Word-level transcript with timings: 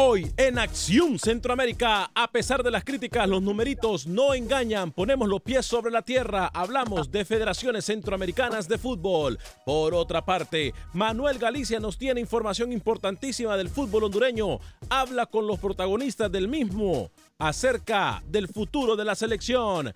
Hoy 0.00 0.30
en 0.36 0.60
Acción 0.60 1.18
Centroamérica, 1.18 2.12
a 2.14 2.30
pesar 2.30 2.62
de 2.62 2.70
las 2.70 2.84
críticas, 2.84 3.28
los 3.28 3.42
numeritos 3.42 4.06
no 4.06 4.32
engañan. 4.32 4.92
Ponemos 4.92 5.28
los 5.28 5.42
pies 5.42 5.66
sobre 5.66 5.90
la 5.90 6.02
tierra. 6.02 6.48
Hablamos 6.54 7.10
de 7.10 7.24
federaciones 7.24 7.86
centroamericanas 7.86 8.68
de 8.68 8.78
fútbol. 8.78 9.40
Por 9.66 9.94
otra 9.94 10.24
parte, 10.24 10.72
Manuel 10.92 11.40
Galicia 11.40 11.80
nos 11.80 11.98
tiene 11.98 12.20
información 12.20 12.70
importantísima 12.70 13.56
del 13.56 13.70
fútbol 13.70 14.04
hondureño. 14.04 14.60
Habla 14.88 15.26
con 15.26 15.48
los 15.48 15.58
protagonistas 15.58 16.30
del 16.30 16.46
mismo 16.46 17.10
acerca 17.36 18.22
del 18.24 18.46
futuro 18.46 18.94
de 18.94 19.04
la 19.04 19.16
selección. 19.16 19.92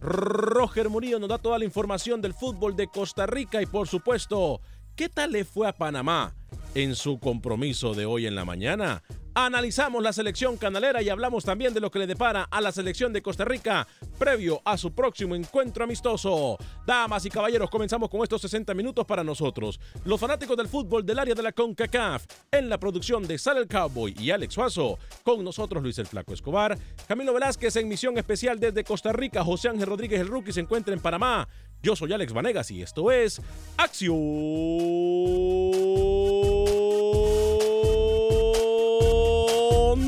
Roger 0.00 0.88
Murillo 0.88 1.18
nos 1.18 1.28
da 1.28 1.38
toda 1.38 1.58
la 1.58 1.64
información 1.64 2.20
del 2.20 2.32
fútbol 2.32 2.76
de 2.76 2.86
Costa 2.86 3.26
Rica 3.26 3.60
y 3.60 3.66
por 3.66 3.88
supuesto, 3.88 4.60
¿qué 4.96 5.08
tal 5.08 5.32
le 5.32 5.44
fue 5.44 5.68
a 5.68 5.72
Panamá 5.72 6.34
en 6.74 6.94
su 6.94 7.18
compromiso 7.18 7.94
de 7.94 8.06
hoy 8.06 8.26
en 8.26 8.34
la 8.34 8.44
mañana? 8.44 9.02
Analizamos 9.34 10.02
la 10.02 10.12
selección 10.12 10.58
canalera 10.58 11.00
y 11.00 11.08
hablamos 11.08 11.42
también 11.42 11.72
de 11.72 11.80
lo 11.80 11.90
que 11.90 11.98
le 11.98 12.06
depara 12.06 12.42
a 12.50 12.60
la 12.60 12.70
selección 12.70 13.14
de 13.14 13.22
Costa 13.22 13.46
Rica 13.46 13.88
previo 14.18 14.60
a 14.62 14.76
su 14.76 14.92
próximo 14.92 15.34
encuentro 15.34 15.84
amistoso. 15.84 16.58
Damas 16.86 17.24
y 17.24 17.30
caballeros, 17.30 17.70
comenzamos 17.70 18.10
con 18.10 18.22
estos 18.22 18.42
60 18.42 18.74
minutos 18.74 19.06
para 19.06 19.24
nosotros, 19.24 19.80
los 20.04 20.20
fanáticos 20.20 20.54
del 20.54 20.68
fútbol 20.68 21.06
del 21.06 21.18
área 21.18 21.34
de 21.34 21.42
la 21.42 21.52
CONCACAF, 21.52 22.26
en 22.50 22.68
la 22.68 22.78
producción 22.78 23.26
de 23.26 23.38
Sal 23.38 23.56
el 23.56 23.68
Cowboy 23.68 24.14
y 24.18 24.30
Alex 24.30 24.52
Suazo, 24.52 24.98
con 25.22 25.42
nosotros 25.42 25.82
Luis 25.82 25.98
el 25.98 26.06
Flaco 26.06 26.34
Escobar, 26.34 26.76
Camilo 27.08 27.32
Velázquez 27.32 27.76
en 27.76 27.88
misión 27.88 28.18
especial 28.18 28.60
desde 28.60 28.84
Costa 28.84 29.14
Rica, 29.14 29.42
José 29.42 29.70
Ángel 29.70 29.86
Rodríguez 29.86 30.20
el 30.20 30.28
Rookie 30.28 30.52
se 30.52 30.60
encuentra 30.60 30.92
en 30.92 31.00
Panamá. 31.00 31.48
Yo 31.82 31.96
soy 31.96 32.12
Alex 32.12 32.32
Vanegas 32.32 32.70
y 32.70 32.80
esto 32.80 33.10
es 33.10 33.42
Acción 33.76 34.14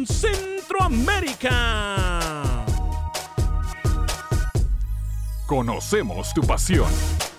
Centroamérica. 0.07 2.65
Conocemos 5.49 6.33
tu 6.33 6.43
pasión, 6.43 6.89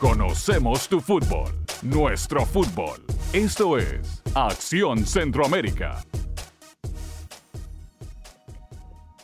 conocemos 0.01 0.90
tu 0.90 1.00
fútbol, 1.00 1.56
nuestro 1.81 2.45
fútbol. 2.45 3.01
Esto 3.31 3.78
es 3.78 4.22
Acción 4.34 5.06
Centroamérica. 5.06 6.03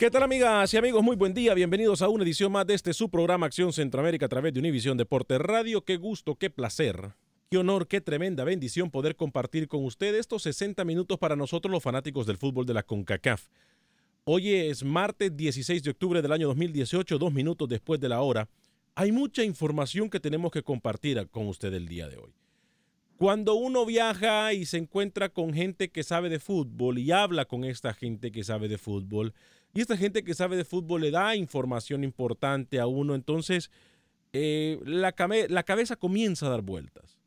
¿Qué 0.02 0.10
tal 0.10 0.24
amigas 0.24 0.74
y 0.74 0.78
amigos? 0.78 1.04
Muy 1.04 1.16
buen 1.16 1.32
día, 1.32 1.54
bienvenidos 1.54 2.02
a 2.02 2.10
una 2.10 2.24
edición 2.24 2.52
más 2.52 2.66
de 2.66 2.74
este 2.74 2.92
su 2.92 3.08
programa 3.08 3.46
Acción 3.46 3.72
Centroamérica 3.72 4.26
a 4.26 4.30
través 4.30 4.52
de 4.52 4.60
Univisión 4.60 4.98
Deporte 4.98 5.38
Radio. 5.38 5.86
Qué 5.86 5.98
gusto, 5.98 6.34
qué 6.34 6.50
placer, 6.50 7.14
qué 7.52 7.60
honor, 7.60 7.88
qué 7.88 8.02
tremenda 8.02 8.44
bendición 8.44 8.90
poder 8.90 9.16
compartir 9.16 9.68
con 9.68 9.86
usted 9.86 10.16
estos 10.16 10.42
60 10.42 10.84
minutos 10.86 11.20
para 11.20 11.36
nosotros 11.36 11.72
los 11.72 11.84
fanáticos 11.84 12.26
del 12.26 12.38
fútbol 12.38 12.66
de 12.66 12.74
la 12.74 12.82
CONCACAF. 12.82 13.46
Hoy 14.24 14.52
es 14.52 14.84
martes 14.84 15.38
16 15.38 15.84
de 15.84 15.92
octubre 15.92 16.24
del 16.24 16.32
año 16.32 16.48
2018, 16.48 17.20
dos 17.20 17.32
minutos 17.32 17.70
después 17.70 18.00
de 18.02 18.10
la 18.10 18.22
hora. 18.22 18.50
Hay 18.96 19.12
mucha 19.12 19.44
información 19.44 20.10
que 20.10 20.20
tenemos 20.20 20.52
que 20.52 20.64
compartir 20.64 21.28
con 21.30 21.48
usted 21.48 21.72
el 21.76 21.88
día 21.88 22.10
de 22.10 22.18
hoy. 22.18 22.34
Cuando 23.18 23.54
uno 23.54 23.86
viaja 23.86 24.52
y 24.52 24.66
se 24.66 24.80
encuentra 24.80 25.30
con 25.30 25.54
gente 25.54 25.92
que 25.92 26.02
sabe 26.02 26.30
de 26.30 26.40
fútbol 26.40 26.98
y 26.98 27.12
habla 27.12 27.46
con 27.46 27.64
esta 27.66 27.94
gente 27.94 28.32
que 28.32 28.44
sabe 28.44 28.68
de 28.68 28.80
fútbol, 28.80 29.36
y 29.74 29.82
esta 29.82 29.98
gente 29.98 30.24
que 30.24 30.34
sabe 30.34 30.58
de 30.58 30.66
fútbol 30.66 31.02
le 31.02 31.12
da 31.12 31.36
información 31.36 32.04
importante 32.04 32.80
a 32.80 32.88
uno, 32.88 33.16
entonces 33.16 33.72
eh, 34.34 34.80
la, 34.84 35.14
la 35.50 35.64
cabeza 35.64 35.96
comienza 35.96 36.48
a 36.48 36.50
dar 36.50 36.62
vueltas. 36.62 37.20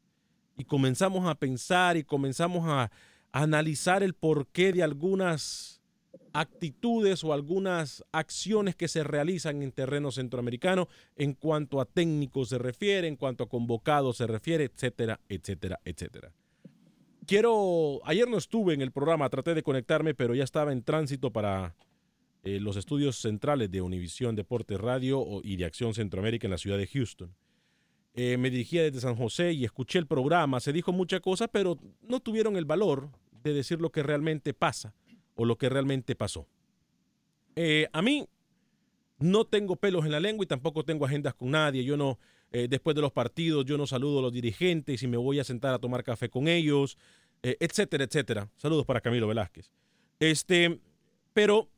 Y 0.56 0.64
comenzamos 0.64 1.26
a 1.26 1.34
pensar 1.34 1.96
y 1.96 2.04
comenzamos 2.04 2.68
a, 2.68 2.82
a 2.82 2.90
analizar 3.32 4.02
el 4.02 4.14
porqué 4.14 4.72
de 4.72 4.82
algunas 4.82 5.80
actitudes 6.32 7.24
o 7.24 7.32
algunas 7.32 8.04
acciones 8.12 8.74
que 8.74 8.88
se 8.88 9.04
realizan 9.04 9.62
en 9.62 9.72
terreno 9.72 10.10
centroamericano 10.10 10.88
en 11.16 11.32
cuanto 11.32 11.80
a 11.80 11.86
técnicos 11.86 12.50
se 12.50 12.58
refiere, 12.58 13.08
en 13.08 13.16
cuanto 13.16 13.44
a 13.44 13.48
convocados 13.48 14.18
se 14.18 14.26
refiere, 14.26 14.64
etcétera, 14.64 15.20
etcétera, 15.28 15.80
etcétera. 15.84 16.32
Quiero, 17.26 18.00
ayer 18.04 18.28
no 18.28 18.36
estuve 18.36 18.74
en 18.74 18.82
el 18.82 18.92
programa, 18.92 19.30
traté 19.30 19.54
de 19.54 19.62
conectarme, 19.62 20.14
pero 20.14 20.34
ya 20.34 20.44
estaba 20.44 20.72
en 20.72 20.82
tránsito 20.82 21.32
para 21.32 21.74
eh, 22.44 22.60
los 22.60 22.76
estudios 22.76 23.16
centrales 23.16 23.70
de 23.70 23.80
Univisión 23.80 24.36
Deporte 24.36 24.76
Radio 24.76 25.40
y 25.42 25.56
de 25.56 25.64
Acción 25.64 25.94
Centroamérica 25.94 26.46
en 26.46 26.50
la 26.50 26.58
ciudad 26.58 26.76
de 26.76 26.86
Houston. 26.86 27.34
Eh, 28.12 28.36
me 28.36 28.50
dirigía 28.50 28.82
desde 28.82 29.00
San 29.00 29.16
José 29.16 29.54
y 29.54 29.64
escuché 29.64 29.98
el 29.98 30.06
programa, 30.06 30.60
se 30.60 30.70
dijo 30.70 30.92
muchas 30.92 31.22
cosas, 31.22 31.48
pero 31.50 31.78
no 32.02 32.20
tuvieron 32.20 32.56
el 32.56 32.66
valor 32.66 33.08
de 33.42 33.54
decir 33.54 33.80
lo 33.80 33.90
que 33.90 34.02
realmente 34.02 34.52
pasa 34.52 34.94
o 35.34 35.46
lo 35.46 35.56
que 35.56 35.70
realmente 35.70 36.14
pasó. 36.14 36.46
Eh, 37.56 37.88
a 37.94 38.02
mí 38.02 38.28
no 39.18 39.46
tengo 39.46 39.76
pelos 39.76 40.04
en 40.04 40.12
la 40.12 40.20
lengua 40.20 40.44
y 40.44 40.46
tampoco 40.46 40.84
tengo 40.84 41.06
agendas 41.06 41.32
con 41.32 41.50
nadie. 41.50 41.82
Yo 41.82 41.96
no, 41.96 42.18
después 42.50 42.94
de 42.94 43.00
los 43.00 43.12
partidos, 43.12 43.64
yo 43.64 43.78
no 43.78 43.86
saludo 43.86 44.18
a 44.18 44.22
los 44.22 44.32
dirigentes 44.34 45.02
y 45.02 45.06
me 45.06 45.16
voy 45.16 45.38
a 45.38 45.44
sentar 45.44 45.72
a 45.72 45.78
tomar 45.78 46.04
café 46.04 46.28
con 46.28 46.46
ellos, 46.46 46.98
etcétera, 47.42 48.04
etcétera. 48.04 48.50
Saludos 48.58 48.84
para 48.84 49.00
Camilo 49.00 49.26
Velázquez. 49.26 49.70
Este, 50.20 50.78
pero 51.32 51.70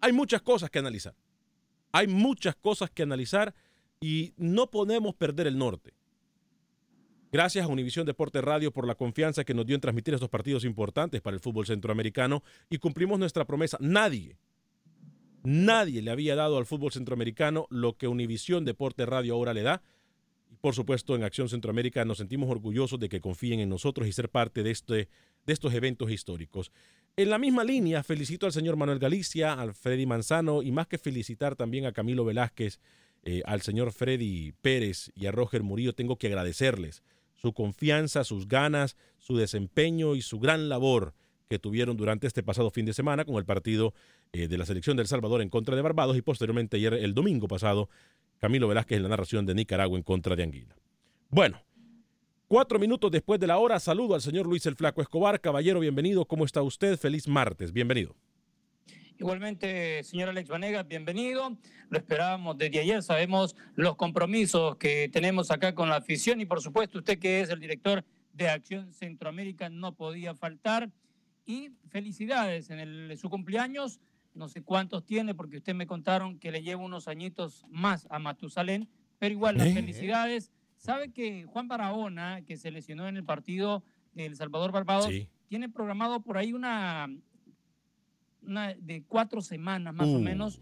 hay 0.00 0.12
muchas 0.12 0.42
cosas 0.42 0.70
que 0.70 0.78
analizar. 0.78 1.14
Hay 1.92 2.06
muchas 2.06 2.56
cosas 2.56 2.90
que 2.90 3.02
analizar 3.02 3.54
y 4.00 4.32
no 4.36 4.70
podemos 4.70 5.14
perder 5.14 5.46
el 5.46 5.58
norte. 5.58 5.94
Gracias 7.32 7.64
a 7.64 7.68
Univisión 7.68 8.06
Deporte 8.06 8.40
Radio 8.40 8.72
por 8.72 8.86
la 8.86 8.96
confianza 8.96 9.44
que 9.44 9.54
nos 9.54 9.66
dio 9.66 9.76
en 9.76 9.80
transmitir 9.80 10.14
estos 10.14 10.28
partidos 10.28 10.64
importantes 10.64 11.20
para 11.20 11.34
el 11.34 11.40
fútbol 11.40 11.66
centroamericano 11.66 12.42
y 12.68 12.78
cumplimos 12.78 13.18
nuestra 13.18 13.44
promesa. 13.44 13.76
Nadie, 13.80 14.36
Nadie 15.42 16.02
le 16.02 16.10
había 16.10 16.36
dado 16.36 16.58
al 16.58 16.66
fútbol 16.66 16.92
centroamericano 16.92 17.66
lo 17.70 17.96
que 17.96 18.08
Univisión 18.08 18.64
Deporte 18.64 19.06
Radio 19.06 19.34
ahora 19.34 19.54
le 19.54 19.62
da. 19.62 19.82
Por 20.60 20.74
supuesto, 20.74 21.16
en 21.16 21.24
Acción 21.24 21.48
Centroamérica 21.48 22.04
nos 22.04 22.18
sentimos 22.18 22.50
orgullosos 22.50 23.00
de 23.00 23.08
que 23.08 23.20
confíen 23.20 23.60
en 23.60 23.70
nosotros 23.70 24.06
y 24.06 24.12
ser 24.12 24.28
parte 24.28 24.62
de, 24.62 24.70
este, 24.70 25.08
de 25.46 25.52
estos 25.52 25.72
eventos 25.72 26.10
históricos. 26.10 26.70
En 27.16 27.28
la 27.28 27.38
misma 27.38 27.64
línea, 27.64 28.02
felicito 28.02 28.46
al 28.46 28.52
señor 28.52 28.76
Manuel 28.76 28.98
Galicia, 28.98 29.52
al 29.52 29.74
Freddy 29.74 30.06
Manzano 30.06 30.62
y 30.62 30.72
más 30.72 30.86
que 30.86 30.96
felicitar 30.96 31.56
también 31.56 31.84
a 31.84 31.92
Camilo 31.92 32.24
Velázquez, 32.24 32.80
eh, 33.24 33.42
al 33.44 33.60
señor 33.60 33.92
Freddy 33.92 34.52
Pérez 34.62 35.12
y 35.14 35.26
a 35.26 35.32
Roger 35.32 35.62
Murillo, 35.62 35.92
tengo 35.92 36.16
que 36.16 36.28
agradecerles 36.28 37.02
su 37.34 37.52
confianza, 37.52 38.24
sus 38.24 38.48
ganas, 38.48 38.96
su 39.18 39.36
desempeño 39.36 40.14
y 40.14 40.22
su 40.22 40.38
gran 40.38 40.68
labor 40.68 41.14
que 41.48 41.58
tuvieron 41.58 41.96
durante 41.96 42.26
este 42.26 42.42
pasado 42.42 42.70
fin 42.70 42.86
de 42.86 42.92
semana 42.92 43.24
con 43.24 43.36
el 43.36 43.44
partido 43.44 43.92
eh, 44.32 44.46
de 44.46 44.56
la 44.56 44.64
selección 44.64 44.96
del 44.96 45.08
Salvador 45.08 45.42
en 45.42 45.50
contra 45.50 45.74
de 45.74 45.82
Barbados 45.82 46.16
y 46.16 46.22
posteriormente 46.22 46.76
ayer, 46.76 46.94
el 46.94 47.12
domingo 47.12 47.48
pasado, 47.48 47.88
Camilo 48.38 48.68
Velázquez 48.68 48.96
en 48.96 49.02
la 49.02 49.08
narración 49.08 49.46
de 49.46 49.54
Nicaragua 49.54 49.98
en 49.98 50.04
contra 50.04 50.36
de 50.36 50.44
Anguila. 50.44 50.76
Bueno, 51.28 51.60
cuatro 52.50 52.80
minutos 52.80 53.12
después 53.12 53.38
de 53.38 53.46
la 53.46 53.58
hora, 53.58 53.78
saludo 53.78 54.16
al 54.16 54.20
señor 54.20 54.44
Luis 54.44 54.66
el 54.66 54.74
Flaco 54.74 55.00
Escobar. 55.00 55.40
Caballero, 55.40 55.78
bienvenido. 55.78 56.24
¿Cómo 56.24 56.44
está 56.44 56.62
usted? 56.62 56.98
Feliz 56.98 57.28
martes. 57.28 57.72
Bienvenido. 57.72 58.16
Igualmente, 59.20 60.02
señor 60.02 60.30
Alex 60.30 60.48
Vanegas, 60.48 60.88
bienvenido. 60.88 61.56
Lo 61.90 61.98
esperábamos 61.98 62.58
desde 62.58 62.80
ayer. 62.80 63.04
Sabemos 63.04 63.54
los 63.76 63.94
compromisos 63.94 64.74
que 64.78 65.08
tenemos 65.12 65.52
acá 65.52 65.76
con 65.76 65.90
la 65.90 65.96
afición 65.96 66.40
y, 66.40 66.44
por 66.44 66.60
supuesto, 66.60 66.98
usted 66.98 67.20
que 67.20 67.40
es 67.40 67.50
el 67.50 67.60
director 67.60 68.04
de 68.32 68.48
Acción 68.48 68.92
Centroamérica 68.92 69.68
no 69.68 69.94
podía 69.94 70.34
faltar. 70.34 70.90
Y 71.46 71.70
felicidades 71.88 72.70
en 72.70 72.80
el, 72.80 73.16
su 73.16 73.30
cumpleaños. 73.30 74.00
No 74.34 74.48
sé 74.48 74.62
cuántos 74.62 75.04
tiene, 75.04 75.36
porque 75.36 75.58
usted 75.58 75.76
me 75.76 75.86
contaron 75.86 76.40
que 76.40 76.50
le 76.50 76.62
lleva 76.62 76.82
unos 76.82 77.06
añitos 77.06 77.64
más 77.68 78.08
a 78.10 78.18
Matusalén, 78.18 78.88
pero 79.20 79.32
igual 79.32 79.56
las 79.56 79.68
¿Eh? 79.68 79.74
felicidades. 79.74 80.50
¿Sabe 80.80 81.12
que 81.12 81.44
Juan 81.44 81.68
Barahona, 81.68 82.40
que 82.46 82.56
se 82.56 82.70
lesionó 82.70 83.06
en 83.06 83.18
el 83.18 83.24
partido 83.24 83.84
de 84.14 84.24
El 84.24 84.34
Salvador 84.36 84.72
Barbados, 84.72 85.08
Sí. 85.08 85.28
tiene 85.46 85.68
programado 85.68 86.22
por 86.22 86.38
ahí 86.38 86.54
una, 86.54 87.06
una 88.42 88.72
de 88.74 89.02
cuatro 89.06 89.42
semanas 89.42 89.92
más 89.92 90.08
o 90.08 90.16
Uh. 90.16 90.20
menos 90.20 90.58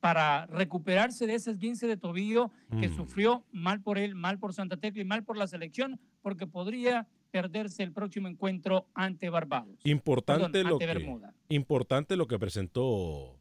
para 0.00 0.46
recuperarse 0.46 1.28
de 1.28 1.36
ese 1.36 1.52
esguince 1.52 1.86
de 1.86 1.96
tobillo 1.96 2.50
que 2.80 2.88
Mm. 2.88 2.96
sufrió 2.96 3.44
mal 3.52 3.80
por 3.80 3.98
él, 3.98 4.16
mal 4.16 4.40
por 4.40 4.52
Santa 4.52 4.76
Tecla 4.78 5.02
y 5.02 5.04
mal 5.04 5.22
por 5.22 5.36
la 5.38 5.46
selección, 5.46 6.00
porque 6.22 6.48
podría 6.48 7.06
perderse 7.30 7.84
el 7.84 7.92
próximo 7.92 8.26
encuentro 8.26 8.88
ante 8.94 9.30
Barbados. 9.30 9.78
Importante, 9.84 10.64
Perdón, 10.64 10.70
lo 10.72 10.78
que, 10.78 11.54
importante 11.54 12.16
lo 12.16 12.26
que 12.26 12.38
presentó 12.38 13.38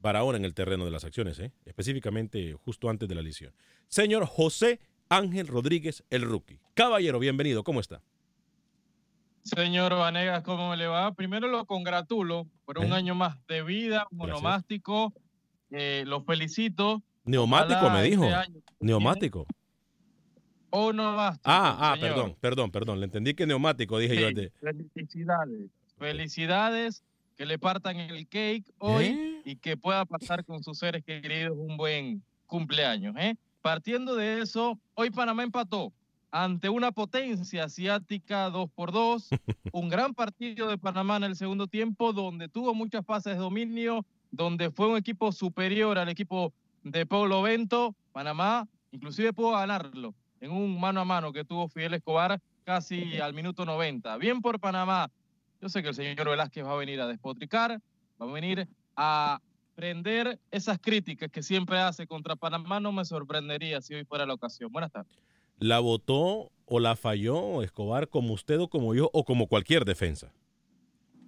Barahona 0.00 0.38
en 0.38 0.44
el 0.44 0.54
terreno 0.54 0.84
de 0.84 0.90
las 0.90 1.04
acciones, 1.04 1.38
¿eh? 1.38 1.52
específicamente 1.64 2.54
justo 2.54 2.88
antes 2.90 3.08
de 3.08 3.14
la 3.14 3.22
lesión. 3.22 3.52
Señor 3.88 4.26
José 4.26 4.80
Ángel 5.08 5.46
Rodríguez, 5.46 6.04
el 6.10 6.22
rookie. 6.22 6.60
Caballero, 6.74 7.18
bienvenido. 7.18 7.64
¿Cómo 7.64 7.80
está? 7.80 8.02
Señor 9.42 9.94
Vanegas, 9.94 10.42
¿cómo 10.42 10.76
le 10.76 10.86
va? 10.86 11.14
Primero 11.14 11.48
lo 11.48 11.64
congratulo 11.64 12.46
por 12.66 12.78
un 12.78 12.92
¿Eh? 12.92 12.96
año 12.96 13.14
más 13.14 13.38
de 13.46 13.62
vida, 13.62 14.06
monomástico. 14.10 15.14
Eh, 15.70 16.04
lo 16.06 16.22
felicito. 16.22 17.02
Neumático, 17.24 17.78
Ojalá 17.80 17.94
me 17.94 18.02
dijo. 18.02 18.24
este 18.24 18.34
año 18.34 18.54
que 18.60 18.72
Neumático. 18.80 19.46
Ah, 20.70 21.32
ah, 21.44 21.94
señor. 21.98 22.00
perdón, 22.10 22.36
perdón, 22.40 22.70
perdón. 22.70 23.00
Le 23.00 23.06
entendí 23.06 23.32
que 23.32 23.46
neumático, 23.46 23.98
dije 23.98 24.20
yo. 24.20 24.28
Sí, 24.28 24.34
de- 24.34 24.52
Felicidades. 24.60 25.70
Felicidades. 25.98 27.02
Que 27.36 27.46
le 27.46 27.56
partan 27.58 27.96
el 28.00 28.26
cake 28.26 28.64
hoy 28.78 29.04
¿Eh? 29.06 29.42
y 29.44 29.56
que 29.56 29.76
pueda 29.76 30.04
pasar 30.04 30.44
con 30.44 30.62
sus 30.64 30.76
seres 30.78 31.04
queridos 31.04 31.56
un 31.56 31.76
buen 31.76 32.22
cumpleaños. 32.46 33.14
¿eh? 33.16 33.36
Partiendo 33.62 34.16
de 34.16 34.40
eso, 34.40 34.78
hoy 34.94 35.10
Panamá 35.10 35.42
empató 35.42 35.92
ante 36.30 36.68
una 36.68 36.92
potencia 36.92 37.64
asiática 37.64 38.50
2 38.50 38.70
por 38.70 38.92
2 38.92 39.28
un 39.72 39.88
gran 39.88 40.14
partido 40.14 40.68
de 40.68 40.78
Panamá 40.78 41.16
en 41.16 41.24
el 41.24 41.36
segundo 41.36 41.66
tiempo, 41.66 42.12
donde 42.12 42.48
tuvo 42.48 42.74
muchas 42.74 43.04
fases 43.04 43.34
de 43.34 43.40
dominio, 43.40 44.04
donde 44.30 44.70
fue 44.70 44.88
un 44.88 44.96
equipo 44.96 45.32
superior 45.32 45.98
al 45.98 46.08
equipo 46.08 46.52
de 46.82 47.06
Paulo 47.06 47.42
Bento. 47.42 47.94
Panamá 48.12 48.68
inclusive 48.90 49.32
pudo 49.32 49.52
ganarlo 49.52 50.14
en 50.40 50.50
un 50.50 50.78
mano 50.78 51.00
a 51.00 51.04
mano 51.04 51.32
que 51.32 51.44
tuvo 51.44 51.68
Fidel 51.68 51.94
Escobar 51.94 52.40
casi 52.64 53.18
al 53.18 53.34
minuto 53.34 53.64
90. 53.64 54.16
Bien 54.18 54.40
por 54.40 54.60
Panamá. 54.60 55.10
Yo 55.60 55.68
sé 55.68 55.82
que 55.82 55.88
el 55.88 55.94
señor 55.94 56.28
Velázquez 56.28 56.64
va 56.64 56.72
a 56.72 56.76
venir 56.76 57.00
a 57.00 57.06
despotricar, 57.06 57.80
va 58.20 58.26
a 58.26 58.32
venir 58.32 58.68
a 58.94 59.40
prender 59.78 60.40
esas 60.50 60.80
críticas 60.80 61.30
que 61.30 61.40
siempre 61.40 61.78
hace 61.78 62.08
contra 62.08 62.34
Panamá. 62.34 62.80
No 62.80 62.90
me 62.90 63.04
sorprendería 63.04 63.80
si 63.80 63.94
hoy 63.94 64.04
fuera 64.04 64.26
la 64.26 64.34
ocasión. 64.34 64.72
Buenas 64.72 64.90
tardes. 64.90 65.16
¿La 65.60 65.78
votó 65.78 66.50
o 66.66 66.80
la 66.80 66.96
falló 66.96 67.62
Escobar 67.62 68.08
como 68.08 68.34
usted 68.34 68.58
o 68.58 68.66
como 68.68 68.96
yo 68.96 69.08
o 69.12 69.24
como 69.24 69.46
cualquier 69.46 69.84
defensa? 69.84 70.32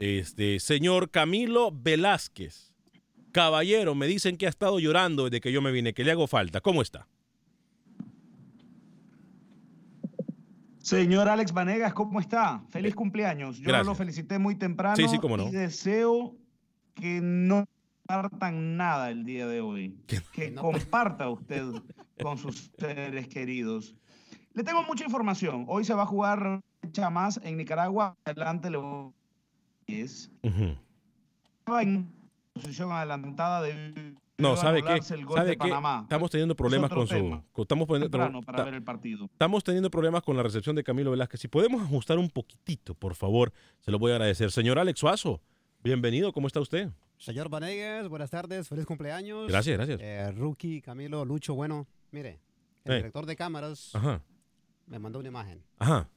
Este, 0.00 0.58
señor 0.58 1.11
Camilo 1.12 1.70
Velázquez. 1.73 2.73
Caballero, 3.31 3.94
me 3.94 4.08
dicen 4.08 4.37
que 4.37 4.47
ha 4.47 4.49
estado 4.49 4.81
llorando 4.81 5.26
desde 5.26 5.41
que 5.41 5.53
yo 5.53 5.62
me 5.62 5.70
vine, 5.70 5.94
que 5.94 6.03
le 6.03 6.11
hago 6.11 6.26
falta. 6.26 6.61
¿Cómo 6.61 6.82
está? 6.82 7.06
Señor 10.81 11.29
Alex 11.29 11.53
Vanegas, 11.53 11.93
¿cómo 11.94 12.19
está? 12.19 12.64
Feliz 12.70 12.96
cumpleaños. 12.96 13.58
Yo 13.58 13.69
Gracias. 13.69 13.87
lo 13.87 13.94
felicité 13.94 14.41
muy 14.41 14.56
temprano 14.56 14.96
Sí, 14.96 15.06
sí, 15.06 15.19
cómo 15.19 15.37
no. 15.37 15.46
y 15.46 15.53
deseo 15.53 16.35
que 16.96 17.20
no 17.23 17.64
compartan 18.14 18.76
nada 18.76 19.10
el 19.10 19.24
día 19.24 19.46
de 19.46 19.60
hoy. 19.60 19.96
Que 20.06 20.20
Que 20.32 20.54
comparta 20.54 21.28
usted 21.28 21.64
con 22.22 22.38
sus 22.38 22.70
seres 22.78 23.28
queridos. 23.28 23.94
Le 24.54 24.64
tengo 24.64 24.82
mucha 24.82 25.04
información. 25.04 25.64
Hoy 25.68 25.84
se 25.84 25.94
va 25.94 26.02
a 26.02 26.06
jugar 26.06 26.60
fecha 26.82 27.08
más 27.10 27.40
en 27.44 27.56
Nicaragua. 27.56 28.16
Adelante 28.24 28.70
le 28.70 28.78
voy 28.78 29.12
es 29.86 30.30
estaba 31.58 31.82
en 31.82 32.12
posición 32.52 32.90
adelantada 32.92 33.62
de 33.62 34.14
No, 34.38 34.56
¿sabe 34.56 34.82
qué? 34.82 35.00
¿Sabe 35.02 35.56
qué? 35.56 35.68
Estamos 36.02 36.30
teniendo 36.30 36.54
problemas 36.56 36.86
otro 36.90 37.00
con 37.00 37.06
su... 37.08 37.14
tema. 37.14 37.44
estamos, 37.56 37.86
poniendo- 37.86 38.42
para 38.42 38.64
ver 38.64 38.74
el 38.74 38.82
partido. 38.82 39.26
estamos 39.26 39.62
teniendo 39.64 39.90
problemas 39.90 40.22
con 40.22 40.36
la 40.36 40.42
recepción 40.42 40.74
de 40.76 40.82
Camilo 40.84 41.10
Velázquez. 41.12 41.40
Si 41.40 41.48
podemos 41.48 41.82
ajustar 41.82 42.18
un 42.18 42.28
poquitito, 42.30 42.94
por 42.94 43.14
favor, 43.14 43.52
se 43.80 43.90
lo 43.90 43.98
voy 43.98 44.12
a 44.12 44.16
agradecer. 44.16 44.50
Señor 44.52 44.78
Alex 44.78 44.98
Suazo, 45.00 45.40
bienvenido. 45.82 46.32
¿Cómo 46.32 46.46
está 46.46 46.60
usted? 46.60 46.90
Señor 47.20 47.50
Vanegas, 47.50 48.08
buenas 48.08 48.31
tardes, 48.31 48.67
feliz 48.67 48.87
cumpleaños. 48.87 49.46
Gracias, 49.49 49.76
gracias. 49.76 50.00
Eh, 50.02 50.32
Rookie, 50.32 50.81
Camilo, 50.81 51.22
Lucho, 51.27 51.55
bueno, 51.55 51.86
mire, 52.12 52.41
el 52.86 52.96
director 52.96 53.27
de 53.27 53.36
cámaras 53.36 53.94
Ajá, 53.94 54.22
me 54.86 54.98
mandó 54.98 55.19
una 55.19 55.29
imagen. 55.29 55.62
ajá, 55.79 56.08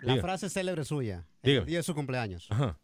La 0.00 0.12
Diga. 0.12 0.22
frase 0.22 0.50
célebre 0.50 0.84
suya, 0.84 1.26
Diga. 1.42 1.60
el 1.60 1.66
día 1.66 1.78
de 1.78 1.82
su 1.82 1.94
cumpleaños. 1.94 2.46
ajá. 2.50 2.78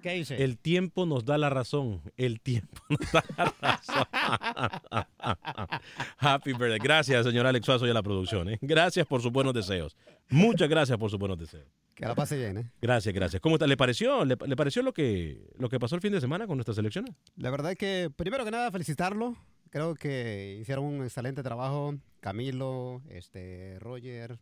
¿Qué 0.00 0.12
dice? 0.12 0.44
El 0.44 0.58
tiempo 0.58 1.06
nos 1.06 1.24
da 1.24 1.38
la 1.38 1.48
razón. 1.48 2.02
El 2.18 2.38
tiempo 2.40 2.78
nos 2.90 3.10
da 3.10 3.24
la 3.38 3.54
razón. 3.60 4.06
Happy 6.18 6.52
birthday. 6.52 6.78
Gracias, 6.78 7.24
señor 7.24 7.46
Alex 7.46 7.64
Suazo 7.64 7.86
y 7.86 7.90
a 7.90 7.94
la 7.94 8.02
producción. 8.02 8.50
¿eh? 8.50 8.58
Gracias 8.60 9.06
por 9.06 9.22
sus 9.22 9.32
buenos 9.32 9.54
deseos. 9.54 9.96
Muchas 10.28 10.68
gracias 10.68 10.98
por 10.98 11.08
sus 11.10 11.18
buenos 11.18 11.38
deseos. 11.38 11.66
Que 11.94 12.06
la 12.06 12.14
pase 12.14 12.36
bien, 12.36 12.58
¿eh? 12.58 12.70
Gracias, 12.82 13.14
gracias. 13.14 13.40
¿Cómo 13.40 13.54
está? 13.56 13.66
¿Le 13.66 13.76
pareció? 13.76 14.24
¿Le, 14.24 14.36
le 14.46 14.56
pareció 14.56 14.82
lo 14.82 14.92
que, 14.92 15.48
lo 15.58 15.68
que 15.68 15.78
pasó 15.78 15.94
el 15.94 16.00
fin 16.00 16.12
de 16.12 16.20
semana 16.20 16.46
con 16.46 16.56
nuestras 16.56 16.76
elecciones? 16.78 17.14
La 17.36 17.50
verdad 17.50 17.74
que, 17.76 18.10
primero 18.16 18.44
que 18.44 18.50
nada, 18.50 18.70
felicitarlo. 18.72 19.36
Creo 19.70 19.94
que 19.94 20.58
hicieron 20.60 20.84
un 20.84 21.02
excelente 21.04 21.42
trabajo. 21.42 21.94
Camilo, 22.20 23.02
este, 23.10 23.78
Roger, 23.80 24.38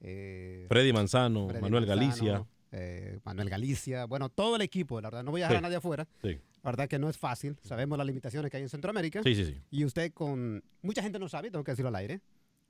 eh, 0.00 0.66
Freddy 0.68 0.92
Manzano, 0.92 1.48
Freddy 1.48 1.62
Manuel 1.62 1.86
Manzano, 1.86 2.00
Galicia. 2.08 2.46
eh, 2.72 3.18
Manuel 3.24 3.48
Galicia, 3.50 4.04
bueno, 4.06 4.28
todo 4.28 4.56
el 4.56 4.62
equipo, 4.62 5.00
la 5.00 5.08
verdad, 5.10 5.24
no 5.24 5.30
voy 5.30 5.42
a 5.42 5.44
dejar 5.44 5.56
Sí. 5.56 5.58
a 5.58 5.62
nadie 5.62 5.76
afuera. 5.76 6.06
Sí. 6.22 6.38
La 6.62 6.70
verdad 6.70 6.88
que 6.88 6.98
no 6.98 7.08
es 7.08 7.16
fácil, 7.18 7.56
sabemos 7.62 7.96
las 7.98 8.06
limitaciones 8.06 8.50
que 8.50 8.56
hay 8.56 8.62
en 8.64 8.68
Centroamérica. 8.68 9.22
Sí, 9.22 9.34
sí, 9.34 9.44
sí. 9.44 9.60
Y 9.70 9.84
usted 9.84 10.12
con, 10.12 10.62
mucha 10.82 11.02
gente 11.02 11.18
no 11.18 11.28
sabe, 11.28 11.50
tengo 11.50 11.64
que 11.64 11.72
decirlo 11.72 11.88
al 11.88 11.96
aire, 11.96 12.20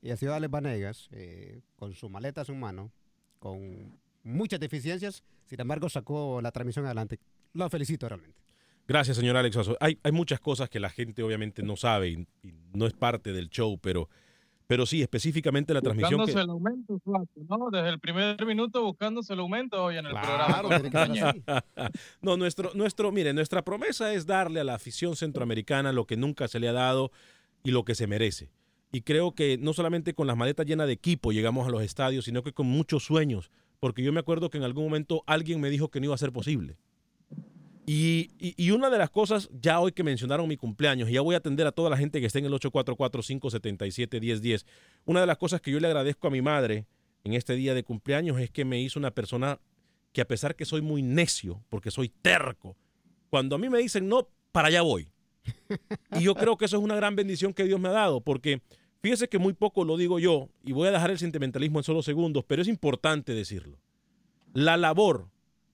y 0.02 0.11
el 0.11 0.18
señor 0.18 0.35
Alex 0.35 0.50
Vanegas, 0.50 1.08
eh, 1.12 1.61
con 1.76 1.94
su 1.94 2.08
maleta 2.11 2.40
en 2.42 2.47
su 2.47 2.54
mano, 2.54 2.90
con 3.38 3.99
muchas 4.22 4.60
deficiencias, 4.60 5.22
sin 5.46 5.60
embargo 5.60 5.88
sacó 5.88 6.40
la 6.40 6.52
transmisión 6.52 6.84
adelante. 6.87 7.18
Lo 7.54 7.68
felicito 7.70 8.08
realmente. 8.08 8.40
Gracias, 8.87 9.16
señor 9.18 9.37
Alex. 9.37 9.58
Hay, 9.80 9.98
hay 10.02 10.12
muchas 10.12 10.40
cosas 10.40 10.70
que 10.70 10.80
la 10.80 10.88
gente 10.88 11.22
obviamente 11.22 11.62
no 11.62 11.76
sabe 11.76 12.08
y, 12.08 12.26
y 12.42 12.54
no 12.72 12.87
es 12.87 12.94
parte 12.94 13.32
del 13.32 13.50
show, 13.50 13.78
pero, 13.78 14.08
pero 14.66 14.87
sí, 14.87 15.02
específicamente 15.02 15.75
la 15.75 15.82
transmisión 15.82 16.20
Buscándose 16.20 16.38
que... 16.38 16.44
el 16.44 16.50
aumento, 16.50 16.98
Suazo, 17.04 17.28
¿no? 17.48 17.70
Desde 17.70 17.88
el 17.90 18.00
primer 18.00 18.44
minuto 18.46 18.82
buscándose 18.82 19.34
el 19.34 19.40
aumento 19.40 19.82
hoy 19.84 19.98
en 19.98 20.06
el 20.06 20.12
Claro, 20.12 20.68
programa. 20.68 21.34
no, 22.22 22.37
nuestro, 22.38 22.70
nuestro, 22.75 23.12
mire, 23.12 23.34
nuestra 23.34 23.62
promesa 23.62 24.12
es 24.14 24.25
darle 24.25 24.60
a 24.60 24.64
la 24.64 24.75
afición 24.75 25.16
centroamericana 25.16 25.92
lo 25.92 26.06
que 26.06 26.16
nunca 26.16 26.48
se 26.48 26.58
le 26.58 26.68
ha 26.68 26.72
dado 26.72 27.12
y 27.62 27.70
lo 27.70 27.84
que 27.84 27.94
se 27.94 28.06
merece. 28.06 28.50
Y 28.90 29.02
creo 29.02 29.34
que 29.34 29.58
no 29.58 29.75
solamente 29.75 30.14
con 30.14 30.26
las 30.26 30.37
maletas 30.37 30.64
llenas 30.64 30.87
de 30.87 30.94
equipo 30.94 31.30
llegamos 31.32 31.68
a 31.68 31.70
los 31.70 31.82
estadios, 31.82 32.25
sino 32.25 32.42
que 32.42 32.52
con 32.52 32.66
muchos 32.66 33.04
sueños, 33.04 33.50
porque 33.80 34.02
yo 34.02 34.12
me 34.12 34.20
acuerdo 34.20 34.50
que 34.50 34.58
en 34.58 34.64
algún 34.64 34.85
momento 34.85 35.23
alguien 35.26 35.61
me 35.61 35.70
dijo 35.70 35.90
que 35.90 36.00
no 36.00 36.06
iba 36.06 36.14
a 36.14 36.18
ser 36.18 36.32
posible. 36.32 36.76
Y, 37.87 38.30
y- 38.38 38.54
y 38.56 38.70
una 38.73 38.90
de 38.90 38.99
las 38.99 39.08
cosas, 39.08 39.49
ya 39.62 39.80
hoy 39.80 39.92
que 39.92 40.02
mencionaron 40.04 40.47
mi 40.49 40.56
cumpleaños, 40.58 41.08
y 41.08 41.12
ya 41.14 41.23
voy 41.23 41.35
a 41.35 41.38
atender 41.38 41.66
a 41.66 41.73
toda 41.73 41.88
la 41.88 41.97
gente 41.97 42.20
que 42.20 42.26
esté 42.26 42.40
en 42.40 42.44
el 42.47 42.52
844-577-1010, 42.52 44.66
una 45.06 45.20
de 45.20 45.26
las 45.26 45.38
cosas 45.38 45.61
que 45.61 45.70
yo 45.70 45.80
le 45.80 45.87
agradezco 45.87 46.26
a 46.26 46.30
mi 46.30 46.42
madre 46.42 46.87
en 47.25 47.32
este 47.35 47.54
día 47.54 47.75
de 47.75 47.82
cumpleaños 47.85 48.38
es 48.40 48.50
que 48.50 48.64
me 48.64 48.80
hizo 48.80 48.99
una 48.99 49.11
persona 49.11 49.61
que 50.12 50.20
a 50.20 50.28
pesar 50.28 50.56
que 50.56 50.64
soy 50.64 50.82
muy 50.82 51.02
necio, 51.02 51.62
porque 51.68 51.90
soy 51.90 52.08
terco, 52.08 52.76
cuando 53.30 53.56
a 53.56 53.58
mí 53.58 53.68
me 53.68 53.78
dicen 53.78 54.08
no, 54.08 54.28
para 54.52 54.68
allá 54.68 54.82
voy. 54.82 55.08
Y 56.18 56.23
yo 56.25 56.35
creo 56.35 56.56
que 56.58 56.64
eso 56.66 56.76
es 56.76 56.82
una 56.82 56.97
gran 56.97 57.16
bendición 57.16 57.54
que 57.54 57.64
Dios 57.64 57.80
me 57.80 57.88
ha 57.88 57.92
dado, 57.92 58.20
porque 58.20 58.61
fíjese 59.02 59.28
que 59.28 59.38
muy 59.38 59.52
poco 59.52 59.85
lo 59.85 59.97
digo 59.97 60.19
yo, 60.19 60.49
y 60.64 60.73
voy 60.73 60.88
a 60.88 60.93
dejar 60.93 61.11
el 61.11 61.19
sentimentalismo 61.19 61.78
en 61.78 61.85
solo 61.85 62.02
segundos, 62.02 62.45
pero 62.47 62.62
es 62.62 62.69
importante 62.69 63.33
decirlo. 63.35 63.78
La 64.55 64.76
labor 64.76 65.28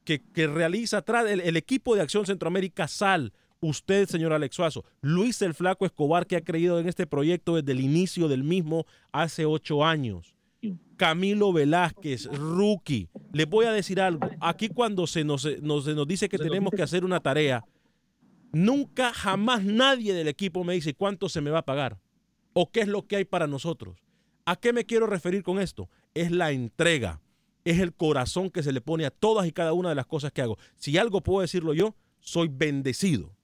que, 0.04 0.20
que 0.20 0.46
realiza 0.46 0.98
atrás 0.98 1.26
el, 1.30 1.40
el 1.40 1.56
equipo 1.56 1.94
de 1.94 2.02
Acción 2.02 2.26
Centroamérica 2.26 2.88
SAL, 2.88 3.32
usted, 3.60 4.06
señor 4.06 4.32
Alex 4.32 4.56
Suazo, 4.56 4.84
Luis 5.00 5.40
el 5.42 5.54
Flaco 5.54 5.86
Escobar, 5.86 6.26
que 6.26 6.36
ha 6.36 6.42
creído 6.44 6.78
en 6.78 6.88
este 6.88 7.06
proyecto 7.06 7.56
desde 7.56 7.72
el 7.72 7.80
inicio 7.80 8.28
del 8.28 8.44
mismo 8.44 8.84
hace 9.12 9.46
ocho 9.46 9.84
años. 9.84 10.34
Camilo 10.96 11.52
Velázquez, 11.52 12.26
rookie. 12.26 13.08
Les 13.32 13.48
voy 13.48 13.66
a 13.66 13.72
decir 13.72 14.00
algo. 14.00 14.28
Aquí 14.40 14.68
cuando 14.68 15.06
se 15.06 15.24
nos, 15.24 15.46
nos- 15.62 15.84
se 15.86 15.94
nos 15.94 16.06
dice 16.06 16.28
que 16.28 16.36
tenemos 16.38 16.72
que 16.72 16.82
hacer 16.82 17.04
una 17.04 17.20
tarea, 17.20 17.64
nunca, 18.52 19.12
jamás 19.12 19.64
nadie 19.64 20.14
del 20.14 20.28
equipo 20.28 20.62
me 20.64 20.74
dice 20.74 20.94
cuánto 20.94 21.28
se 21.28 21.40
me 21.40 21.50
va 21.50 21.60
a 21.60 21.64
pagar 21.64 21.98
o 22.54 22.70
qué 22.70 22.80
es 22.80 22.88
lo 22.88 23.06
que 23.06 23.16
hay 23.16 23.24
para 23.26 23.46
nosotros. 23.46 23.98
¿A 24.46 24.56
qué 24.56 24.72
me 24.72 24.86
quiero 24.86 25.06
referir 25.06 25.42
con 25.42 25.60
esto? 25.60 25.90
Es 26.14 26.30
la 26.30 26.52
entrega, 26.52 27.20
es 27.64 27.80
el 27.80 27.92
corazón 27.92 28.50
que 28.50 28.62
se 28.62 28.72
le 28.72 28.80
pone 28.80 29.04
a 29.04 29.10
todas 29.10 29.46
y 29.46 29.52
cada 29.52 29.74
una 29.74 29.90
de 29.90 29.94
las 29.94 30.06
cosas 30.06 30.32
que 30.32 30.40
hago. 30.40 30.56
Si 30.76 30.96
algo 30.96 31.22
puedo 31.22 31.42
decirlo 31.42 31.74
yo, 31.74 31.94
soy 32.20 32.48
bendecido 32.48 33.34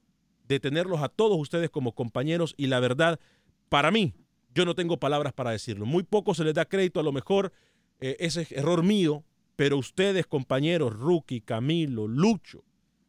de 0.49 0.59
tenerlos 0.59 1.00
a 1.00 1.09
todos 1.09 1.38
ustedes 1.38 1.71
como 1.71 1.95
compañeros 1.95 2.55
y 2.57 2.67
la 2.67 2.81
verdad, 2.81 3.21
para 3.69 3.90
mí, 3.90 4.14
yo 4.55 4.64
no 4.64 4.75
tengo 4.75 4.99
palabras 4.99 5.33
para 5.33 5.52
decirlo. 5.52 5.87
Muy 5.87 6.02
poco 6.02 6.35
se 6.35 6.45
les 6.45 6.55
da 6.55 6.64
crédito, 6.64 6.99
a 6.99 7.05
lo 7.05 7.12
mejor 7.12 7.52
eh, 8.00 8.17
ese 8.19 8.43
es 8.43 8.52
error 8.52 8.83
mío, 8.83 9.25
pero 9.57 9.79
ustedes, 9.79 10.26
compañeros, 10.26 10.93
Rookie, 10.93 11.40
Camilo, 11.40 12.09
Lucho, 12.09 12.64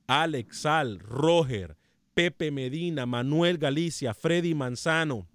Alex 0.08 0.62
Sal, 0.62 1.00
Roger, 1.00 1.78
Pepe 2.14 2.52
Medina, 2.52 3.06
Manuel 3.06 3.58
Galicia, 3.58 4.14
Freddy 4.14 4.54
Manzano, 4.54 5.28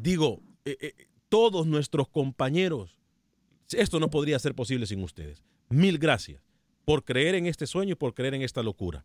digo, 0.00 0.40
eh, 0.64 0.76
eh, 0.80 0.94
todos 1.28 1.66
nuestros 1.66 2.08
compañeros, 2.08 2.98
esto 3.72 4.00
no 4.00 4.10
podría 4.10 4.38
ser 4.38 4.54
posible 4.54 4.86
sin 4.86 5.02
ustedes. 5.02 5.42
Mil 5.68 5.98
gracias 5.98 6.42
por 6.84 7.04
creer 7.04 7.34
en 7.34 7.46
este 7.46 7.66
sueño 7.66 7.92
y 7.92 7.96
por 7.96 8.14
creer 8.14 8.34
en 8.34 8.42
esta 8.42 8.62
locura. 8.62 9.04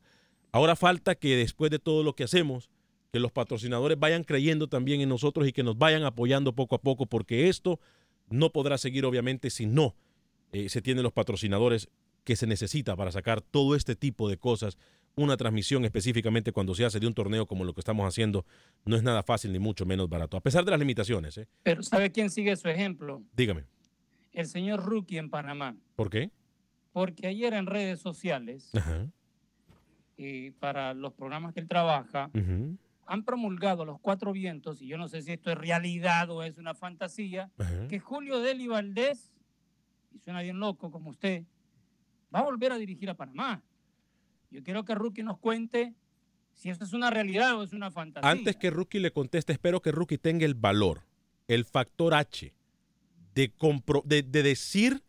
Ahora 0.52 0.76
falta 0.76 1.16
que 1.16 1.36
después 1.36 1.72
de 1.72 1.80
todo 1.80 2.04
lo 2.04 2.16
que 2.16 2.24
hacemos, 2.24 2.70
que 3.12 3.20
los 3.20 3.32
patrocinadores 3.32 3.98
vayan 4.00 4.24
creyendo 4.24 4.68
también 4.68 5.02
en 5.02 5.10
nosotros 5.10 5.48
y 5.48 5.54
que 5.54 5.64
nos 5.64 5.78
vayan 5.78 6.04
apoyando 6.04 6.54
poco 6.54 6.76
a 6.76 6.82
poco, 6.82 7.06
porque 7.06 7.50
esto 7.50 7.80
no 8.30 8.52
podrá 8.52 8.78
seguir 8.78 9.06
obviamente 9.06 9.50
si 9.50 9.66
no 9.66 9.96
eh, 10.52 10.70
se 10.70 10.82
tienen 10.82 11.04
los 11.04 11.14
patrocinadores 11.14 11.90
que 12.24 12.36
se 12.36 12.48
necesita 12.48 12.96
para 12.96 13.12
sacar 13.12 13.42
todo 13.42 13.76
este 13.76 13.96
tipo 13.96 14.30
de 14.30 14.38
cosas. 14.38 14.78
Una 15.20 15.36
transmisión 15.36 15.84
específicamente 15.84 16.54
cuando 16.54 16.74
se 16.74 16.86
hace 16.86 16.98
de 16.98 17.06
un 17.06 17.14
torneo 17.14 17.46
como 17.46 17.66
lo 17.66 17.74
que 17.74 17.82
estamos 17.82 18.08
haciendo 18.08 18.46
no 18.86 18.96
es 18.96 19.04
nada 19.04 19.22
fácil 19.22 19.52
ni 19.52 19.60
mucho 19.60 19.86
menos 19.86 20.08
barato, 20.08 20.38
a 20.38 20.40
pesar 20.40 20.64
de 20.64 20.72
las 20.72 20.80
limitaciones. 20.80 21.38
¿eh? 21.38 21.46
Pero 21.62 21.84
¿sabe 21.84 22.10
quién 22.10 22.30
sigue 22.30 22.56
su 22.56 22.70
ejemplo? 22.70 23.22
Dígame, 23.36 23.66
El 24.32 24.46
señor 24.46 24.82
Rookie 24.82 25.18
en 25.18 25.30
Panamá. 25.30 25.76
¿por 25.98 26.10
qué? 26.10 26.32
Porque 26.94 27.28
ayer 27.28 27.54
en 27.54 27.66
redes 27.66 28.00
sociales, 28.00 28.70
Ajá, 28.74 29.08
y 30.16 30.52
para 30.52 30.94
los 30.94 31.12
programas 31.12 31.54
que 31.54 31.60
él 31.60 31.68
trabaja, 31.68 32.32
han 33.06 33.26
promulgado 33.26 33.84
los 33.84 34.00
cuatro 34.00 34.32
vientos, 34.32 34.82
y 34.82 34.88
yo 34.88 34.98
no 34.98 35.10
sé 35.10 35.22
si 35.22 35.34
esto 35.34 35.52
es 35.52 35.58
realidad 35.58 36.30
o 36.30 36.44
es 36.44 36.58
una 36.58 36.76
fantasía, 36.76 37.52
ajá. 37.58 37.90
que 37.90 38.00
Julio 38.00 38.40
Deli 38.40 38.68
Valdés, 38.68 39.34
y 40.14 40.20
suena 40.20 40.42
bien 40.42 40.60
loco 40.60 40.92
como 40.92 41.10
usted, 41.10 41.44
va 42.34 42.40
a 42.40 42.44
volver 42.44 42.72
a 42.72 42.78
dirigir 42.78 43.10
a 43.10 43.16
Panamá. 43.16 43.62
Yo 44.52 44.64
quiero 44.64 44.84
que 44.86 44.96
Rookie 44.96 45.24
nos 45.24 45.38
cuente 45.38 45.94
si 46.54 46.70
esto 46.70 46.84
es 46.84 46.94
una 46.94 47.10
realidad 47.10 47.58
o 47.58 47.64
es 47.64 47.74
una 47.74 47.92
fantasía. 47.92 48.30
Antes 48.30 48.56
que 48.58 48.70
Rookie 48.70 49.00
le 49.00 49.12
conteste, 49.12 49.54
espero 49.54 49.82
que 49.82 49.92
Rookie 49.92 50.18
tenga 50.18 50.46
el 50.46 50.56
valor, 50.56 51.06
el 51.48 51.66
factor 51.66 52.14
H, 52.14 52.54
de, 53.34 53.54
de 54.28 54.44
decir 54.44 55.04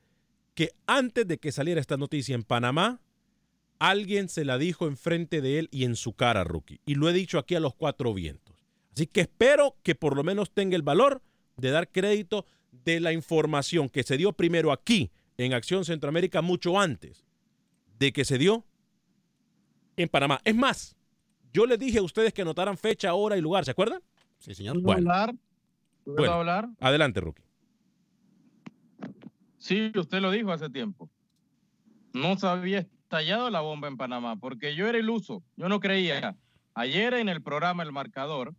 que 0.54 0.70
antes 0.86 1.26
de 1.26 1.38
que 1.38 1.52
saliera 1.52 1.80
esta 1.80 1.96
noticia 1.96 2.34
en 2.34 2.44
Panamá, 2.44 3.00
alguien 3.78 4.28
se 4.28 4.44
la 4.44 4.58
dijo 4.58 4.86
enfrente 4.86 5.40
de 5.40 5.58
él 5.58 5.68
y 5.72 5.84
en 5.84 5.96
su 5.96 6.12
cara, 6.12 6.44
Rookie. 6.44 6.80
Y 6.86 6.94
lo 6.94 7.08
he 7.08 7.12
dicho 7.12 7.38
aquí 7.38 7.54
a 7.54 7.60
los 7.60 7.74
cuatro 7.74 8.14
vientos. 8.14 8.64
Así 8.92 9.06
que 9.06 9.22
espero 9.22 9.76
que 9.82 9.94
por 9.94 10.16
lo 10.16 10.22
menos 10.22 10.52
tenga 10.52 10.76
el 10.76 10.82
valor 10.82 11.22
de 11.56 11.70
dar 11.70 11.90
crédito 11.90 12.46
de 12.70 13.00
la 13.00 13.12
información 13.12 13.88
que 13.88 14.02
se 14.02 14.16
dio 14.16 14.32
primero 14.32 14.70
aquí 14.72 15.10
en 15.36 15.54
Acción 15.54 15.84
Centroamérica 15.84 16.42
mucho 16.42 16.78
antes 16.78 17.24
de 17.98 18.12
que 18.12 18.24
se 18.24 18.38
dio 18.38 18.66
en 20.02 20.08
Panamá. 20.08 20.40
Es 20.44 20.54
más, 20.54 20.96
yo 21.52 21.66
les 21.66 21.78
dije 21.78 21.98
a 21.98 22.02
ustedes 22.02 22.32
que 22.32 22.42
anotaran 22.42 22.76
fecha, 22.76 23.14
hora 23.14 23.36
y 23.36 23.40
lugar, 23.40 23.64
¿se 23.64 23.70
acuerdan? 23.72 24.00
Sí, 24.38 24.54
señor. 24.54 24.74
¿Puedo 24.74 24.84
Bueno. 24.96 25.10
hablar? 25.12 25.34
¿Puedo 26.04 26.16
Bueno. 26.16 26.32
hablar? 26.34 26.68
Adelante, 26.80 27.20
Rookie. 27.20 27.42
Sí, 29.58 29.92
usted 29.94 30.20
lo 30.20 30.30
dijo 30.30 30.52
hace 30.52 30.70
tiempo. 30.70 31.10
No 32.12 32.36
se 32.36 32.46
había 32.46 32.78
estallado 32.80 33.50
la 33.50 33.60
bomba 33.60 33.88
en 33.88 33.96
Panamá, 33.96 34.36
porque 34.36 34.74
yo 34.74 34.88
era 34.88 34.98
iluso, 34.98 35.42
yo 35.56 35.68
no 35.68 35.80
creía. 35.80 36.36
Ayer 36.74 37.14
en 37.14 37.28
el 37.28 37.42
programa 37.42 37.82
El 37.82 37.92
Marcador, 37.92 38.54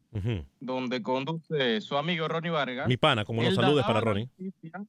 donde 0.60 1.02
conduce 1.02 1.82
su 1.82 1.98
amigo 1.98 2.28
Ronnie 2.28 2.52
Vargas, 2.52 2.88
Mi 2.88 2.98
pana, 2.98 3.26
como 3.26 3.42
los 3.42 3.56
saludes 3.56 3.84
para 3.86 4.02
Ronnie. 4.02 4.30
noticia- 4.38 4.86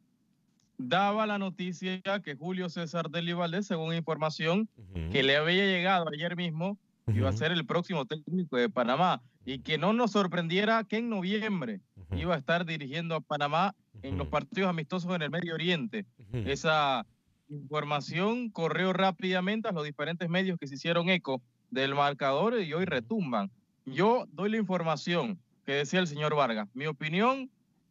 daba 0.89 1.27
la 1.27 1.39
noticia 1.39 2.01
que 2.25 2.35
Julio 2.35 2.69
César 2.69 3.11
Deli 3.11 3.33
Valdés, 3.33 3.67
según 3.67 3.95
información 3.95 4.69
que 5.11 5.23
le 5.23 5.37
había 5.37 5.65
llegado 5.67 6.07
ayer 6.13 6.37
mismo, 6.37 6.79
iba 7.07 7.29
a 7.29 7.33
ser 7.33 7.53
el 7.53 7.67
próximo 7.67 8.05
técnico 8.05 8.57
de 8.57 8.69
Panamá 8.69 9.23
y 9.45 9.59
que 9.59 9.79
no 9.79 9.93
nos 9.93 10.13
sorprendiera 10.13 10.85
que 10.85 10.99
en 10.99 11.11
noviembre 11.11 11.81
iba 12.17 12.35
a 12.35 12.39
estar 12.39 12.65
dirigiendo 12.65 13.15
a 13.15 13.21
Panamá 13.21 13.75
en 14.03 14.19
los 14.19 14.29
partidos 14.29 14.71
amistosos 14.71 15.15
en 15.15 15.23
el 15.23 15.31
Medio 15.31 15.55
Oriente. 15.55 16.07
Esa 16.33 17.07
información 17.49 18.51
corrió 18.51 18.93
rápidamente 18.93 19.69
a 19.69 19.73
los 19.73 19.85
diferentes 19.85 20.29
medios 20.29 20.59
que 20.59 20.67
se 20.67 20.75
hicieron 20.75 21.09
eco 21.09 21.43
del 21.71 21.95
marcador 21.95 22.61
y 22.61 22.73
hoy 22.73 22.85
retumban. 22.85 23.51
Yo 23.85 24.27
doy 24.33 24.51
la 24.51 24.59
información 24.59 25.39
que 25.65 25.73
decía 25.73 26.01
el 26.01 26.07
señor 26.07 26.35
Vargas. 26.35 26.69
Mi 26.75 26.87
opinión 26.87 27.51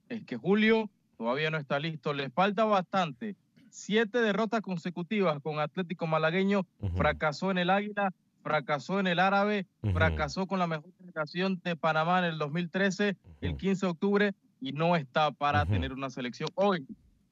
es 0.09 0.23
que 0.25 0.37
Julio 0.37 0.89
todavía 1.21 1.51
no 1.51 1.59
está 1.59 1.79
listo, 1.79 2.13
le 2.13 2.31
falta 2.31 2.65
bastante. 2.65 3.35
Siete 3.69 4.21
derrotas 4.21 4.61
consecutivas 4.61 5.39
con 5.43 5.59
Atlético 5.59 6.07
Malagueño, 6.07 6.65
fracasó 6.95 7.51
en 7.51 7.59
el 7.59 7.69
Águila, 7.69 8.11
fracasó 8.41 8.99
en 8.99 9.05
el 9.05 9.19
Árabe, 9.19 9.67
fracasó 9.93 10.47
con 10.47 10.57
la 10.57 10.65
mejor 10.65 10.91
generación 10.97 11.61
de 11.63 11.75
Panamá 11.75 12.17
en 12.19 12.25
el 12.25 12.39
2013, 12.39 13.17
el 13.41 13.55
15 13.55 13.85
de 13.85 13.91
octubre, 13.91 14.33
y 14.59 14.71
no 14.71 14.95
está 14.95 15.29
para 15.29 15.63
tener 15.67 15.93
una 15.93 16.09
selección 16.09 16.49
hoy. 16.55 16.87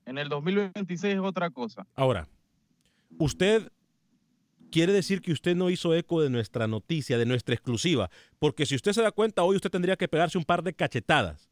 En 0.05 0.19
el 0.19 0.29
2026 0.29 1.15
es 1.15 1.19
otra 1.19 1.50
cosa. 1.50 1.88
Ahora, 1.96 2.27
usted 3.17 3.72
quiere 4.72 4.93
decir 4.93 5.19
que 5.19 5.31
usted 5.31 5.55
no 5.55 5.72
hizo 5.72 5.96
eco 5.96 6.22
de 6.22 6.29
nuestra 6.29 6.67
noticia, 6.67 7.17
de 7.17 7.25
nuestra 7.25 7.55
exclusiva, 7.55 8.12
porque 8.38 8.67
si 8.67 8.75
usted 8.75 8.93
se 8.93 9.01
da 9.01 9.12
cuenta, 9.12 9.41
hoy 9.41 9.55
usted 9.55 9.72
tendría 9.72 9.96
que 9.96 10.08
pegarse 10.08 10.38
un 10.38 10.46
par 10.46 10.62
de 10.62 10.74
cachetadas. 10.74 11.50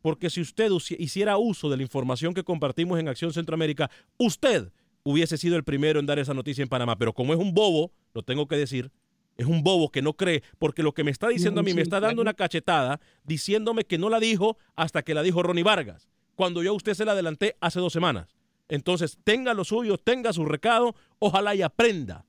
Porque 0.00 0.30
si 0.30 0.40
usted 0.40 0.70
hiciera 0.98 1.36
uso 1.38 1.68
de 1.68 1.76
la 1.76 1.82
información 1.82 2.34
que 2.34 2.44
compartimos 2.44 2.98
en 3.00 3.08
Acción 3.08 3.32
Centroamérica, 3.32 3.90
usted 4.16 4.70
hubiese 5.02 5.36
sido 5.38 5.56
el 5.56 5.64
primero 5.64 5.98
en 6.00 6.06
dar 6.06 6.18
esa 6.18 6.34
noticia 6.34 6.62
en 6.62 6.68
Panamá. 6.68 6.96
Pero 6.96 7.12
como 7.12 7.32
es 7.32 7.38
un 7.40 7.52
bobo, 7.54 7.92
lo 8.14 8.22
tengo 8.22 8.46
que 8.46 8.56
decir, 8.56 8.90
es 9.36 9.46
un 9.46 9.62
bobo 9.62 9.90
que 9.90 10.02
no 10.02 10.12
cree, 10.14 10.42
porque 10.58 10.82
lo 10.82 10.92
que 10.92 11.04
me 11.04 11.10
está 11.10 11.28
diciendo 11.28 11.60
a 11.60 11.64
mí 11.64 11.72
me 11.74 11.82
está 11.82 12.00
dando 12.00 12.20
una 12.22 12.34
cachetada 12.34 13.00
diciéndome 13.24 13.84
que 13.84 13.98
no 13.98 14.08
la 14.10 14.20
dijo 14.20 14.58
hasta 14.76 15.02
que 15.02 15.14
la 15.14 15.22
dijo 15.22 15.42
Ronnie 15.42 15.62
Vargas, 15.64 16.08
cuando 16.34 16.62
yo 16.62 16.70
a 16.72 16.74
usted 16.74 16.94
se 16.94 17.04
la 17.04 17.12
adelanté 17.12 17.56
hace 17.60 17.80
dos 17.80 17.92
semanas. 17.92 18.36
Entonces, 18.68 19.16
tenga 19.24 19.54
lo 19.54 19.64
suyo, 19.64 19.96
tenga 19.96 20.32
su 20.32 20.44
recado, 20.44 20.94
ojalá 21.20 21.54
y 21.54 21.62
aprenda 21.62 22.26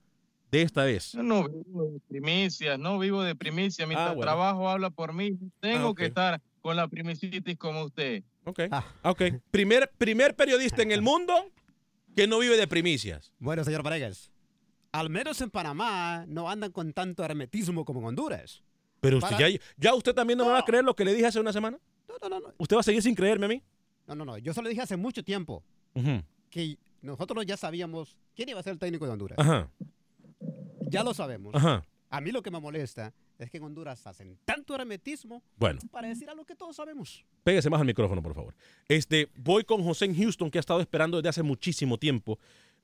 de 0.51 0.61
esta 0.61 0.85
vez. 0.85 1.11
Yo 1.11 1.21
no 1.23 1.47
vivo 1.49 1.85
de 1.91 1.99
primicias, 2.07 2.79
no 2.79 2.97
vivo 2.97 3.21
de 3.23 3.35
primicias. 3.35 3.87
Mi 3.87 3.95
Ah, 3.95 4.07
bueno. 4.09 4.21
trabajo 4.21 4.69
habla 4.69 4.89
por 4.89 5.13
mí. 5.13 5.37
Tengo 5.59 5.89
Ah, 5.89 5.93
que 5.95 6.05
estar 6.05 6.41
con 6.61 6.75
la 6.75 6.87
primicitis 6.87 7.57
como 7.57 7.83
usted. 7.83 8.23
Ok. 8.45 8.61
Ok. 9.03 9.21
Primer, 9.51 9.89
primer 9.97 10.35
periodista 10.35 10.81
en 10.81 10.91
el 10.91 11.01
mundo 11.01 11.33
que 12.15 12.27
no 12.27 12.39
vive 12.39 12.57
de 12.57 12.67
primicias. 12.67 13.31
Bueno, 13.39 13.63
señor 13.63 13.83
Varegas, 13.83 14.31
al 14.91 15.09
menos 15.09 15.39
en 15.41 15.49
Panamá 15.49 16.25
no 16.27 16.49
andan 16.49 16.71
con 16.71 16.93
tanto 16.93 17.23
hermetismo 17.23 17.85
como 17.85 17.99
en 18.01 18.07
Honduras. 18.07 18.63
Pero 18.99 19.17
usted, 19.17 19.31
Para- 19.37 19.49
ya, 19.49 19.59
ya 19.77 19.93
usted 19.95 20.13
también 20.13 20.37
no 20.37 20.45
me 20.45 20.51
va 20.51 20.59
a 20.59 20.65
creer 20.65 20.83
lo 20.83 20.95
que 20.95 21.05
le 21.05 21.13
dije 21.13 21.25
hace 21.27 21.39
una 21.39 21.53
semana. 21.53 21.77
No, 22.07 22.15
no, 22.21 22.29
no, 22.29 22.47
no. 22.47 22.53
¿Usted 22.57 22.75
va 22.75 22.79
a 22.81 22.83
seguir 22.83 23.01
sin 23.01 23.15
creerme 23.15 23.45
a 23.45 23.49
mí? 23.49 23.63
No, 24.07 24.15
no, 24.15 24.25
no. 24.25 24.37
Yo 24.39 24.53
solo 24.53 24.67
dije 24.67 24.81
hace 24.81 24.97
mucho 24.97 25.23
tiempo 25.23 25.63
Ujú. 25.93 26.21
que 26.49 26.77
nosotros 27.01 27.45
ya 27.45 27.55
sabíamos 27.55 28.17
quién 28.35 28.49
iba 28.49 28.59
a 28.59 28.63
ser 28.63 28.73
el 28.73 28.79
técnico 28.79 29.05
de 29.05 29.11
Honduras. 29.11 29.37
Ajá. 29.39 29.69
Ya 30.89 31.03
lo 31.03 31.13
sabemos. 31.13 31.53
Ajá. 31.55 31.85
A 32.09 32.19
mí 32.21 32.31
lo 32.31 32.41
que 32.41 32.51
me 32.51 32.59
molesta 32.59 33.13
es 33.39 33.49
que 33.49 33.57
en 33.57 33.63
Honduras 33.63 34.05
hacen 34.05 34.37
tanto 34.45 34.75
hermetismo 34.75 35.43
Bueno. 35.57 35.79
para 35.91 36.07
decir 36.09 36.29
algo 36.29 36.45
que 36.45 36.55
todos 36.55 36.75
sabemos. 36.75 37.23
Pégese 37.43 37.69
más 37.69 37.79
al 37.79 37.87
micrófono, 37.87 38.21
por 38.21 38.35
favor. 38.35 38.53
Este, 38.87 39.29
voy 39.37 39.63
con 39.63 39.83
José 39.83 40.05
en 40.05 40.15
Houston, 40.15 40.51
que 40.51 40.57
ha 40.57 40.61
estado 40.61 40.81
esperando 40.81 41.17
desde 41.17 41.29
hace 41.29 41.43
muchísimo 41.43 41.97
tiempo. 41.97 42.37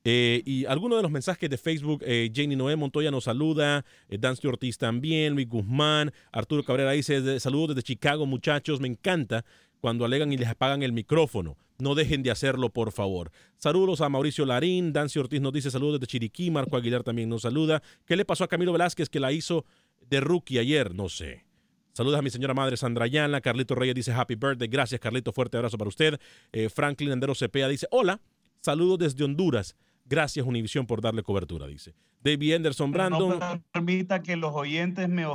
Eh, 0.04 0.42
y 0.44 0.64
algunos 0.66 0.98
de 0.98 1.02
los 1.02 1.10
mensajes 1.10 1.50
de 1.50 1.58
Facebook, 1.58 2.02
eh, 2.06 2.30
Janie 2.34 2.56
Noé 2.56 2.76
Montoya 2.76 3.10
nos 3.10 3.24
saluda, 3.24 3.84
eh, 4.08 4.18
Dancio 4.18 4.48
Ortiz 4.50 4.78
también, 4.78 5.34
Luis 5.34 5.48
Guzmán, 5.48 6.12
Arturo 6.30 6.62
Cabrera 6.62 6.92
dice, 6.92 7.40
saludos 7.40 7.70
desde 7.74 7.82
Chicago, 7.82 8.24
muchachos, 8.24 8.80
me 8.80 8.86
encanta 8.88 9.44
cuando 9.80 10.04
alegan 10.04 10.32
y 10.32 10.36
les 10.36 10.48
apagan 10.48 10.82
el 10.82 10.92
micrófono. 10.92 11.56
No 11.78 11.94
dejen 11.94 12.22
de 12.22 12.30
hacerlo, 12.30 12.70
por 12.70 12.90
favor. 12.90 13.30
Saludos 13.58 14.00
a 14.00 14.08
Mauricio 14.08 14.46
Larín, 14.46 14.92
Dancio 14.94 15.20
Ortiz 15.20 15.40
nos 15.42 15.52
dice 15.52 15.70
saludos 15.70 16.00
desde 16.00 16.10
Chiriquí, 16.10 16.50
Marco 16.50 16.76
Aguilar 16.76 17.02
también 17.02 17.28
nos 17.28 17.42
saluda. 17.42 17.82
¿Qué 18.06 18.16
le 18.16 18.24
pasó 18.24 18.44
a 18.44 18.48
Camilo 18.48 18.72
Velázquez 18.72 19.10
que 19.10 19.20
la 19.20 19.32
hizo 19.32 19.66
de 20.08 20.20
rookie 20.20 20.58
ayer? 20.58 20.94
No 20.94 21.08
sé. 21.08 21.44
Saludos 21.92 22.18
a 22.18 22.22
mi 22.22 22.30
señora 22.30 22.52
madre 22.52 22.76
Sandra 22.76 23.06
Ayala. 23.06 23.40
Carlito 23.40 23.74
Reyes 23.74 23.94
dice 23.94 24.12
happy 24.12 24.34
birthday. 24.34 24.68
Gracias, 24.68 25.00
Carlito. 25.00 25.32
Fuerte 25.32 25.56
abrazo 25.56 25.78
para 25.78 25.88
usted. 25.88 26.20
Eh, 26.52 26.68
Franklin 26.68 27.12
Andero 27.12 27.34
Cepeda 27.34 27.68
dice 27.68 27.86
hola. 27.90 28.20
Saludos 28.60 28.98
desde 28.98 29.24
Honduras. 29.24 29.76
Gracias, 30.04 30.46
Univisión, 30.46 30.86
por 30.86 31.00
darle 31.00 31.22
cobertura, 31.22 31.66
dice. 31.66 31.94
David 32.22 32.54
Anderson 32.54 32.92
Brandon. 32.92 33.38
No 33.38 33.62
permita 33.72 34.22
que 34.22 34.36
los 34.36 34.54
oyentes 34.54 35.08
me 35.08 35.26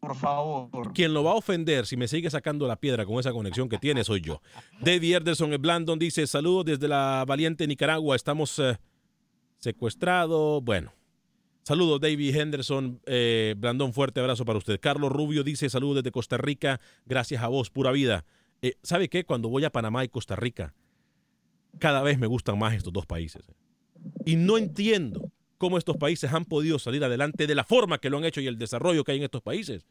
por 0.00 0.16
favor. 0.16 0.92
Quien 0.94 1.14
lo 1.14 1.22
va 1.22 1.30
a 1.30 1.34
ofender 1.34 1.86
si 1.86 1.96
me 1.96 2.08
sigue 2.08 2.28
sacando 2.28 2.66
la 2.66 2.74
piedra 2.74 3.06
con 3.06 3.20
esa 3.20 3.30
conexión 3.30 3.68
que 3.68 3.78
tiene 3.78 4.02
soy 4.02 4.20
yo. 4.20 4.42
David 4.80 5.16
Anderson 5.16 5.54
Blandon 5.60 5.98
dice 5.98 6.26
saludos 6.26 6.64
desde 6.64 6.88
la 6.88 7.24
valiente 7.26 7.66
Nicaragua. 7.68 8.16
Estamos 8.16 8.58
eh, 8.58 8.76
secuestrados. 9.58 10.64
Bueno. 10.64 10.92
Saludos, 11.62 12.00
David 12.00 12.34
Henderson. 12.34 13.00
Eh, 13.06 13.54
Blandón, 13.56 13.92
fuerte 13.92 14.20
abrazo 14.20 14.44
para 14.44 14.58
usted. 14.58 14.80
Carlos 14.80 15.12
Rubio 15.12 15.44
dice 15.44 15.70
saludos 15.70 15.96
desde 15.96 16.10
Costa 16.10 16.36
Rica. 16.36 16.80
Gracias 17.06 17.42
a 17.42 17.48
vos, 17.48 17.70
pura 17.70 17.92
vida. 17.92 18.24
Eh, 18.62 18.74
¿Sabe 18.82 19.08
qué? 19.08 19.24
Cuando 19.24 19.48
voy 19.48 19.64
a 19.64 19.70
Panamá 19.70 20.04
y 20.04 20.08
Costa 20.08 20.34
Rica, 20.34 20.74
cada 21.78 22.02
vez 22.02 22.18
me 22.18 22.26
gustan 22.26 22.58
más 22.58 22.74
estos 22.74 22.92
dos 22.92 23.06
países. 23.06 23.44
Y 24.26 24.34
no 24.36 24.58
entiendo 24.58 25.30
cómo 25.56 25.78
estos 25.78 25.96
países 25.96 26.32
han 26.32 26.44
podido 26.44 26.80
salir 26.80 27.04
adelante 27.04 27.46
de 27.46 27.54
la 27.54 27.64
forma 27.64 27.98
que 27.98 28.10
lo 28.10 28.18
han 28.18 28.24
hecho 28.24 28.40
y 28.40 28.48
el 28.48 28.58
desarrollo 28.58 29.04
que 29.04 29.12
hay 29.12 29.18
en 29.18 29.24
estos 29.24 29.42
países. 29.42 29.86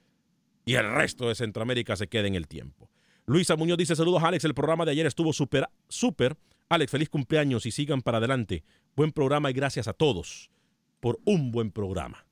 Y 0.66 0.76
el 0.76 0.94
resto 0.94 1.30
de 1.30 1.36
Centroamérica 1.36 1.96
se 1.96 2.08
queda 2.08 2.28
en 2.28 2.36
el 2.36 2.50
tiempo. 2.50 2.90
Luisa 3.26 3.56
Muñoz 3.56 3.78
dice 3.78 3.96
saludos 3.96 4.24
Alex, 4.24 4.44
el 4.44 4.54
programa 4.54 4.84
de 4.84 4.92
ayer 4.92 5.06
estuvo 5.06 5.32
súper, 5.32 5.70
súper. 5.88 6.38
Alex, 6.68 6.92
feliz 6.92 7.10
cumpleaños 7.10 7.66
y 7.66 7.72
sigan 7.72 8.02
para 8.02 8.18
adelante. 8.18 8.66
Buen 8.96 9.14
programa 9.14 9.50
y 9.50 9.54
gracias 9.54 9.88
a 9.88 9.94
todos 9.94 10.52
por 11.02 11.20
un 11.26 11.52
buen 11.52 11.72
programa. 11.72 12.26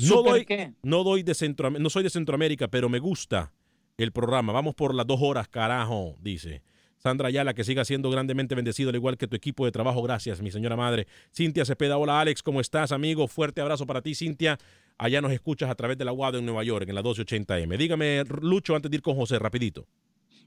No 0.00 0.06
¿Súper 0.06 0.32
doy, 0.32 0.44
qué? 0.44 0.72
no 0.82 1.04
doy 1.04 1.22
de 1.22 1.32
Centroam- 1.32 1.78
no 1.78 1.88
soy 1.88 2.02
de 2.02 2.10
Centroamérica, 2.10 2.68
pero 2.68 2.90
me 2.90 2.98
gusta 2.98 3.52
el 3.96 4.12
programa. 4.12 4.52
Vamos 4.52 4.74
por 4.74 4.94
las 4.94 5.06
dos 5.06 5.20
horas, 5.22 5.48
carajo, 5.48 6.16
dice. 6.20 6.62
Sandra 6.98 7.28
Ayala, 7.28 7.54
que 7.54 7.62
siga 7.62 7.84
siendo 7.84 8.10
grandemente 8.10 8.56
bendecido, 8.56 8.90
al 8.90 8.96
igual 8.96 9.16
que 9.16 9.28
tu 9.28 9.36
equipo 9.36 9.64
de 9.64 9.70
trabajo. 9.70 10.02
Gracias, 10.02 10.42
mi 10.42 10.50
señora 10.50 10.74
madre. 10.76 11.06
Cintia 11.32 11.64
Cepeda, 11.64 11.96
hola 11.96 12.20
Alex, 12.20 12.42
¿cómo 12.42 12.60
estás, 12.60 12.90
amigo? 12.90 13.28
Fuerte 13.28 13.60
abrazo 13.60 13.86
para 13.86 14.02
ti, 14.02 14.16
Cintia. 14.16 14.58
Allá 14.98 15.20
nos 15.20 15.30
escuchas 15.30 15.70
a 15.70 15.76
través 15.76 15.96
de 15.96 16.04
la 16.04 16.12
UAD 16.12 16.34
en 16.38 16.44
Nueva 16.46 16.64
York, 16.64 16.88
en 16.88 16.94
la 16.96 17.02
1280M. 17.02 17.76
Dígame, 17.78 18.24
Lucho, 18.42 18.74
antes 18.74 18.90
de 18.90 18.96
ir 18.96 19.02
con 19.02 19.14
José, 19.14 19.38
rapidito. 19.38 19.86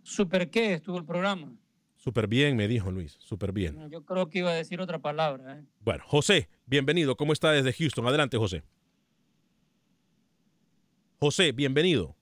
¿Super 0.03 0.49
qué 0.49 0.73
estuvo 0.73 0.97
el 0.97 1.05
programa? 1.05 1.53
Súper 2.03 2.25
bien, 2.27 2.57
me 2.57 2.67
dijo 2.67 2.89
Luis, 2.91 3.15
súper 3.19 3.51
bien. 3.51 3.87
Yo 3.91 4.03
creo 4.05 4.27
que 4.27 4.39
iba 4.39 4.49
a 4.49 4.55
decir 4.55 4.81
otra 4.81 4.97
palabra. 4.99 5.59
¿eh? 5.59 5.65
Bueno, 5.81 6.03
José, 6.07 6.49
bienvenido. 6.65 7.15
¿Cómo 7.15 7.31
está 7.31 7.51
desde 7.51 7.71
Houston? 7.73 8.07
Adelante, 8.07 8.37
José. 8.37 8.63
José, 11.19 11.51
bienvenido. 11.51 12.15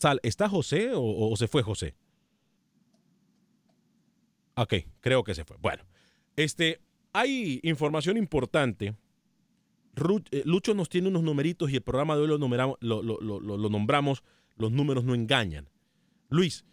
Sal, 0.00 0.18
¿está 0.24 0.48
José 0.48 0.90
o, 0.94 1.30
o 1.30 1.36
se 1.36 1.46
fue 1.46 1.62
José? 1.62 1.94
Ok, 4.56 4.74
creo 5.00 5.22
que 5.22 5.36
se 5.36 5.44
fue. 5.44 5.56
Bueno, 5.60 5.84
este, 6.34 6.80
hay 7.12 7.60
información 7.62 8.16
importante. 8.16 8.96
Eh, 10.32 10.42
Lucho 10.44 10.74
nos 10.74 10.88
tiene 10.88 11.06
unos 11.06 11.22
numeritos 11.22 11.70
y 11.70 11.76
el 11.76 11.82
programa 11.82 12.16
de 12.16 12.22
hoy 12.22 12.28
lo, 12.28 12.38
numeramos- 12.38 12.78
lo- 12.80 13.00
lo- 13.02 13.20
lo- 13.20 13.38
lo- 13.40 13.56
lo 13.56 13.68
nombramos 13.68 14.24
Los 14.56 14.72
números 14.72 15.04
no 15.04 15.14
engañan. 15.14 15.68
Luis, 16.30 16.64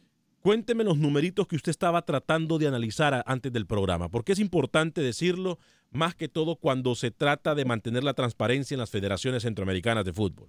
cuénteme 0.46 0.84
los 0.84 1.00
numeritos 1.00 1.48
que 1.48 1.56
usted 1.56 1.72
estaba 1.72 2.04
tratando 2.04 2.60
de 2.60 2.68
analizar 2.68 3.24
antes 3.26 3.52
del 3.52 3.66
programa, 3.66 4.10
porque 4.10 4.34
es 4.34 4.38
importante 4.38 5.02
decirlo 5.02 5.58
más 5.90 6.14
que 6.14 6.28
todo 6.28 6.56
cuando 6.56 6.94
se 6.94 7.10
trata 7.10 7.56
de 7.56 7.66
mantener 7.66 8.04
la 8.04 8.14
transparencia 8.14 8.76
en 8.76 8.80
las 8.80 8.92
federaciones 8.92 9.42
centroamericanas 9.42 10.06
de 10.06 10.14
fútbol. 10.14 10.48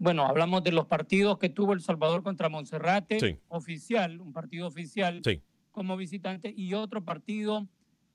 Bueno, 0.00 0.26
hablamos 0.26 0.64
de 0.64 0.72
los 0.72 0.86
partidos 0.86 1.38
que 1.38 1.48
tuvo 1.48 1.74
El 1.74 1.80
Salvador 1.80 2.24
contra 2.24 2.48
Monserrate, 2.48 3.20
Sí. 3.20 3.36
oficial, 3.46 4.20
un 4.20 4.32
partido 4.32 4.66
oficial 4.66 5.20
Sí. 5.22 5.40
como 5.70 5.96
visitante 5.96 6.52
y 6.56 6.74
otro 6.74 7.04
partido 7.04 7.68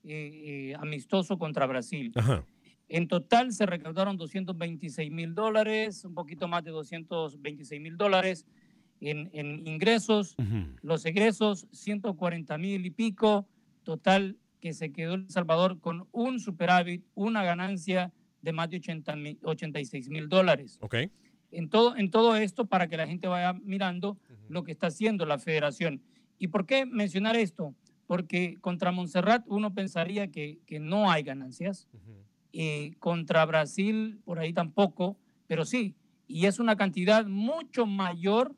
eh, 0.03 0.71
eh, 0.71 0.75
amistoso 0.79 1.37
contra 1.37 1.65
Brasil. 1.65 2.11
Ajá. 2.15 2.43
En 2.89 3.07
total 3.07 3.53
se 3.53 3.65
recaudaron 3.65 4.17
226 4.17 5.11
mil 5.11 5.33
dólares, 5.33 6.03
un 6.03 6.13
poquito 6.13 6.49
más 6.49 6.65
de 6.65 6.71
226 6.71 7.79
mil 7.79 7.95
dólares 7.95 8.45
en, 9.01 9.29
en 9.33 9.65
ingresos. 9.67 10.35
Los 10.81 11.05
egresos, 11.05 11.67
140 11.71 12.57
mil 12.57 12.85
y 12.85 12.89
pico. 12.91 13.47
Total 13.83 14.37
que 14.59 14.73
se 14.73 14.91
quedó 14.91 15.13
El 15.15 15.29
Salvador 15.29 15.79
con 15.79 16.07
un 16.11 16.39
superávit, 16.39 17.03
una 17.15 17.43
ganancia 17.43 18.11
de 18.41 18.51
más 18.53 18.69
de 18.69 18.77
80 18.77 19.15
mil- 19.15 19.39
86 19.43 20.09
mil 20.09 20.27
dólares. 20.29 20.77
Ok. 20.81 20.95
En 21.51 21.69
todo, 21.69 21.95
en 21.97 22.11
todo 22.11 22.35
esto, 22.35 22.65
para 22.67 22.87
que 22.87 22.97
la 22.97 23.07
gente 23.07 23.27
vaya 23.27 23.53
mirando 23.53 24.17
lo 24.49 24.63
que 24.63 24.71
está 24.71 24.87
haciendo 24.87 25.25
la 25.25 25.39
federación. 25.39 26.01
¿Y 26.37 26.47
por 26.49 26.65
qué 26.65 26.85
mencionar 26.85 27.35
esto? 27.35 27.73
Porque 28.05 28.57
contra 28.61 28.91
Montserrat 28.91 29.43
uno 29.47 29.73
pensaría 29.73 30.29
que, 30.29 30.59
que 30.67 30.79
no 30.79 31.09
hay 31.11 31.23
ganancias. 31.23 31.87
Eh, 32.51 32.93
contra 32.99 33.45
Brasil, 33.45 34.19
por 34.25 34.39
ahí 34.39 34.53
tampoco, 34.53 35.17
pero 35.47 35.65
sí. 35.65 35.95
Y 36.27 36.45
es 36.45 36.59
una 36.59 36.75
cantidad 36.75 37.25
mucho 37.25 37.85
mayor, 37.85 38.55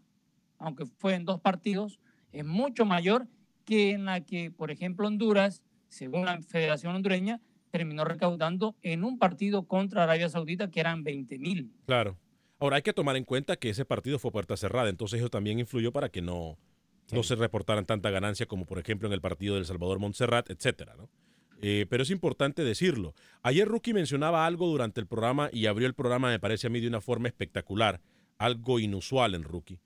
aunque 0.61 0.85
fue 0.85 1.15
en 1.15 1.25
dos 1.25 1.39
partidos, 1.39 1.99
es 2.31 2.45
mucho 2.45 2.85
mayor 2.85 3.27
que 3.65 3.91
en 3.91 4.05
la 4.05 4.21
que, 4.21 4.51
por 4.51 4.71
ejemplo, 4.71 5.07
Honduras, 5.07 5.63
según 5.89 6.25
la 6.25 6.41
Federación 6.41 6.95
Hondureña, 6.95 7.41
terminó 7.71 8.03
recaudando 8.03 8.75
en 8.81 9.03
un 9.03 9.17
partido 9.17 9.63
contra 9.63 10.03
Arabia 10.03 10.29
Saudita 10.29 10.69
que 10.69 10.79
eran 10.79 11.03
20 11.03 11.37
mil. 11.39 11.71
Claro. 11.85 12.17
Ahora 12.59 12.75
hay 12.75 12.81
que 12.83 12.93
tomar 12.93 13.15
en 13.15 13.23
cuenta 13.23 13.55
que 13.55 13.69
ese 13.69 13.85
partido 13.85 14.19
fue 14.19 14.31
puerta 14.31 14.55
cerrada, 14.55 14.89
entonces 14.89 15.19
eso 15.19 15.29
también 15.29 15.59
influyó 15.59 15.91
para 15.91 16.09
que 16.09 16.21
no, 16.21 16.59
no 17.11 17.23
se 17.23 17.35
reportaran 17.35 17.85
tanta 17.85 18.11
ganancia 18.11 18.45
como 18.45 18.65
por 18.65 18.77
ejemplo 18.77 19.07
en 19.07 19.13
el 19.13 19.21
partido 19.21 19.55
del 19.55 19.65
Salvador 19.65 19.99
Montserrat, 19.99 20.49
etcétera, 20.49 20.95
¿no? 20.95 21.09
Eh, 21.63 21.85
pero 21.89 22.03
es 22.03 22.09
importante 22.09 22.63
decirlo. 22.63 23.13
Ayer 23.43 23.67
Rookie 23.67 23.93
mencionaba 23.93 24.47
algo 24.47 24.67
durante 24.67 24.99
el 24.99 25.07
programa 25.07 25.49
y 25.53 25.67
abrió 25.67 25.87
el 25.87 25.93
programa, 25.93 26.29
me 26.29 26.39
parece 26.39 26.67
a 26.67 26.69
mí, 26.71 26.79
de 26.79 26.87
una 26.87 27.01
forma 27.01 27.27
espectacular, 27.27 28.01
algo 28.39 28.79
inusual 28.79 29.35
en 29.35 29.43
Rookie. 29.43 29.79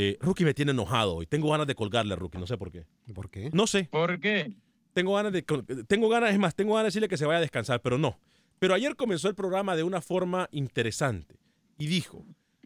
Eh, 0.00 0.16
Rookie 0.20 0.44
me 0.44 0.54
tiene 0.54 0.70
enojado 0.70 1.16
hoy. 1.16 1.26
Tengo 1.26 1.50
ganas 1.50 1.66
de 1.66 1.74
colgarle 1.74 2.12
a 2.12 2.16
Rookie, 2.16 2.38
no 2.38 2.46
sé 2.46 2.56
por 2.56 2.70
qué. 2.70 2.86
¿Por 3.12 3.28
qué? 3.30 3.50
No 3.52 3.66
sé. 3.66 3.88
¿Por 3.90 4.20
qué? 4.20 4.54
Tengo 4.92 5.16
ganas 5.16 5.32
de, 5.32 5.42
tengo 5.88 6.08
ganas, 6.08 6.30
es 6.30 6.38
más, 6.38 6.54
tengo 6.54 6.74
ganas 6.74 6.84
de 6.84 6.88
decirle 6.88 7.08
que 7.08 7.16
se 7.16 7.26
vaya 7.26 7.38
a 7.38 7.40
descansar, 7.40 7.82
pero 7.82 7.98
no. 7.98 8.20
Pero 8.60 8.74
ayer 8.74 8.94
comenzó 8.94 9.28
el 9.28 9.34
programa 9.34 9.74
de 9.74 9.82
una 9.82 10.00
forma 10.00 10.48
interesante 10.52 11.40
y 11.78 11.88
dijo, 11.88 12.24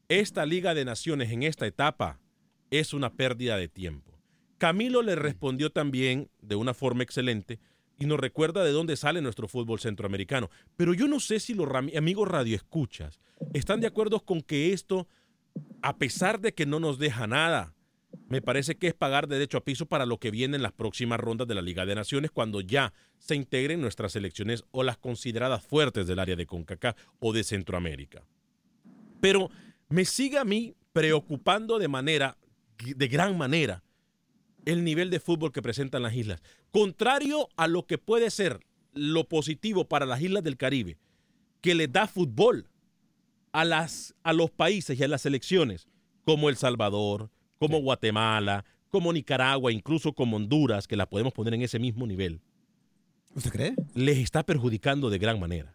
esta 0.08 0.44
Liga 0.44 0.74
de 0.74 0.84
Naciones 0.84 1.30
en 1.30 1.42
esta 1.42 1.66
etapa 1.66 2.20
es 2.70 2.92
una 2.92 3.14
pérdida 3.14 3.56
de 3.56 3.68
tiempo. 3.68 4.12
Camilo 4.58 5.00
le 5.00 5.14
respondió 5.14 5.72
también 5.72 6.28
de 6.42 6.56
una 6.56 6.74
forma 6.74 7.02
excelente 7.02 7.60
y 7.98 8.04
nos 8.04 8.20
recuerda 8.20 8.62
de 8.62 8.72
dónde 8.72 8.96
sale 8.96 9.22
nuestro 9.22 9.48
fútbol 9.48 9.80
centroamericano. 9.80 10.50
Pero 10.76 10.92
yo 10.92 11.08
no 11.08 11.18
sé 11.18 11.40
si 11.40 11.54
los 11.54 11.66
amigos 11.96 12.28
radioescuchas 12.28 13.20
están 13.54 13.80
de 13.80 13.86
acuerdo 13.86 14.20
con 14.20 14.42
que 14.42 14.74
esto, 14.74 15.08
a 15.82 15.96
pesar 15.98 16.40
de 16.40 16.54
que 16.54 16.66
no 16.66 16.80
nos 16.80 16.98
deja 16.98 17.26
nada, 17.26 17.74
me 18.28 18.42
parece 18.42 18.76
que 18.76 18.88
es 18.88 18.94
pagar 18.94 19.26
derecho 19.28 19.58
a 19.58 19.64
piso 19.64 19.86
para 19.86 20.06
lo 20.06 20.18
que 20.18 20.30
viene 20.30 20.56
en 20.56 20.62
las 20.62 20.72
próximas 20.72 21.20
rondas 21.20 21.48
de 21.48 21.54
la 21.54 21.62
Liga 21.62 21.86
de 21.86 21.94
Naciones 21.94 22.30
cuando 22.30 22.60
ya 22.60 22.92
se 23.18 23.34
integren 23.34 23.80
nuestras 23.80 24.12
selecciones 24.12 24.64
o 24.70 24.82
las 24.82 24.96
consideradas 24.96 25.64
fuertes 25.64 26.06
del 26.06 26.18
área 26.18 26.36
de 26.36 26.46
CONCACAF 26.46 26.96
o 27.20 27.32
de 27.32 27.44
Centroamérica. 27.44 28.24
Pero 29.20 29.50
me 29.88 30.04
sigue 30.04 30.38
a 30.38 30.44
mí 30.44 30.74
preocupando 30.92 31.78
de 31.78 31.88
manera, 31.88 32.38
de 32.78 33.08
gran 33.08 33.36
manera, 33.36 33.82
el 34.64 34.84
nivel 34.84 35.10
de 35.10 35.20
fútbol 35.20 35.52
que 35.52 35.62
presentan 35.62 36.02
las 36.02 36.14
islas. 36.14 36.42
Contrario 36.70 37.48
a 37.56 37.66
lo 37.66 37.86
que 37.86 37.98
puede 37.98 38.30
ser 38.30 38.60
lo 38.94 39.28
positivo 39.28 39.88
para 39.88 40.06
las 40.06 40.20
islas 40.20 40.42
del 40.42 40.56
Caribe, 40.56 40.98
que 41.60 41.74
les 41.74 41.90
da 41.90 42.06
fútbol 42.06 42.68
a, 43.52 43.64
las, 43.64 44.14
a 44.22 44.32
los 44.32 44.50
países 44.50 44.98
y 44.98 45.02
a 45.02 45.08
las 45.08 45.22
selecciones 45.22 45.86
como 46.24 46.48
El 46.48 46.56
Salvador, 46.56 47.30
como 47.58 47.80
Guatemala, 47.80 48.64
como 48.88 49.12
Nicaragua, 49.12 49.72
incluso 49.72 50.12
como 50.12 50.36
Honduras, 50.36 50.86
que 50.86 50.96
las 50.96 51.06
podemos 51.06 51.32
poner 51.32 51.54
en 51.54 51.62
ese 51.62 51.78
mismo 51.78 52.06
nivel. 52.06 52.40
¿Usted 53.34 53.50
cree? 53.50 53.74
Les 53.94 54.18
está 54.18 54.42
perjudicando 54.42 55.08
de 55.10 55.18
gran 55.18 55.40
manera. 55.40 55.74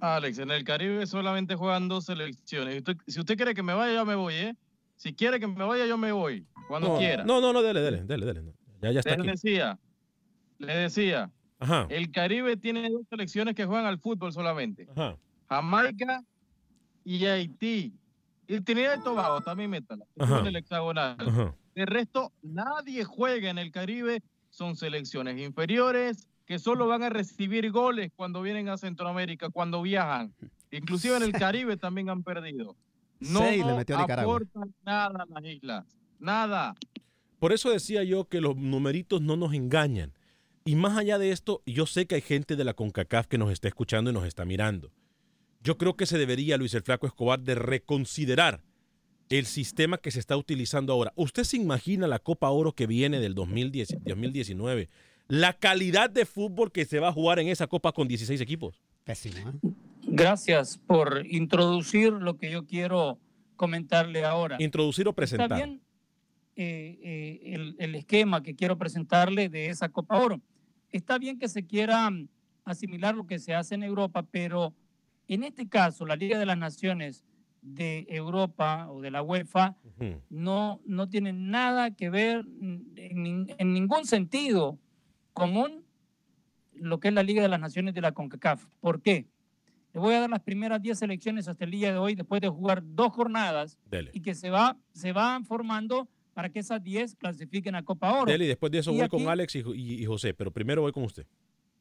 Alex, 0.00 0.38
en 0.38 0.50
el 0.50 0.62
Caribe 0.64 1.06
solamente 1.06 1.54
juegan 1.56 1.88
dos 1.88 2.04
selecciones. 2.04 2.74
Si 2.74 2.78
usted, 2.78 2.96
si 3.06 3.20
usted 3.20 3.36
quiere 3.36 3.54
que 3.54 3.62
me 3.62 3.72
vaya, 3.72 3.94
yo 3.94 4.04
me 4.04 4.14
voy, 4.14 4.34
¿eh? 4.34 4.56
Si 4.96 5.12
quiere 5.14 5.40
que 5.40 5.46
me 5.46 5.64
vaya, 5.64 5.86
yo 5.86 5.96
me 5.96 6.12
voy. 6.12 6.46
Cuando 6.68 6.88
no, 6.88 6.98
quiera. 6.98 7.24
No, 7.24 7.40
no, 7.40 7.52
no, 7.52 7.62
dele, 7.62 7.80
dele, 7.80 8.04
dele, 8.04 8.26
dele. 8.26 8.52
Ya, 8.80 8.92
ya 8.92 9.00
está 9.00 9.16
le 9.16 9.22
aquí. 9.22 9.30
decía, 9.30 9.78
le 10.58 10.76
decía, 10.76 11.32
Ajá. 11.58 11.86
el 11.90 12.12
Caribe 12.12 12.56
tiene 12.56 12.88
dos 12.90 13.02
selecciones 13.08 13.54
que 13.54 13.64
juegan 13.64 13.86
al 13.86 13.98
fútbol 13.98 14.32
solamente. 14.32 14.86
Ajá. 14.90 15.16
Jamaica 15.48 16.22
y 17.08 17.24
Haití. 17.24 17.94
Y 18.46 18.60
Trinidad 18.60 18.98
y 18.98 19.02
Tobago 19.02 19.40
también 19.40 19.70
métala. 19.70 20.04
son 20.18 20.46
el 20.46 20.56
hexagonal. 20.56 21.16
Ajá. 21.18 21.54
De 21.74 21.86
resto, 21.86 22.32
nadie 22.42 23.04
juega 23.04 23.48
en 23.48 23.56
el 23.56 23.70
Caribe. 23.70 24.22
Son 24.50 24.76
selecciones 24.76 25.38
inferiores 25.38 26.28
que 26.44 26.58
solo 26.58 26.86
van 26.86 27.02
a 27.02 27.08
recibir 27.08 27.70
goles 27.70 28.10
cuando 28.14 28.42
vienen 28.42 28.68
a 28.68 28.76
Centroamérica, 28.76 29.48
cuando 29.48 29.80
viajan. 29.80 30.34
Inclusive 30.70 31.16
en 31.16 31.22
el 31.22 31.32
Caribe 31.32 31.78
también 31.78 32.10
han 32.10 32.22
perdido. 32.22 32.76
No 33.20 33.40
le 33.40 33.64
metió 33.64 33.98
Nicaragua. 33.98 34.36
aportan 34.36 34.74
nada 34.84 35.24
a 35.24 35.40
las 35.40 35.44
islas. 35.44 35.86
Nada. 36.18 36.74
Por 37.38 37.52
eso 37.52 37.70
decía 37.70 38.02
yo 38.04 38.26
que 38.26 38.42
los 38.42 38.56
numeritos 38.56 39.22
no 39.22 39.36
nos 39.36 39.54
engañan. 39.54 40.12
Y 40.64 40.74
más 40.74 40.98
allá 40.98 41.16
de 41.16 41.30
esto, 41.30 41.62
yo 41.64 41.86
sé 41.86 42.06
que 42.06 42.16
hay 42.16 42.20
gente 42.20 42.54
de 42.54 42.64
la 42.64 42.74
CONCACAF 42.74 43.26
que 43.28 43.38
nos 43.38 43.50
está 43.50 43.68
escuchando 43.68 44.10
y 44.10 44.12
nos 44.12 44.26
está 44.26 44.44
mirando. 44.44 44.90
Yo 45.60 45.76
creo 45.76 45.96
que 45.96 46.06
se 46.06 46.18
debería, 46.18 46.56
Luis 46.56 46.74
el 46.74 46.82
Flaco 46.82 47.06
Escobar, 47.06 47.40
de 47.40 47.54
reconsiderar 47.54 48.62
el 49.28 49.46
sistema 49.46 49.98
que 49.98 50.10
se 50.10 50.20
está 50.20 50.36
utilizando 50.36 50.92
ahora. 50.92 51.12
¿Usted 51.16 51.44
se 51.44 51.56
imagina 51.56 52.06
la 52.06 52.18
Copa 52.18 52.48
Oro 52.50 52.72
que 52.72 52.86
viene 52.86 53.20
del 53.20 53.34
2010 53.34 53.98
2019? 54.04 54.88
La 55.26 55.52
calidad 55.52 56.08
de 56.08 56.24
fútbol 56.24 56.72
que 56.72 56.86
se 56.86 57.00
va 57.00 57.08
a 57.08 57.12
jugar 57.12 57.38
en 57.38 57.48
esa 57.48 57.66
Copa 57.66 57.92
con 57.92 58.08
16 58.08 58.40
equipos. 58.40 58.82
Pésimo, 59.04 59.52
Gracias 60.02 60.78
por 60.78 61.26
introducir 61.26 62.12
lo 62.12 62.38
que 62.38 62.50
yo 62.50 62.64
quiero 62.64 63.18
comentarle 63.56 64.24
ahora. 64.24 64.56
Introducir 64.58 65.06
o 65.06 65.12
presentar. 65.12 65.52
Está 65.52 65.56
bien 65.56 65.82
eh, 66.56 66.98
eh, 67.02 67.54
el, 67.54 67.76
el 67.78 67.94
esquema 67.94 68.42
que 68.42 68.54
quiero 68.54 68.78
presentarle 68.78 69.48
de 69.48 69.66
esa 69.66 69.90
Copa 69.90 70.18
Oro. 70.18 70.40
Está 70.90 71.18
bien 71.18 71.38
que 71.38 71.48
se 71.48 71.66
quiera 71.66 72.10
mm, 72.10 72.28
asimilar 72.64 73.14
lo 73.14 73.26
que 73.26 73.38
se 73.38 73.54
hace 73.54 73.74
en 73.74 73.82
Europa, 73.82 74.24
pero 74.30 74.74
en 75.34 75.44
este 75.44 75.68
caso, 75.68 76.06
la 76.06 76.16
Liga 76.16 76.38
de 76.38 76.46
las 76.46 76.58
Naciones 76.58 77.24
de 77.60 78.06
Europa 78.08 78.88
o 78.90 79.00
de 79.00 79.10
la 79.10 79.22
UEFA 79.22 79.76
no, 80.30 80.80
no 80.86 81.08
tiene 81.08 81.32
nada 81.32 81.90
que 81.90 82.08
ver 82.08 82.46
en, 82.60 82.94
nin- 83.24 83.54
en 83.58 83.72
ningún 83.74 84.06
sentido 84.06 84.78
común 85.32 85.84
lo 86.74 87.00
que 87.00 87.08
es 87.08 87.14
la 87.14 87.22
Liga 87.24 87.42
de 87.42 87.48
las 87.48 87.58
Naciones 87.60 87.94
de 87.94 88.00
la 88.00 88.12
CONCACAF. 88.12 88.64
¿Por 88.80 89.02
qué? 89.02 89.26
Le 89.92 90.00
voy 90.00 90.14
a 90.14 90.20
dar 90.20 90.30
las 90.30 90.40
primeras 90.42 90.80
10 90.80 90.98
selecciones 90.98 91.48
hasta 91.48 91.64
el 91.64 91.72
día 91.72 91.90
de 91.92 91.98
hoy, 91.98 92.14
después 92.14 92.40
de 92.40 92.48
jugar 92.48 92.82
dos 92.84 93.12
jornadas, 93.12 93.76
Dele. 93.90 94.10
y 94.14 94.20
que 94.20 94.34
se, 94.34 94.50
va, 94.50 94.76
se 94.92 95.12
van 95.12 95.44
formando 95.44 96.08
para 96.34 96.50
que 96.50 96.60
esas 96.60 96.80
10 96.82 97.16
clasifiquen 97.16 97.74
a 97.74 97.82
Copa 97.82 98.12
Oro. 98.12 98.30
Dele, 98.30 98.44
y 98.44 98.48
después 98.48 98.70
de 98.70 98.78
eso 98.78 98.92
Y 98.92 98.96
voy 98.96 99.02
aquí- 99.02 99.16
con 99.16 99.28
Alex 99.28 99.56
y, 99.56 99.62
y- 99.74 100.02
y 100.02 100.04
José, 100.04 100.32
pero 100.34 100.52
primero 100.52 100.82
voy 100.82 100.92
con 100.92 101.02
usted. 101.02 101.26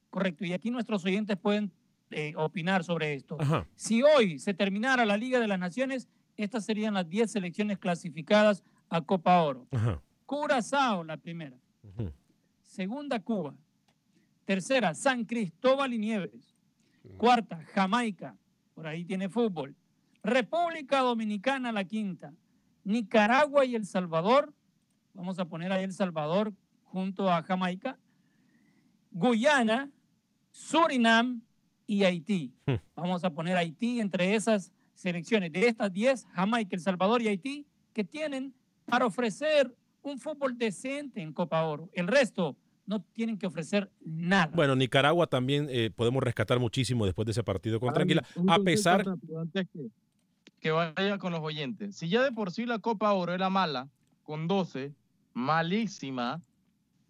Correcto, 0.09 0.43
y 0.45 0.53
aquí 0.53 0.71
nuestros 0.71 1.05
oyentes 1.05 1.37
pueden 1.37 1.71
eh, 2.11 2.33
opinar 2.35 2.83
sobre 2.83 3.13
esto. 3.13 3.37
Ajá. 3.39 3.67
Si 3.75 4.01
hoy 4.03 4.39
se 4.39 4.53
terminara 4.53 5.05
la 5.05 5.17
Liga 5.17 5.39
de 5.39 5.47
las 5.47 5.59
Naciones, 5.59 6.07
estas 6.37 6.65
serían 6.65 6.93
las 6.93 7.09
10 7.09 7.31
selecciones 7.31 7.77
clasificadas 7.77 8.63
a 8.89 9.01
Copa 9.01 9.41
Oro. 9.41 9.67
Ajá. 9.71 10.01
Curazao, 10.25 11.03
la 11.03 11.17
primera. 11.17 11.57
Segunda, 12.61 13.19
Cuba. 13.19 13.55
Tercera, 14.45 14.93
San 14.93 15.25
Cristóbal 15.25 15.93
y 15.93 15.97
Nieves. 15.97 16.55
Cuarta, 17.17 17.63
Jamaica. 17.73 18.35
Por 18.75 18.87
ahí 18.87 19.03
tiene 19.03 19.29
fútbol. 19.29 19.75
República 20.23 20.99
Dominicana, 20.99 21.71
la 21.71 21.83
quinta. 21.85 22.33
Nicaragua 22.83 23.65
y 23.65 23.75
El 23.75 23.85
Salvador. 23.85 24.53
Vamos 25.13 25.39
a 25.39 25.45
poner 25.45 25.71
ahí 25.71 25.83
El 25.83 25.93
Salvador 25.93 26.53
junto 26.83 27.31
a 27.31 27.41
Jamaica. 27.41 27.97
Guyana, 29.11 29.89
Surinam 30.51 31.41
y 31.87 32.03
Haití. 32.03 32.53
Hmm. 32.67 32.75
Vamos 32.95 33.23
a 33.23 33.29
poner 33.31 33.57
Haití 33.57 33.99
entre 33.99 34.35
esas 34.35 34.71
selecciones. 34.93 35.51
De 35.51 35.67
estas 35.67 35.91
10, 35.91 36.27
Jamaica, 36.33 36.75
El 36.75 36.81
Salvador 36.81 37.21
y 37.21 37.29
Haití, 37.29 37.65
que 37.93 38.03
tienen 38.03 38.53
para 38.85 39.05
ofrecer 39.05 39.73
un 40.01 40.19
fútbol 40.19 40.57
decente 40.57 41.21
en 41.21 41.33
Copa 41.33 41.63
Oro. 41.63 41.89
El 41.93 42.07
resto 42.07 42.55
no 42.85 43.01
tienen 43.01 43.37
que 43.37 43.47
ofrecer 43.47 43.91
nada. 44.01 44.51
Bueno, 44.55 44.75
Nicaragua 44.75 45.27
también 45.27 45.67
eh, 45.69 45.91
podemos 45.93 46.23
rescatar 46.23 46.59
muchísimo 46.59 47.05
después 47.05 47.25
de 47.25 47.31
ese 47.31 47.43
partido 47.43 47.79
Anguila, 47.81 48.23
Ah, 48.29 48.39
Un 48.39 48.49
a 48.49 48.59
pesar... 48.59 49.05
que 50.59 50.71
vaya 50.71 51.17
con 51.17 51.31
los 51.33 51.41
oyentes. 51.41 51.95
Si 51.97 52.07
ya 52.09 52.23
de 52.23 52.31
por 52.31 52.51
sí 52.51 52.65
la 52.65 52.79
Copa 52.79 53.11
Oro 53.13 53.33
era 53.33 53.49
mala, 53.49 53.89
con 54.23 54.47
12, 54.47 54.93
malísima, 55.33 56.41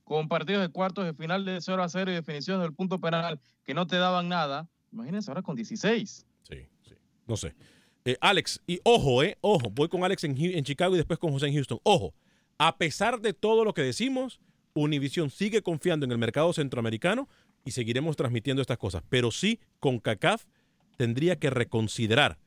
con 0.08 0.30
partidos 0.30 0.62
de 0.62 0.70
cuartos 0.70 1.04
de 1.04 1.14
final 1.14 1.44
de 1.44 1.60
0 1.60 1.84
a 1.84 1.90
0 1.90 2.12
y 2.12 2.14
definiciones 2.14 2.64
del 2.64 2.74
punto 2.74 2.98
penal 3.00 3.42
que 3.66 3.74
no 3.74 3.86
te 3.88 3.98
daban 3.98 4.30
nada, 4.30 4.70
imagínense 4.94 5.30
ahora 5.30 5.42
con 5.42 5.54
16. 5.54 6.26
Sí, 6.44 6.56
sí. 6.82 6.96
No 7.28 7.36
sé. 7.36 7.54
Eh, 8.06 8.16
Alex, 8.22 8.62
y 8.66 8.80
ojo, 8.84 9.22
eh, 9.22 9.38
ojo, 9.42 9.70
voy 9.70 9.90
con 9.90 10.06
Alex 10.06 10.24
en, 10.24 10.64
Chicago 10.64 10.94
y 10.96 10.98
después 10.98 11.20
con 11.20 11.34
José 11.34 11.48
en 11.48 11.56
Houston. 11.56 11.80
Ojo, 11.84 12.14
a 12.58 12.78
pesar 12.78 13.20
de 13.20 13.34
todo 13.34 13.66
lo 13.66 13.74
que 13.74 13.82
decimos, 13.82 14.40
Univision 14.74 15.30
sigue 15.30 15.62
confiando 15.62 16.06
en 16.06 16.14
el 16.14 16.18
mercado 16.18 16.54
centroamericano 16.54 17.28
y 17.66 17.72
seguiremos 17.72 18.16
transmitiendo 18.16 18.62
estas 18.62 18.78
cosas. 18.78 19.04
Pero 19.10 19.30
sí, 19.30 19.60
con 19.82 20.00
CACAF 20.00 20.46
tendría 20.96 21.38
que 21.38 21.50
reconsiderar 21.50 22.40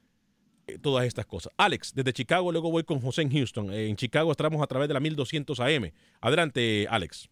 eh, 0.66 0.79
todas 0.79 1.05
estas 1.05 1.27
cosas. 1.27 1.53
Alex, 1.59 1.92
desde 1.94 2.14
Chicago, 2.14 2.53
luego 2.53 2.70
voy 2.70 2.85
con 2.85 3.03
José 3.03 3.20
en 3.20 3.31
Houston. 3.31 3.70
Eh, 3.70 3.88
en 3.90 3.96
Chicago 3.96 4.31
estamos 4.33 4.62
a 4.62 4.66
través 4.66 4.88
de 4.88 4.94
la 4.94 5.01
1200 5.01 5.61
AM. 5.61 5.92
Adelante, 6.23 6.87
Alex. 6.88 7.29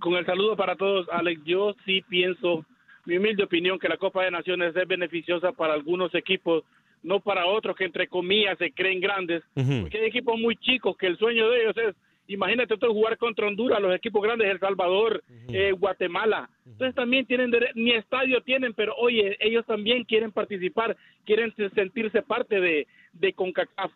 Con 0.00 0.14
el 0.16 0.26
saludo 0.26 0.56
para 0.56 0.76
todos, 0.76 1.06
Alex, 1.10 1.42
yo 1.44 1.74
sí 1.84 2.02
pienso, 2.08 2.64
mi 3.04 3.16
humilde 3.18 3.44
opinión, 3.44 3.78
que 3.78 3.88
la 3.88 3.96
Copa 3.96 4.24
de 4.24 4.30
Naciones 4.30 4.74
es 4.74 4.88
beneficiosa 4.88 5.52
para 5.52 5.74
algunos 5.74 6.14
equipos, 6.14 6.64
no 7.02 7.20
para 7.20 7.46
otros 7.46 7.76
que 7.76 7.84
entre 7.84 8.08
comillas 8.08 8.58
se 8.58 8.72
creen 8.72 9.00
grandes, 9.00 9.42
porque 9.82 9.98
hay 9.98 10.06
equipos 10.06 10.38
muy 10.38 10.56
chicos 10.56 10.96
que 10.96 11.06
el 11.06 11.16
sueño 11.18 11.48
de 11.50 11.62
ellos 11.62 11.76
es, 11.76 11.94
imagínate 12.28 12.76
tú 12.76 12.86
jugar 12.92 13.16
contra 13.18 13.46
Honduras, 13.46 13.80
los 13.80 13.94
equipos 13.94 14.22
grandes, 14.22 14.48
El 14.50 14.60
Salvador, 14.60 15.22
eh, 15.48 15.72
Guatemala. 15.72 16.48
Entonces 16.66 16.94
también 16.94 17.26
tienen, 17.26 17.50
ni 17.74 17.90
estadio 17.92 18.40
tienen, 18.42 18.72
pero 18.74 18.94
oye, 18.96 19.36
ellos 19.40 19.66
también 19.66 20.04
quieren 20.04 20.30
participar, 20.30 20.96
quieren 21.26 21.54
se- 21.56 21.70
sentirse 21.70 22.22
parte 22.22 22.60
de, 22.60 22.86
de 23.14 23.32
CONCACAF. 23.32 23.92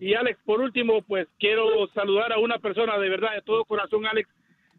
Y 0.00 0.14
Alex, 0.14 0.38
por 0.44 0.60
último, 0.60 1.00
pues 1.02 1.28
quiero 1.38 1.86
saludar 1.94 2.32
a 2.32 2.38
una 2.38 2.58
persona 2.58 2.98
de 2.98 3.08
verdad, 3.08 3.34
de 3.34 3.40
todo 3.42 3.64
corazón, 3.64 4.04
Alex, 4.06 4.28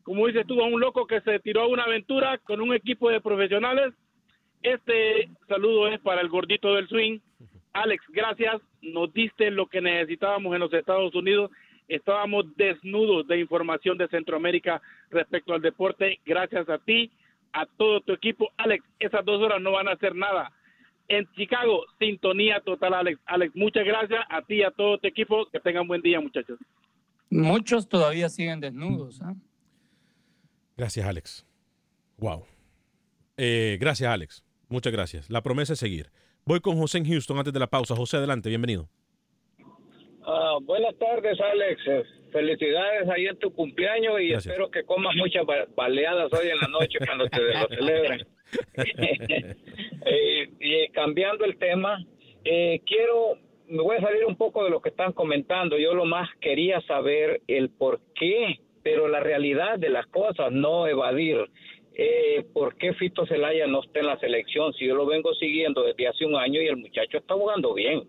como 0.07 0.25
dices 0.25 0.47
tú, 0.47 0.61
a 0.61 0.65
un 0.65 0.79
loco 0.79 1.05
que 1.05 1.19
se 1.19 1.37
tiró 1.41 1.63
a 1.63 1.67
una 1.67 1.83
aventura 1.83 2.37
con 2.37 2.61
un 2.61 2.73
equipo 2.73 3.09
de 3.09 3.19
profesionales. 3.19 3.93
Este 4.63 5.29
saludo 5.49 5.89
es 5.89 5.99
para 5.99 6.21
el 6.21 6.29
gordito 6.29 6.73
del 6.75 6.87
swing. 6.87 7.19
Alex, 7.73 8.05
gracias. 8.13 8.61
Nos 8.81 9.11
diste 9.11 9.51
lo 9.51 9.67
que 9.67 9.81
necesitábamos 9.81 10.53
en 10.53 10.61
los 10.61 10.71
Estados 10.71 11.13
Unidos. 11.13 11.51
Estábamos 11.89 12.45
desnudos 12.55 13.27
de 13.27 13.41
información 13.41 13.97
de 13.97 14.07
Centroamérica 14.07 14.81
respecto 15.09 15.53
al 15.53 15.61
deporte. 15.61 16.21
Gracias 16.25 16.69
a 16.69 16.77
ti, 16.77 17.11
a 17.51 17.65
todo 17.65 17.99
tu 17.99 18.13
equipo. 18.13 18.49
Alex, 18.55 18.85
esas 18.99 19.25
dos 19.25 19.41
horas 19.41 19.61
no 19.61 19.73
van 19.73 19.89
a 19.89 19.91
hacer 19.91 20.15
nada. 20.15 20.53
En 21.09 21.29
Chicago, 21.33 21.83
sintonía 21.99 22.61
total, 22.61 22.93
Alex. 22.93 23.19
Alex, 23.25 23.53
muchas 23.57 23.83
gracias 23.83 24.21
a 24.29 24.41
ti 24.41 24.55
y 24.55 24.63
a 24.63 24.71
todo 24.71 24.99
tu 24.99 25.07
equipo. 25.09 25.47
Que 25.47 25.59
tengan 25.59 25.85
buen 25.85 26.01
día, 26.01 26.21
muchachos. 26.21 26.57
Muchos 27.29 27.89
todavía 27.89 28.29
siguen 28.29 28.61
desnudos. 28.61 29.21
¿ah? 29.21 29.33
Gracias, 30.77 31.05
Alex. 31.05 31.45
Wow. 32.17 32.45
Eh, 33.37 33.77
gracias, 33.79 34.09
Alex. 34.09 34.43
Muchas 34.69 34.93
gracias. 34.93 35.29
La 35.29 35.41
promesa 35.41 35.73
es 35.73 35.79
seguir. 35.79 36.07
Voy 36.45 36.59
con 36.59 36.77
José 36.77 36.99
en 36.99 37.05
Houston 37.07 37.37
antes 37.37 37.53
de 37.53 37.59
la 37.59 37.67
pausa. 37.67 37.95
José, 37.95 38.17
adelante, 38.17 38.49
bienvenido. 38.49 38.87
Ah, 40.25 40.57
buenas 40.61 40.95
tardes, 40.97 41.39
Alex. 41.39 41.81
Eh, 41.87 42.03
Felicidades 42.31 43.07
ahí 43.09 43.25
en 43.25 43.39
tu 43.39 43.53
cumpleaños 43.53 44.19
y 44.19 44.29
Gracias. 44.29 44.47
espero 44.51 44.69
que 44.69 44.83
comas 44.83 45.15
muchas 45.15 45.45
ba- 45.45 45.65
baleadas 45.75 46.31
hoy 46.33 46.49
en 46.49 46.57
la 46.57 46.67
noche 46.67 46.99
cuando 47.05 47.25
te 47.29 47.39
lo 47.41 47.67
celebren. 47.69 48.27
Eh, 50.09 50.49
y 50.61 50.87
cambiando 50.93 51.43
el 51.43 51.57
tema, 51.57 52.01
eh, 52.45 52.81
quiero, 52.85 53.37
me 53.67 53.81
voy 53.81 53.97
a 53.97 54.01
salir 54.01 54.23
un 54.25 54.37
poco 54.37 54.63
de 54.63 54.69
lo 54.69 54.81
que 54.81 54.87
están 54.89 55.11
comentando. 55.11 55.77
Yo 55.77 55.93
lo 55.93 56.05
más 56.05 56.29
quería 56.39 56.79
saber 56.81 57.41
el 57.47 57.69
por 57.69 57.99
qué, 58.15 58.61
pero 58.87 59.09
la 59.09 59.19
realidad 59.19 59.77
de 59.77 59.89
las 59.89 60.07
cosas, 60.07 60.49
no 60.49 60.87
evadir. 60.87 61.35
Eh, 61.93 62.45
¿Por 62.53 62.77
qué 62.77 62.93
Fito 62.93 63.25
Zelaya 63.25 63.67
no 63.67 63.83
está 63.83 63.99
en 63.99 64.05
la 64.05 64.17
selección? 64.17 64.71
Si 64.75 64.87
yo 64.87 64.95
lo 64.95 65.05
vengo 65.05 65.33
siguiendo 65.33 65.83
desde 65.83 66.07
hace 66.07 66.23
un 66.23 66.37
año 66.37 66.61
y 66.61 66.67
el 66.67 66.77
muchacho 66.77 67.17
está 67.17 67.33
jugando 67.33 67.73
bien. 67.73 68.07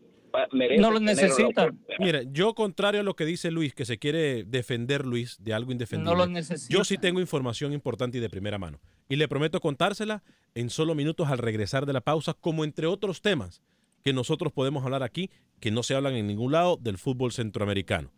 merece 0.52 0.80
No 0.80 0.92
lo 0.92 1.00
necesita. 1.00 1.74
Mire, 1.98 2.26
yo 2.30 2.54
contrario 2.54 3.00
a 3.00 3.02
lo 3.02 3.16
que 3.16 3.24
dice 3.24 3.50
Luis, 3.50 3.74
que 3.74 3.84
se 3.84 3.98
quiere 3.98 4.44
defender 4.44 5.04
Luis 5.04 5.42
de 5.42 5.52
algo 5.52 5.72
indefendible. 5.72 6.12
No 6.12 6.16
lo 6.16 6.26
necesita. 6.28 6.72
Yo 6.72 6.84
sí 6.84 6.96
tengo 6.96 7.18
información 7.18 7.72
importante 7.72 8.18
y 8.18 8.20
de 8.20 8.30
primera 8.30 8.56
mano. 8.56 8.78
Y 9.08 9.16
le 9.16 9.26
prometo 9.26 9.58
contársela 9.58 10.22
en 10.54 10.70
solo 10.70 10.94
minutos 10.94 11.26
al 11.28 11.38
regresar 11.38 11.86
de 11.86 11.92
la 11.92 12.02
pausa, 12.02 12.34
como 12.34 12.62
entre 12.62 12.86
otros 12.86 13.20
temas 13.20 13.64
que 14.04 14.12
nosotros 14.12 14.52
podemos 14.52 14.84
hablar 14.84 15.02
aquí, 15.02 15.28
que 15.58 15.72
no 15.72 15.82
se 15.82 15.96
hablan 15.96 16.14
en 16.14 16.28
ningún 16.28 16.52
lado 16.52 16.76
del 16.76 16.98
fútbol 16.98 17.32
centroamericano. 17.32 18.12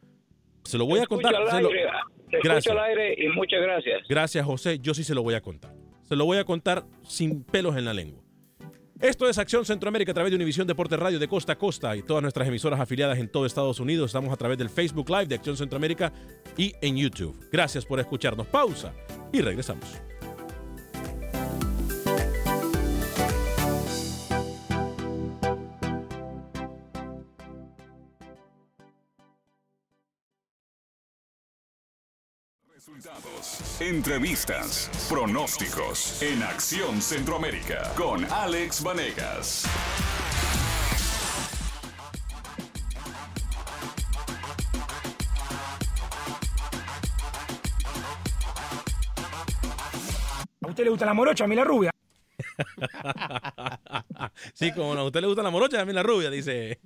Se 0.64 0.79
lo 0.79 0.87
voy 0.87 1.01
a 1.01 1.07
contar. 1.07 1.35
al 1.35 1.44
lo- 1.44 1.53
aire, 1.68 1.68
te 2.31 2.37
escucho 2.37 2.53
Gracias. 2.53 2.77
al 2.77 2.85
aire 2.85 3.14
y 3.18 3.29
muchas 3.29 3.61
gracias. 3.61 4.03
Gracias, 4.09 4.44
José. 4.46 4.79
Yo 4.79 4.94
sí 4.94 5.05
se 5.05 5.14
lo 5.14 5.23
voy 5.23 5.35
a 5.35 5.40
contar. 5.40 5.75
Se 6.05 6.16
lo 6.16 6.25
voy 6.25 6.38
a 6.38 6.44
contar 6.44 6.85
sin 7.03 7.42
pelos 7.44 7.77
en 7.77 7.85
la 7.85 7.94
lengua. 7.94 8.23
Esto 9.01 9.27
es 9.31 9.38
Acción 9.38 9.64
Centroamérica 9.64 10.11
a 10.12 10.14
través 10.14 10.31
de 10.31 10.37
Univisión 10.37 10.66
Deportes 10.66 10.99
Radio 10.99 11.18
de 11.18 11.27
costa 11.27 11.55
a 11.55 11.57
costa 11.59 11.96
y 11.96 12.03
todas 12.03 12.20
nuestras 12.23 12.46
emisoras 12.46 12.79
afiliadas 12.81 13.18
en 13.18 13.31
todo 13.33 13.46
Estados 13.46 13.81
Unidos. 13.81 14.11
Estamos 14.11 14.31
a 14.31 14.37
través 14.37 14.59
del 14.59 14.68
Facebook 14.68 15.09
Live 15.09 15.27
de 15.27 15.37
Acción 15.37 15.57
Centroamérica 15.57 16.12
y 16.59 16.75
en 16.83 16.99
YouTube. 16.99 17.35
Gracias 17.51 17.87
por 17.87 17.99
escucharnos. 17.99 18.46
Pausa 18.49 18.92
y 19.33 19.40
regresamos. 19.40 19.87
Resultados, 32.81 33.79
entrevistas, 33.79 34.90
pronósticos 35.07 36.23
en 36.23 36.43
Acción 36.43 37.03
Centroamérica 37.03 37.93
con 37.95 38.25
Alex 38.25 38.83
Vanegas. 38.83 39.66
¿A 50.62 50.69
usted 50.71 50.85
le 50.85 50.88
gusta 50.88 51.05
la 51.05 51.12
morocha, 51.12 51.45
a 51.45 51.47
mí 51.47 51.55
rubia? 51.64 51.90
Sí, 54.55 54.73
como 54.73 54.93
a 54.93 55.05
usted 55.05 55.21
le 55.21 55.27
gusta 55.27 55.43
la 55.43 55.51
morocha, 55.51 55.81
a 55.81 55.85
mí 55.85 55.93
la 55.93 56.03
rubia, 56.03 56.31
dice 56.31 56.81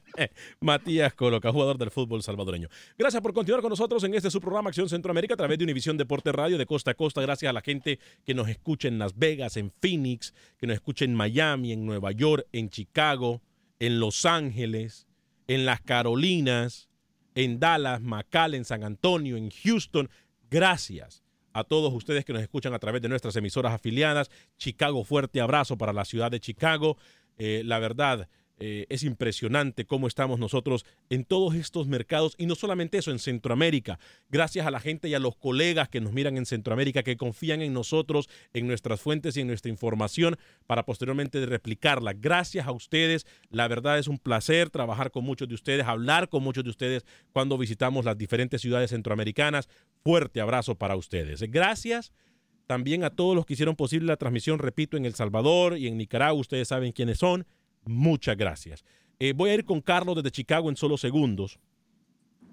Matías 0.60 1.14
Coloca, 1.14 1.52
jugador 1.52 1.78
del 1.78 1.90
fútbol 1.90 2.22
salvadoreño. 2.22 2.68
Gracias 2.98 3.22
por 3.22 3.32
continuar 3.32 3.60
con 3.60 3.70
nosotros 3.70 4.02
en 4.04 4.14
este 4.14 4.30
su 4.30 4.40
programa 4.40 4.68
Acción 4.68 4.88
Centroamérica 4.88 5.34
a 5.34 5.36
través 5.36 5.58
de 5.58 5.64
Univisión 5.64 5.96
Deporte 5.96 6.32
Radio 6.32 6.58
de 6.58 6.66
costa 6.66 6.92
a 6.92 6.94
costa. 6.94 7.20
Gracias 7.20 7.50
a 7.50 7.52
la 7.52 7.60
gente 7.60 7.98
que 8.24 8.34
nos 8.34 8.48
escucha 8.48 8.88
en 8.88 8.98
Las 8.98 9.18
Vegas, 9.18 9.56
en 9.56 9.70
Phoenix, 9.70 10.34
que 10.58 10.66
nos 10.66 10.74
escucha 10.74 11.04
en 11.04 11.14
Miami, 11.14 11.72
en 11.72 11.84
Nueva 11.84 12.12
York, 12.12 12.46
en 12.52 12.70
Chicago, 12.70 13.42
en 13.78 14.00
Los 14.00 14.24
Ángeles, 14.24 15.06
en 15.46 15.66
las 15.66 15.80
Carolinas, 15.80 16.88
en 17.34 17.60
Dallas, 17.60 18.00
McAllen, 18.00 18.64
San 18.64 18.84
Antonio, 18.84 19.36
en 19.36 19.50
Houston. 19.50 20.08
Gracias 20.50 21.22
a 21.52 21.64
todos 21.64 21.92
ustedes 21.92 22.24
que 22.24 22.32
nos 22.32 22.42
escuchan 22.42 22.74
a 22.74 22.78
través 22.78 23.02
de 23.02 23.08
nuestras 23.08 23.36
emisoras 23.36 23.72
afiliadas. 23.72 24.30
Chicago, 24.58 25.04
fuerte 25.04 25.40
abrazo 25.40 25.76
para 25.76 25.92
la 25.92 26.04
ciudad 26.04 26.30
de 26.30 26.40
Chicago. 26.40 26.96
Eh, 27.38 27.62
la 27.64 27.78
verdad, 27.78 28.28
eh, 28.62 28.84
es 28.90 29.02
impresionante 29.04 29.86
cómo 29.86 30.06
estamos 30.06 30.38
nosotros 30.38 30.84
en 31.08 31.24
todos 31.24 31.54
estos 31.54 31.88
mercados 31.88 32.34
y 32.36 32.44
no 32.44 32.54
solamente 32.54 32.98
eso, 32.98 33.10
en 33.10 33.18
Centroamérica. 33.18 33.98
Gracias 34.28 34.66
a 34.66 34.70
la 34.70 34.80
gente 34.80 35.08
y 35.08 35.14
a 35.14 35.18
los 35.18 35.34
colegas 35.34 35.88
que 35.88 36.02
nos 36.02 36.12
miran 36.12 36.36
en 36.36 36.44
Centroamérica, 36.44 37.02
que 37.02 37.16
confían 37.16 37.62
en 37.62 37.72
nosotros, 37.72 38.28
en 38.52 38.66
nuestras 38.66 39.00
fuentes 39.00 39.36
y 39.36 39.40
en 39.40 39.46
nuestra 39.46 39.70
información 39.70 40.36
para 40.66 40.84
posteriormente 40.84 41.44
replicarla. 41.46 42.12
Gracias 42.12 42.66
a 42.66 42.72
ustedes. 42.72 43.26
La 43.48 43.66
verdad 43.66 43.98
es 43.98 44.08
un 44.08 44.18
placer 44.18 44.68
trabajar 44.68 45.10
con 45.10 45.24
muchos 45.24 45.48
de 45.48 45.54
ustedes, 45.54 45.86
hablar 45.86 46.28
con 46.28 46.42
muchos 46.42 46.62
de 46.62 46.70
ustedes 46.70 47.06
cuando 47.32 47.56
visitamos 47.56 48.04
las 48.04 48.18
diferentes 48.18 48.60
ciudades 48.60 48.90
centroamericanas. 48.90 49.70
Fuerte 50.04 50.42
abrazo 50.42 50.74
para 50.74 50.96
ustedes. 50.96 51.40
Gracias 51.50 52.12
también 52.66 53.04
a 53.04 53.10
todos 53.10 53.34
los 53.34 53.46
que 53.46 53.54
hicieron 53.54 53.74
posible 53.74 54.06
la 54.06 54.16
transmisión, 54.16 54.58
repito, 54.58 54.96
en 54.96 55.06
El 55.06 55.14
Salvador 55.14 55.78
y 55.78 55.88
en 55.88 55.96
Nicaragua. 55.96 56.38
Ustedes 56.38 56.68
saben 56.68 56.92
quiénes 56.92 57.18
son. 57.18 57.46
Muchas 57.84 58.36
gracias. 58.36 58.84
Eh, 59.18 59.32
voy 59.34 59.50
a 59.50 59.54
ir 59.54 59.64
con 59.64 59.80
Carlos 59.80 60.16
desde 60.16 60.30
Chicago 60.30 60.70
en 60.70 60.76
solo 60.76 60.96
segundos. 60.96 61.58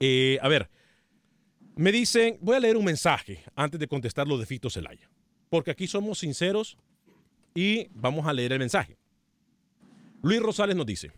Eh, 0.00 0.38
a 0.42 0.48
ver, 0.48 0.68
me 1.76 1.92
dicen, 1.92 2.38
voy 2.40 2.56
a 2.56 2.60
leer 2.60 2.76
un 2.76 2.84
mensaje 2.84 3.42
antes 3.54 3.78
de 3.80 3.88
contestar 3.88 4.26
lo 4.26 4.38
de 4.38 4.46
Fito 4.46 4.70
Celaya, 4.70 5.10
porque 5.48 5.70
aquí 5.70 5.86
somos 5.86 6.18
sinceros 6.18 6.76
y 7.54 7.88
vamos 7.92 8.26
a 8.26 8.32
leer 8.32 8.52
el 8.52 8.58
mensaje. 8.58 8.98
Luis 10.22 10.40
Rosales 10.40 10.76
nos 10.76 10.86
dice, 10.86 11.12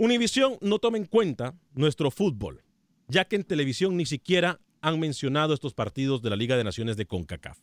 Univisión 0.00 0.56
no 0.62 0.78
toma 0.78 0.96
en 0.96 1.04
cuenta 1.04 1.54
nuestro 1.74 2.10
fútbol, 2.10 2.64
ya 3.06 3.26
que 3.26 3.36
en 3.36 3.44
televisión 3.44 3.98
ni 3.98 4.06
siquiera 4.06 4.58
han 4.80 4.98
mencionado 4.98 5.52
estos 5.52 5.74
partidos 5.74 6.22
de 6.22 6.30
la 6.30 6.36
Liga 6.36 6.56
de 6.56 6.64
Naciones 6.64 6.96
de 6.96 7.04
CONCACAF. 7.04 7.58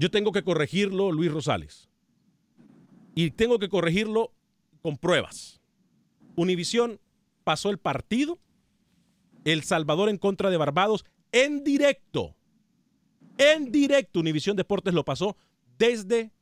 Yo 0.00 0.10
tengo 0.10 0.32
que 0.32 0.42
corregirlo, 0.42 1.12
Luis 1.12 1.30
Rosales. 1.30 1.88
Y 3.14 3.30
tengo 3.30 3.60
que 3.60 3.68
corregirlo 3.68 4.34
con 4.82 4.98
pruebas. 4.98 5.60
Univisión 6.34 6.98
pasó 7.44 7.70
el 7.70 7.78
partido 7.78 8.40
El 9.44 9.62
Salvador 9.62 10.08
en 10.08 10.18
contra 10.18 10.50
de 10.50 10.56
Barbados 10.56 11.04
en 11.30 11.62
directo. 11.62 12.34
En 13.38 13.70
directo, 13.70 14.18
Univisión 14.18 14.56
Deportes 14.56 14.92
lo 14.92 15.04
pasó 15.04 15.36
desde 15.78 16.32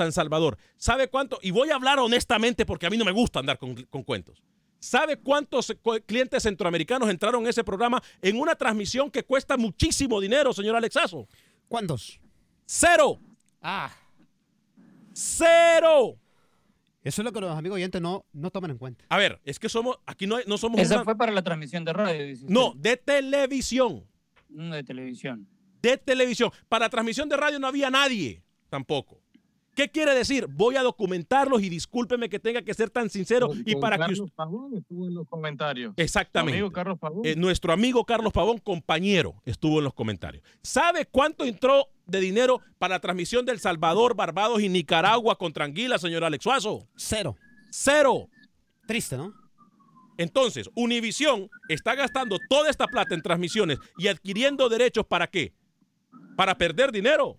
San 0.00 0.12
Salvador. 0.12 0.56
¿Sabe 0.76 1.08
cuánto? 1.08 1.38
Y 1.42 1.50
voy 1.50 1.68
a 1.70 1.74
hablar 1.74 1.98
honestamente 1.98 2.64
porque 2.64 2.86
a 2.86 2.90
mí 2.90 2.96
no 2.96 3.04
me 3.04 3.12
gusta 3.12 3.38
andar 3.40 3.58
con, 3.58 3.74
con 3.90 4.02
cuentos. 4.02 4.42
¿Sabe 4.78 5.18
cuántos 5.18 5.76
clientes 6.06 6.42
centroamericanos 6.42 7.10
entraron 7.10 7.42
en 7.42 7.48
ese 7.48 7.62
programa 7.62 8.02
en 8.22 8.40
una 8.40 8.54
transmisión 8.54 9.10
que 9.10 9.22
cuesta 9.24 9.58
muchísimo 9.58 10.20
dinero, 10.22 10.54
señor 10.54 10.74
Alexazo? 10.74 11.28
¿Cuántos? 11.68 12.18
Cero. 12.64 13.20
Ah. 13.60 13.90
Cero. 15.12 16.16
Eso 17.02 17.22
es 17.22 17.24
lo 17.24 17.32
que 17.32 17.40
los 17.40 17.56
amigos 17.56 17.76
oyentes 17.76 18.00
no, 18.00 18.24
no 18.32 18.50
toman 18.50 18.70
en 18.70 18.78
cuenta. 18.78 19.04
A 19.08 19.18
ver, 19.18 19.40
es 19.44 19.58
que 19.58 19.68
somos, 19.68 19.98
aquí 20.06 20.26
no, 20.26 20.36
hay- 20.36 20.44
no 20.46 20.58
somos 20.58 20.80
Esa 20.80 20.96
una- 20.96 21.04
fue 21.04 21.16
para 21.16 21.32
la 21.32 21.42
transmisión 21.42 21.84
de 21.84 21.92
radio, 21.92 22.24
dice. 22.26 22.46
No, 22.48 22.72
de 22.76 22.96
televisión. 22.96 24.04
No, 24.48 24.74
de 24.74 24.82
televisión. 24.84 25.46
De 25.82 25.96
televisión. 25.96 26.50
Para 26.68 26.88
transmisión 26.90 27.28
de 27.28 27.36
radio 27.36 27.58
no 27.58 27.66
había 27.66 27.90
nadie 27.90 28.42
tampoco. 28.68 29.20
¿Qué 29.80 29.88
quiere 29.88 30.14
decir? 30.14 30.46
Voy 30.46 30.76
a 30.76 30.82
documentarlos 30.82 31.62
y 31.62 31.70
discúlpeme 31.70 32.28
que 32.28 32.38
tenga 32.38 32.60
que 32.60 32.74
ser 32.74 32.90
tan 32.90 33.08
sincero 33.08 33.48
y 33.64 33.72
Con 33.72 33.80
para 33.80 33.96
que 33.96 34.00
Carlos 34.00 34.20
usted... 34.20 34.36
Pavón 34.36 34.76
estuvo 34.76 35.06
en 35.06 35.14
los 35.14 35.26
comentarios. 35.26 35.94
Exactamente. 35.96 36.58
Amigo 36.58 36.70
Carlos 36.70 36.98
Pavón. 36.98 37.22
Eh, 37.24 37.34
nuestro 37.34 37.72
amigo 37.72 38.04
Carlos 38.04 38.30
Pavón, 38.30 38.58
compañero, 38.58 39.40
estuvo 39.46 39.78
en 39.78 39.84
los 39.84 39.94
comentarios. 39.94 40.44
¿Sabe 40.62 41.06
cuánto 41.06 41.46
entró 41.46 41.86
de 42.04 42.20
dinero 42.20 42.60
para 42.78 42.96
la 42.96 43.00
transmisión 43.00 43.46
del 43.46 43.58
Salvador, 43.58 44.14
Barbados 44.14 44.60
y 44.60 44.68
Nicaragua 44.68 45.38
contra 45.38 45.64
Anguila, 45.64 45.98
señor 45.98 46.24
Alex 46.24 46.44
Suazo? 46.44 46.86
Cero. 46.94 47.36
Cero. 47.70 48.28
Triste, 48.86 49.16
¿no? 49.16 49.32
Entonces, 50.18 50.68
Univisión 50.74 51.48
está 51.70 51.94
gastando 51.94 52.36
toda 52.50 52.68
esta 52.68 52.86
plata 52.86 53.14
en 53.14 53.22
transmisiones 53.22 53.78
y 53.96 54.08
adquiriendo 54.08 54.68
derechos 54.68 55.06
para 55.06 55.26
qué? 55.26 55.54
Para 56.36 56.58
perder 56.58 56.92
dinero. 56.92 57.38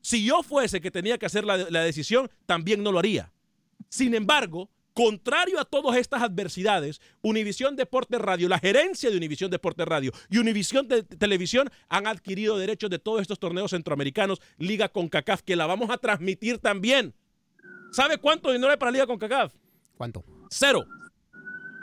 Si 0.00 0.24
yo 0.24 0.42
fuese 0.42 0.80
que 0.80 0.90
tenía 0.90 1.18
que 1.18 1.26
hacer 1.26 1.44
la, 1.44 1.56
la 1.56 1.82
decisión, 1.82 2.30
también 2.46 2.82
no 2.82 2.92
lo 2.92 2.98
haría. 2.98 3.32
Sin 3.88 4.14
embargo, 4.14 4.70
contrario 4.96 5.60
a 5.60 5.66
todas 5.66 5.98
estas 5.98 6.22
adversidades, 6.22 7.02
Univisión 7.20 7.76
Deporte 7.76 8.16
Radio, 8.18 8.48
la 8.48 8.58
gerencia 8.58 9.10
de 9.10 9.16
Univisión 9.18 9.50
Deporte 9.50 9.84
Radio 9.84 10.10
y 10.30 10.38
Univisión 10.38 10.88
de 10.88 11.02
Televisión 11.02 11.68
han 11.90 12.06
adquirido 12.06 12.56
derechos 12.56 12.88
de 12.88 12.98
todos 12.98 13.20
estos 13.20 13.38
torneos 13.38 13.72
centroamericanos, 13.72 14.40
Liga 14.56 14.88
CONCACAF, 14.88 15.42
que 15.42 15.54
la 15.54 15.66
vamos 15.66 15.90
a 15.90 15.98
transmitir 15.98 16.58
también. 16.58 17.14
¿Sabe 17.92 18.16
cuánto 18.16 18.50
dinero 18.50 18.70
hay 18.70 18.78
para 18.78 18.90
Liga 18.90 19.06
CONCACAF? 19.06 19.52
¿Cuánto? 19.98 20.24
Cero. 20.48 20.86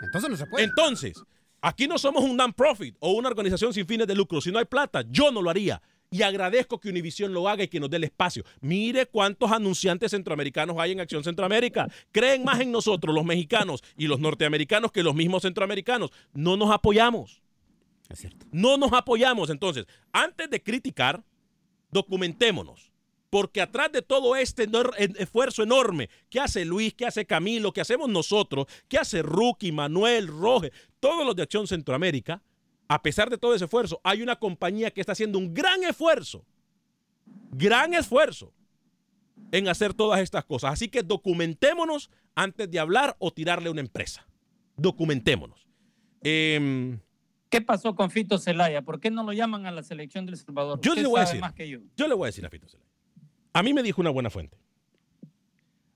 Entonces 0.01 0.29
no 0.31 0.35
se 0.35 0.47
puede. 0.47 0.65
Entonces, 0.65 1.21
aquí 1.61 1.87
no 1.87 1.99
somos 1.99 2.23
un 2.23 2.35
non-profit 2.35 2.95
o 2.99 3.11
una 3.11 3.29
organización 3.29 3.73
sin 3.73 3.85
fines 3.85 4.07
de 4.07 4.15
lucro. 4.15 4.41
Si 4.41 4.51
no 4.51 4.57
hay 4.57 4.65
plata, 4.65 5.03
yo 5.09 5.31
no 5.31 5.43
lo 5.43 5.51
haría. 5.51 5.79
Y 6.13 6.21
agradezco 6.21 6.79
que 6.79 6.89
Univision 6.89 7.33
lo 7.33 7.49
haga 7.49 7.63
y 7.63 7.67
que 7.67 7.79
nos 7.79 7.89
dé 7.89 7.97
el 7.97 8.03
espacio. 8.03 8.43
Mire 8.61 9.07
cuántos 9.07 9.51
anunciantes 9.51 10.11
centroamericanos 10.11 10.77
hay 10.77 10.91
en 10.91 10.99
Acción 10.99 11.23
Centroamérica. 11.23 11.89
Creen 12.11 12.43
más 12.43 12.59
en 12.59 12.71
nosotros, 12.71 13.15
los 13.15 13.25
mexicanos 13.25 13.83
y 13.97 14.05
los 14.05 14.19
norteamericanos, 14.19 14.91
que 14.91 15.01
los 15.01 15.15
mismos 15.15 15.41
centroamericanos. 15.41 16.11
No 16.31 16.55
nos 16.55 16.69
apoyamos. 16.69 17.41
Es 18.09 18.19
cierto. 18.19 18.45
No 18.51 18.77
nos 18.77 18.93
apoyamos. 18.93 19.49
Entonces, 19.49 19.87
antes 20.11 20.51
de 20.51 20.61
criticar, 20.61 21.23
documentémonos. 21.89 22.91
Porque 23.31 23.59
atrás 23.59 23.91
de 23.91 24.03
todo 24.03 24.35
este 24.35 24.69
esfuerzo 25.17 25.63
enorme 25.63 26.11
que 26.29 26.39
hace 26.39 26.63
Luis, 26.63 26.93
que 26.93 27.07
hace 27.07 27.25
Camilo, 27.25 27.73
que 27.73 27.81
hacemos 27.81 28.07
nosotros, 28.07 28.67
que 28.87 28.99
hace 28.99 29.23
Rookie, 29.23 29.71
Manuel, 29.71 30.27
Roge, 30.27 30.71
todos 30.99 31.25
los 31.25 31.35
de 31.35 31.41
Acción 31.41 31.65
Centroamérica, 31.65 32.43
a 32.93 33.01
pesar 33.01 33.27
de 33.31 33.39
todo 33.39 33.55
ese 33.55 33.65
esfuerzo, 33.65 33.99
hay 34.03 34.21
una 34.21 34.35
compañía 34.35 34.91
que 34.91 35.01
está 35.01 35.13
haciendo 35.13 35.39
un 35.39 35.51
gran 35.51 35.83
esfuerzo, 35.83 36.45
gran 37.49 37.95
esfuerzo 37.95 38.53
en 39.51 39.67
hacer 39.67 39.95
todas 39.95 40.19
estas 40.19 40.45
cosas. 40.45 40.73
Así 40.73 40.89
que 40.89 41.01
documentémonos 41.01 42.11
antes 42.35 42.69
de 42.69 42.77
hablar 42.77 43.15
o 43.17 43.33
tirarle 43.33 43.69
a 43.69 43.71
una 43.71 43.81
empresa. 43.81 44.27
Documentémonos. 44.77 45.67
Em, 46.21 46.99
¿Qué 47.49 47.61
pasó 47.61 47.95
con 47.95 48.11
Fito 48.11 48.37
Celaya? 48.37 48.83
¿Por 48.83 48.99
qué 48.99 49.09
no 49.09 49.23
lo 49.23 49.33
llaman 49.33 49.65
a 49.65 49.71
la 49.71 49.81
selección 49.81 50.27
del 50.27 50.37
Salvador? 50.37 50.79
Yo 50.79 50.93
le 50.93 51.07
voy 51.07 51.17
a 51.17 51.21
decir. 51.21 51.41
más 51.41 51.53
que 51.53 51.67
yo. 51.67 51.79
Yo 51.97 52.07
le 52.07 52.13
voy 52.13 52.25
a 52.25 52.27
decir 52.27 52.45
a 52.45 52.51
Fito 52.51 52.69
Zelaya. 52.69 52.91
A 53.53 53.63
mí 53.63 53.73
me 53.73 53.81
dijo 53.81 54.01
una 54.01 54.11
buena 54.11 54.29
fuente. 54.29 54.55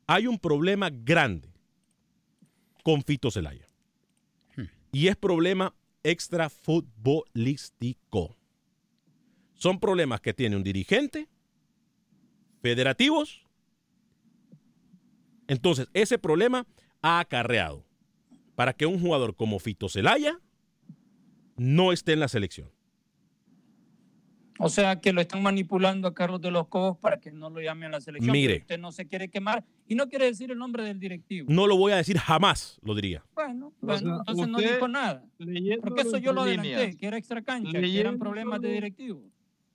Hay 0.08 0.26
un 0.26 0.40
problema 0.40 0.90
grande 0.92 1.54
con 2.84 3.04
Fito 3.04 3.30
Zelaya. 3.30 3.68
Y 4.92 5.10
es 5.10 5.16
problema 5.16 5.76
extrafutbolístico. 6.04 8.38
Son 9.54 9.80
problemas 9.80 10.22
que 10.22 10.34
tiene 10.34 10.56
un 10.56 10.64
dirigente, 10.64 11.28
federativos. 12.62 13.46
Entonces, 15.48 15.88
ese 15.94 16.18
problema 16.18 16.66
ha 17.02 17.20
acarreado 17.20 17.86
para 18.56 18.74
que 18.74 18.86
un 18.86 19.00
jugador 19.00 19.36
como 19.36 19.60
Fito 19.60 19.90
Zelaya 19.90 20.40
no 21.56 21.92
esté 21.92 22.14
en 22.14 22.20
la 22.20 22.28
selección. 22.28 22.72
O 24.60 24.70
sea, 24.70 25.00
que 25.00 25.14
lo 25.14 25.22
están 25.22 25.42
manipulando 25.44 26.08
a 26.08 26.14
Carlos 26.14 26.42
de 26.42 26.52
los 26.52 26.68
Cobos 26.68 26.98
para 26.98 27.20
que 27.20 27.32
no 27.32 27.50
lo 27.50 27.62
llame 27.62 27.86
a 27.86 27.90
la 27.90 28.02
selección. 28.02 28.32
Mire. 28.32 28.58
Usted 28.58 28.80
no 28.80 28.92
se 28.92 29.08
quiere 29.08 29.30
quemar 29.30 29.64
y 29.88 29.96
no 29.96 30.08
quiere 30.08 30.26
decir 30.26 30.52
el 30.52 30.58
nombre 30.58 30.84
del 30.84 31.00
directivo. 31.00 31.48
No 31.50 31.68
lo 31.68 31.78
voy 31.78 31.92
a 31.92 31.98
decir 31.98 32.18
jamás, 32.18 32.80
lo 32.82 32.96
diría. 32.96 33.24
Bueno, 33.36 33.68
O 33.68 33.86
bueno, 33.86 34.00
sea, 34.00 34.18
entonces 34.18 34.48
no 34.48 34.58
dijo 34.58 34.88
nada. 34.88 35.24
Porque 35.82 36.02
eso 36.02 36.18
yo 36.18 36.34
lo 36.34 36.42
adelanté, 36.42 36.70
líneas, 36.70 36.96
que 36.96 37.08
era 37.08 37.18
extra 37.18 37.42
cancha, 37.42 37.72
que 37.72 38.00
eran 38.00 38.18
problemas 38.18 38.62
de 38.62 38.72
directivo. 38.72 39.24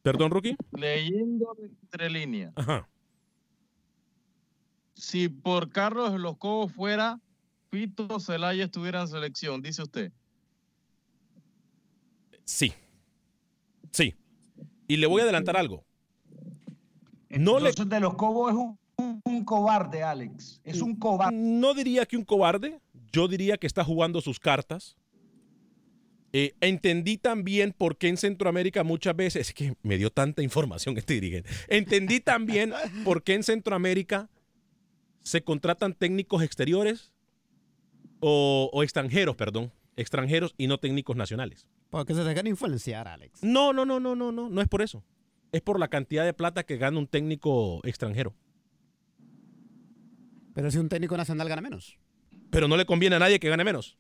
Perdón, 0.03 0.31
Rookie. 0.33 0.57
Leyendo 0.73 1.57
entre 1.61 2.11
líneas. 2.11 2.53
Ajá. 2.57 2.89
Si 4.95 5.29
por 5.29 5.71
Carlos 5.71 6.13
de 6.13 6.19
los 6.19 6.37
Cobos 6.37 6.73
fuera, 6.73 7.21
Fito 7.71 8.21
Celaya 8.21 8.65
estuviera 8.65 9.01
en 9.01 9.09
selección, 9.09 9.63
dice 9.63 9.83
usted. 9.83 10.13
Sí. 12.45 12.73
Sí. 13.91 14.15
Y 14.93 14.99
le 14.99 15.07
voy 15.07 15.21
a 15.21 15.25
adelantar 15.25 15.57
algo. 15.57 15.85
No 17.31 17.59
le, 17.59 17.73
de 17.73 18.01
los 18.01 18.15
Cobos 18.15 18.51
es 18.53 18.59
un, 18.59 18.79
un- 18.99 19.23
un 19.25 19.45
cobarde, 19.45 20.03
Alex. 20.03 20.61
Es 20.65 20.83
un 20.83 20.97
cobarde. 20.97 21.35
no 21.35 21.73
diría 21.73 22.05
que 22.05 22.19
un 22.19 22.25
cobarde, 22.27 22.79
yo 23.11 23.27
diría 23.27 23.57
que 23.57 23.67
está 23.67 23.85
jugando 23.85 24.21
sus 24.21 24.39
cartas. 24.39 24.99
Eh, 26.35 26.55
entendí 26.61 27.17
también 27.17 27.73
por 27.73 27.97
qué 27.97 28.09
en 28.09 28.19
Centroamérica 28.19 28.85
muchas 28.85 29.17
veces, 29.17 29.49
es 29.49 29.55
que 29.55 29.75
me 29.83 29.97
dio 29.97 30.11
tanta 30.11 30.43
información 30.43 30.97
este 30.99 31.15
dirigente, 31.15 31.49
entendí 31.69 32.21
también 32.21 32.73
por 33.05 33.23
qué 33.23 33.33
en 33.35 33.43
Centroamérica 33.45 34.29
se 35.23 35.43
contratan 35.43 35.95
técnicos 35.95 36.43
exteriores 36.43 37.13
o, 38.21 38.69
o 38.75 38.83
extranjeros, 38.83 39.37
perdón, 39.37 39.73
extranjeros 39.97 40.55
y 40.59 40.67
no 40.67 40.77
técnicos 40.79 41.17
nacionales. 41.17 41.67
Porque 41.93 42.15
se 42.15 42.25
dejan 42.25 42.47
influenciar, 42.47 43.07
Alex. 43.07 43.43
No, 43.43 43.75
no, 43.75 43.85
no, 43.85 44.01
no, 44.01 44.17
no, 44.17 44.33
no, 44.33 44.49
no 44.49 44.61
es 44.63 44.67
por 44.69 44.81
eso. 44.81 45.05
Es 45.53 45.61
por 45.61 45.79
la 45.79 45.89
cantidad 45.89 46.25
de 46.25 46.33
plata 46.33 46.63
que 46.65 46.79
gana 46.79 46.99
un 46.99 47.07
técnico 47.07 47.81
extranjero. 47.85 48.35
Pero 50.55 50.71
si 50.71 50.79
un 50.79 50.89
técnico 50.89 51.17
nacional 51.19 51.49
gana 51.51 51.61
menos. 51.61 51.99
Pero 52.51 52.67
no 52.67 52.79
le 52.79 52.87
conviene 52.87 53.17
a 53.17 53.19
nadie 53.19 53.39
que 53.39 53.51
gane 53.51 53.63
menos. 53.63 53.99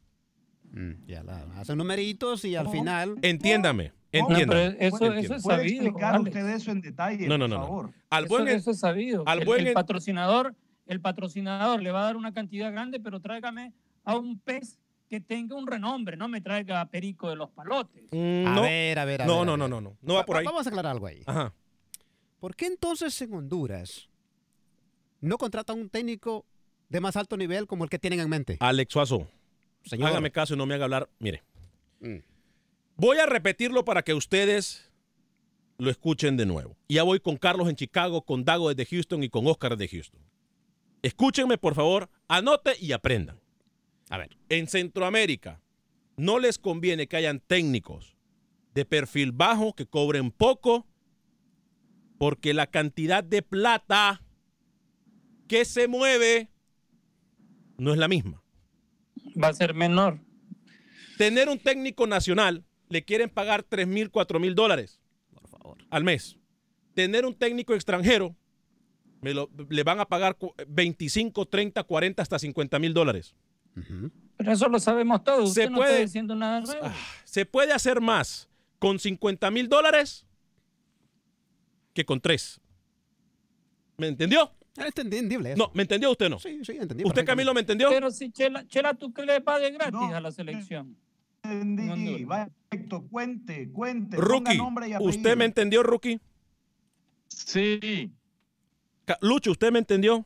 Mm, 0.72 1.04
ya 1.06 1.22
la, 1.22 1.42
hacen 1.60 1.76
numeritos 1.76 2.46
y 2.46 2.56
al 2.56 2.70
final. 2.70 3.16
Entiéndame, 3.20 3.92
No, 4.10 4.20
entiéndame. 4.30 4.70
pero 4.78 4.96
eso, 4.96 5.12
eso 5.12 5.34
es 5.34 5.42
¿Puede 5.42 5.58
sabido. 5.58 5.82
explicar 5.84 6.14
Alex. 6.14 6.28
usted 6.36 6.48
eso 6.48 6.70
en 6.70 6.80
detalle, 6.80 7.28
No, 7.28 7.36
no, 7.36 7.44
por 7.44 7.50
no, 7.50 7.56
no. 7.58 7.62
favor? 7.66 7.90
Al 8.08 8.24
Eso, 8.24 8.34
buen, 8.34 8.48
eso 8.48 8.70
es 8.70 8.78
sabido. 8.78 9.22
al 9.26 9.40
el, 9.40 9.44
buen- 9.44 9.66
el 9.66 9.74
patrocinador, 9.74 10.54
el 10.86 11.00
patrocinador 11.02 11.82
le 11.82 11.90
va 11.90 12.00
a 12.00 12.04
dar 12.04 12.16
una 12.16 12.32
cantidad 12.32 12.72
grande, 12.72 13.00
pero 13.00 13.20
tráigame 13.20 13.74
a 14.04 14.16
un 14.16 14.38
pez 14.40 14.78
que 15.12 15.20
tenga 15.20 15.54
un 15.56 15.66
renombre, 15.66 16.16
no 16.16 16.26
me 16.26 16.40
traiga 16.40 16.80
a 16.80 16.86
Perico 16.88 17.28
de 17.28 17.36
los 17.36 17.50
Palotes. 17.50 18.04
Mm, 18.12 18.46
A 18.46 18.54
no. 18.54 18.62
ver, 18.62 18.98
a 18.98 19.04
ver, 19.04 19.20
a 19.20 19.26
no, 19.26 19.36
ver, 19.40 19.46
no, 19.46 19.52
a 19.52 19.56
no, 19.58 19.68
no, 19.68 19.80
no. 19.82 19.98
No 20.00 20.14
va 20.14 20.24
por 20.24 20.38
ahí. 20.38 20.44
Vamos 20.46 20.66
a 20.66 20.70
aclarar 20.70 20.92
algo 20.92 21.06
ahí. 21.06 21.22
Ajá. 21.26 21.52
¿Por 22.40 22.56
qué 22.56 22.64
entonces 22.64 23.20
en 23.20 23.34
Honduras 23.34 24.08
no 25.20 25.36
contratan 25.36 25.78
un 25.78 25.90
técnico 25.90 26.46
de 26.88 27.00
más 27.00 27.14
alto 27.18 27.36
nivel 27.36 27.66
como 27.66 27.84
el 27.84 27.90
que 27.90 27.98
tienen 27.98 28.20
en 28.20 28.30
mente? 28.30 28.56
Alex 28.60 28.90
Suazo, 28.90 29.28
Señor. 29.84 30.08
hágame 30.08 30.30
caso 30.32 30.54
y 30.54 30.56
no 30.56 30.64
me 30.64 30.72
haga 30.76 30.84
hablar. 30.84 31.10
Mire, 31.18 31.42
Mm. 32.00 32.16
voy 32.96 33.18
a 33.18 33.26
repetirlo 33.26 33.84
para 33.84 34.00
que 34.02 34.14
ustedes 34.14 34.90
lo 35.76 35.90
escuchen 35.90 36.38
de 36.38 36.46
nuevo. 36.46 36.74
Ya 36.88 37.02
voy 37.02 37.20
con 37.20 37.36
Carlos 37.36 37.68
en 37.68 37.76
Chicago, 37.76 38.22
con 38.22 38.46
Dago 38.46 38.72
desde 38.72 38.86
Houston 38.86 39.22
y 39.22 39.28
con 39.28 39.46
Oscar 39.46 39.76
desde 39.76 39.94
Houston. 39.94 40.22
Escúchenme, 41.02 41.58
por 41.58 41.74
favor, 41.74 42.08
anote 42.28 42.72
y 42.80 42.92
aprendan. 42.92 43.41
A 44.12 44.18
ver. 44.18 44.36
En 44.50 44.66
Centroamérica 44.66 45.62
no 46.18 46.38
les 46.38 46.58
conviene 46.58 47.06
que 47.06 47.16
hayan 47.16 47.40
técnicos 47.40 48.14
de 48.74 48.84
perfil 48.84 49.32
bajo 49.32 49.72
que 49.72 49.86
cobren 49.86 50.30
poco 50.30 50.86
porque 52.18 52.52
la 52.52 52.66
cantidad 52.66 53.24
de 53.24 53.40
plata 53.40 54.22
que 55.48 55.64
se 55.64 55.88
mueve 55.88 56.50
no 57.78 57.92
es 57.92 57.98
la 57.98 58.06
misma. 58.06 58.42
Va 59.42 59.48
a 59.48 59.54
ser 59.54 59.72
menor. 59.72 60.20
Tener 61.16 61.48
un 61.48 61.58
técnico 61.58 62.06
nacional 62.06 62.64
le 62.90 63.04
quieren 63.06 63.30
pagar 63.30 63.62
3 63.62 63.86
mil, 63.86 64.10
4 64.10 64.38
mil 64.38 64.54
dólares 64.54 65.00
Por 65.32 65.48
favor. 65.48 65.78
al 65.88 66.04
mes. 66.04 66.36
Tener 66.92 67.24
un 67.24 67.34
técnico 67.34 67.72
extranjero 67.74 68.36
me 69.22 69.32
lo- 69.32 69.48
le 69.70 69.82
van 69.84 70.00
a 70.00 70.04
pagar 70.04 70.36
cu- 70.36 70.52
25, 70.68 71.46
30, 71.46 71.82
40, 71.84 72.20
hasta 72.20 72.38
50 72.38 72.78
mil 72.78 72.92
dólares. 72.92 73.34
Pero 74.36 74.52
eso 74.52 74.68
lo 74.68 74.78
sabemos 74.80 75.22
todos. 75.24 75.50
Usted 75.50 75.64
Se 75.64 75.70
no 75.70 75.76
puede- 75.76 75.90
está 75.92 76.02
diciendo 76.02 76.34
nada 76.34 76.60
nuevo. 76.60 76.86
Se 77.24 77.46
puede 77.46 77.72
hacer 77.72 78.00
más 78.00 78.48
con 78.78 78.98
50 78.98 79.50
mil 79.50 79.68
dólares 79.68 80.26
que 81.94 82.04
con 82.04 82.20
tres. 82.20 82.60
¿Me 83.96 84.08
entendió? 84.08 84.50
Es 84.76 84.96
entendible. 84.96 85.54
No, 85.54 85.70
¿me 85.74 85.82
entendió 85.82 86.10
usted 86.10 86.30
no? 86.30 86.38
Sí, 86.38 86.60
sí, 86.64 86.72
entendí. 86.80 87.04
¿Usted, 87.04 87.24
Camilo, 87.26 87.52
me 87.52 87.60
entendió? 87.60 87.90
Pero 87.90 88.10
si 88.10 88.30
Chela, 88.32 88.66
Chela 88.66 88.94
¿tú 88.94 89.12
qué 89.12 89.24
le 89.26 89.40
pague 89.40 89.70
gratis 89.70 90.00
a 90.12 90.20
la 90.20 90.32
selección? 90.32 90.96
Entendí. 91.42 92.24
Vaya, 92.24 92.48
perfecto. 92.70 93.06
Cuente, 93.10 93.70
cuente. 93.70 94.16
ponga 94.16 94.28
Rookie, 94.28 94.56
nombre 94.56 94.88
y 94.88 94.96
¿usted 94.98 95.36
me 95.36 95.44
entendió, 95.44 95.82
Rookie? 95.82 96.20
Sí. 97.28 98.12
Lucho, 99.20 99.50
¿usted 99.50 99.70
me 99.70 99.78
entendió? 99.80 100.24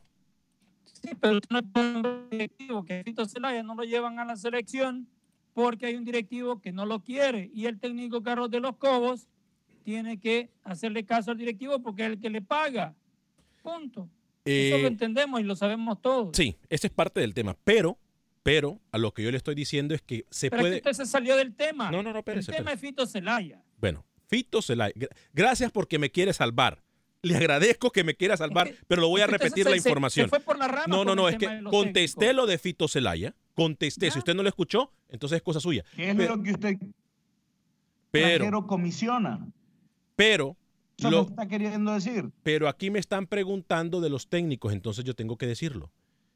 Sí, 1.01 1.09
pero 1.19 1.35
usted 1.37 1.49
no 1.49 1.59
es 1.59 1.65
un 1.75 2.27
directivo 2.29 2.83
que 2.85 3.03
Fito 3.03 3.25
Zelaya 3.25 3.63
no 3.63 3.75
lo 3.75 3.83
llevan 3.83 4.19
a 4.19 4.25
la 4.25 4.35
selección 4.35 5.07
porque 5.53 5.85
hay 5.87 5.95
un 5.95 6.03
directivo 6.05 6.59
que 6.61 6.71
no 6.71 6.85
lo 6.85 7.03
quiere 7.03 7.49
y 7.53 7.65
el 7.65 7.79
técnico 7.79 8.21
Carlos 8.23 8.49
de 8.51 8.59
los 8.59 8.75
Cobos 8.77 9.27
tiene 9.83 10.19
que 10.19 10.49
hacerle 10.63 11.05
caso 11.05 11.31
al 11.31 11.37
directivo 11.37 11.79
porque 11.81 12.03
es 12.05 12.09
el 12.11 12.19
que 12.19 12.29
le 12.29 12.41
paga. 12.41 12.93
Punto. 13.61 14.09
Eso 14.45 14.75
Eh, 14.77 14.81
lo 14.81 14.87
entendemos 14.87 15.39
y 15.39 15.43
lo 15.43 15.55
sabemos 15.55 16.01
todos. 16.01 16.29
Sí, 16.35 16.55
ese 16.69 16.87
es 16.87 16.93
parte 16.93 17.19
del 17.19 17.33
tema. 17.33 17.55
Pero, 17.63 17.97
pero, 18.43 18.79
a 18.91 18.97
lo 18.97 19.13
que 19.13 19.23
yo 19.23 19.31
le 19.31 19.37
estoy 19.37 19.55
diciendo 19.55 19.93
es 19.93 20.01
que 20.01 20.25
se 20.29 20.49
Pero 20.49 20.61
puede. 20.61 20.75
usted 20.77 20.93
se 20.93 21.05
salió 21.05 21.35
del 21.35 21.53
tema. 21.55 21.91
No, 21.91 22.01
no, 22.03 22.11
no, 22.13 22.19
espérese, 22.19 22.51
El 22.51 22.57
tema 22.57 22.73
es 22.73 22.79
Fito 22.79 23.05
Zelaya. 23.05 23.61
Bueno, 23.79 24.05
Fito 24.27 24.61
Zelaya, 24.61 24.93
gra- 24.95 25.09
gracias 25.33 25.71
porque 25.71 25.99
me 25.99 26.09
quiere 26.11 26.33
salvar. 26.33 26.81
Le 27.23 27.35
agradezco 27.35 27.91
que 27.91 28.03
me 28.03 28.15
quiera 28.15 28.37
salvar, 28.37 28.71
pero 28.87 29.01
lo 29.01 29.09
voy 29.09 29.21
a 29.21 29.27
repetir 29.27 29.65
la 29.65 29.71
se- 29.71 29.79
se 29.79 29.89
información. 29.89 30.29
fue 30.29 30.39
por 30.39 30.57
la 30.57 30.67
rama 30.67 30.85
no, 30.87 31.03
no, 31.03 31.15
no, 31.15 31.27
es 31.29 31.37
que 31.37 31.61
contesté 31.63 32.33
lo 32.33 32.45
de 32.45 32.57
Fito 32.57 32.87
Zelaya. 32.87 33.35
Contesté. 33.55 34.11
Si 34.11 34.19
usted 34.19 34.35
no 34.35 34.43
lo 34.43 34.49
escuchó, 34.49 34.91
entonces 35.09 35.37
es 35.37 35.41
cosa 35.41 35.59
suya. 35.59 35.83
¿Qué 35.95 36.11
es 36.11 36.15
Pero, 36.15 36.35
lo 36.35 36.43
que 36.43 36.51
usted 36.51 36.77
pero, 38.11 38.65
comisiona? 38.67 39.47
pero, 40.15 40.55
Eso 40.97 41.11
lo- 41.11 41.23
me 41.23 41.29
está 41.29 41.47
queriendo 41.47 41.93
decir. 41.93 42.29
pero 42.43 42.67
aquí 42.67 42.89
me 42.89 42.99
están 42.99 43.27
preguntando 43.27 44.01
de 44.01 44.09
los 44.09 44.27
técnicos, 44.29 44.73
entonces 44.73 45.03
yo 45.03 45.15
tengo 45.15 45.37
que 45.37 45.47
decirlo. 45.47 45.91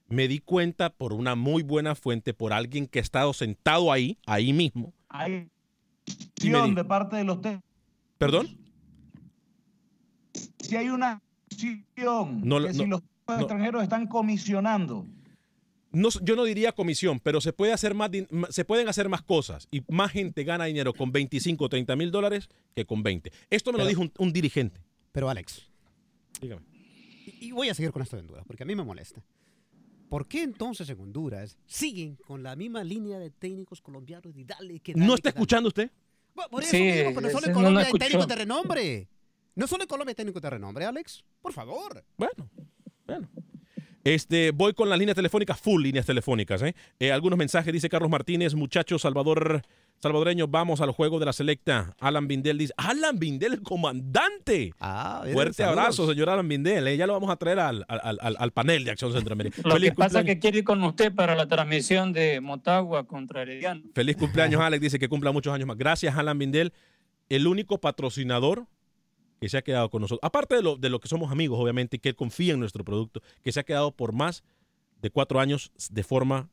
Me 0.08 0.28
di 0.28 0.40
cuenta 0.40 0.90
por 0.90 1.14
una 1.14 1.36
muy 1.36 1.64
buena 1.64 1.96
fuente, 1.96 2.34
por 2.34 2.52
alguien 2.54 2.88
que 2.88 3.00
ha 3.00 3.02
estado 3.02 3.34
sentado 3.34 3.92
ahí, 3.92 4.18
ahí 4.26 4.52
mismo. 4.52 4.94
Hay 5.08 5.48
acción 6.36 6.76
de 6.76 6.84
parte 6.84 7.16
de 7.16 7.24
los 7.24 7.40
técnicos. 7.42 7.70
¿Perdón? 8.18 8.58
Si 10.60 10.76
hay 10.76 10.90
una 10.90 11.22
acción 11.52 12.42
No, 12.44 12.60
que 12.62 12.68
no, 12.68 12.74
si 12.74 12.86
los 12.86 13.02
no. 13.28 13.38
extranjeros 13.40 13.84
están 13.84 14.08
comisionando. 14.08 15.06
No, 15.94 16.08
yo 16.24 16.36
no 16.38 16.46
diría 16.46 16.72
comisión, 16.72 17.20
pero 17.20 17.42
se 17.42 17.52
puede 17.52 17.74
hacer 17.74 17.94
más, 17.94 18.10
se 18.50 18.64
pueden 18.64 18.88
hacer 18.88 19.10
más 19.10 19.22
cosas 19.24 19.68
y 19.72 19.82
más 19.90 20.12
gente 20.12 20.46
gana 20.46 20.64
dinero 20.66 20.94
con 20.94 21.12
25 21.12 21.66
o 21.66 21.70
30 21.70 21.96
mil 21.98 22.12
dólares 22.12 22.48
que 22.74 22.86
con 22.86 23.04
20. 23.04 23.30
Esto 23.50 23.74
me 23.74 23.78
lo 23.80 23.86
dijo 23.86 24.00
un, 24.02 24.12
un 24.18 24.32
dirigente. 24.32 24.80
Pero 25.12 25.30
Alex, 25.30 25.64
Dígame. 26.42 26.62
y, 27.26 27.48
y 27.48 27.52
voy 27.52 27.68
a 27.68 27.74
seguir 27.74 27.92
con 27.92 28.02
esto 28.02 28.16
de 28.16 28.22
Honduras, 28.22 28.46
porque 28.48 28.64
a 28.64 28.66
mí 28.66 28.74
me 28.74 28.84
molesta. 28.86 29.22
¿Por 30.08 30.28
qué 30.28 30.44
entonces 30.44 30.90
en 30.90 31.00
Honduras 31.02 31.58
siguen 31.66 32.16
con 32.16 32.42
la 32.42 32.56
misma 32.56 32.86
línea 32.86 33.20
de 33.20 33.30
técnicos 33.30 33.82
colombianos 33.82 34.34
y 34.38 34.46
dale 34.46 34.80
que 34.80 34.94
dale, 34.94 35.06
¿No 35.06 35.16
está 35.16 35.30
que 35.32 35.34
dale? 35.34 35.40
escuchando 35.40 35.68
usted? 35.68 35.92
Por- 36.34 36.50
Por 36.50 36.64
eso 36.64 36.72
Sí, 36.72 36.82
mismo, 36.84 37.10
pero 37.16 37.22
no 37.22 37.30
solo 37.32 37.46
en 37.48 37.52
no 37.52 37.54
lo 37.54 37.54
Colombia 37.54 37.80
hay 37.82 37.86
escuchó. 37.88 38.06
técnicos 38.06 38.28
de 38.30 38.36
renombre. 38.36 39.08
No 39.56 39.68
solo 39.68 39.84
en 39.84 39.88
Colombia 39.88 40.12
hay 40.12 40.16
técnicos 40.16 40.42
de 40.42 40.50
renombre, 40.50 40.86
Alex. 40.86 41.24
Por 41.42 41.54
favor. 41.54 42.04
Bueno, 42.18 42.50
bueno. 43.06 43.30
Este, 44.04 44.52
voy 44.52 44.74
con 44.74 44.90
las 44.90 44.98
líneas 44.98 45.16
telefónicas, 45.16 45.60
full 45.60 45.84
líneas 45.84 46.06
telefónicas. 46.06 46.62
¿eh? 46.64 46.76
Eh, 47.00 47.12
algunos 47.12 47.38
mensajes, 47.38 47.72
dice 47.72 47.88
Carlos 47.90 48.10
Martínez, 48.10 48.56
muchachos, 48.56 49.04
Salvador, 49.04 49.62
salvadoreños, 50.00 50.50
vamos 50.50 50.82
al 50.82 50.90
juego 50.92 51.20
de 51.20 51.28
la 51.28 51.34
selecta. 51.34 51.96
Alan 52.00 52.28
Bindel 52.28 52.58
dice, 52.58 52.74
Alan 52.78 53.20
Bindel, 53.20 53.54
el 53.54 53.62
comandante. 53.62 54.74
Ah, 54.80 55.20
mire, 55.22 55.34
Fuerte 55.34 55.54
saludos. 55.54 55.78
abrazo, 55.80 56.10
señor 56.10 56.30
Alan 56.32 56.48
Bindel. 56.48 56.88
¿eh? 56.88 56.98
Ya 56.98 57.06
lo 57.06 57.14
vamos 57.14 57.30
a 57.30 57.36
traer 57.36 57.60
al, 57.60 57.86
al- 57.88 58.18
al- 58.20 58.36
al 58.40 58.52
panel 58.52 58.86
de 58.86 58.90
Acción 58.92 59.12
Centroamérica. 59.14 59.62
Lo 59.64 59.74
Feliz 59.76 59.92
que 59.92 59.96
pasa 59.96 60.22
es 60.22 60.26
que 60.26 60.40
quiere 60.40 60.60
ir 60.60 60.64
con 60.64 60.84
usted 60.84 61.14
para 61.14 61.36
la 61.36 61.48
transmisión 61.48 62.12
de 62.12 62.42
Motagua 62.42 63.06
contra 63.06 63.44
Herediano. 63.44 63.84
Feliz 63.94 64.16
cumpleaños, 64.18 64.62
Alex. 64.62 64.82
Dice 64.82 64.98
que 64.98 65.10
cumpla 65.10 65.32
muchos 65.32 65.54
años 65.54 65.68
más. 65.68 65.78
Gracias, 65.78 66.18
Alan 66.18 66.40
Bindel. 66.40 66.74
El 67.30 67.46
único 67.46 67.78
patrocinador 67.80 68.66
que 69.42 69.50
se 69.50 69.58
ha 69.58 69.64
quedado 69.64 69.90
con 69.90 70.02
nosotros. 70.04 70.20
Aparte 70.22 70.56
de 70.56 70.62
lo, 70.62 70.78
de 70.78 70.90
lo 70.90 71.00
que 71.00 71.08
somos 71.08 71.32
amigos, 71.32 71.60
obviamente, 71.60 71.98
y 71.98 72.00
que 72.00 72.10
él 72.10 72.16
confía 72.16 72.54
en 72.54 72.60
nuestro 72.60 72.86
producto, 72.86 73.24
que 73.44 73.52
se 73.52 73.60
ha 73.60 73.64
quedado 73.64 73.92
por 73.92 74.14
más 74.14 74.44
de 75.02 75.10
cuatro 75.10 75.40
años 75.40 75.72
de 75.90 76.04
forma 76.04 76.52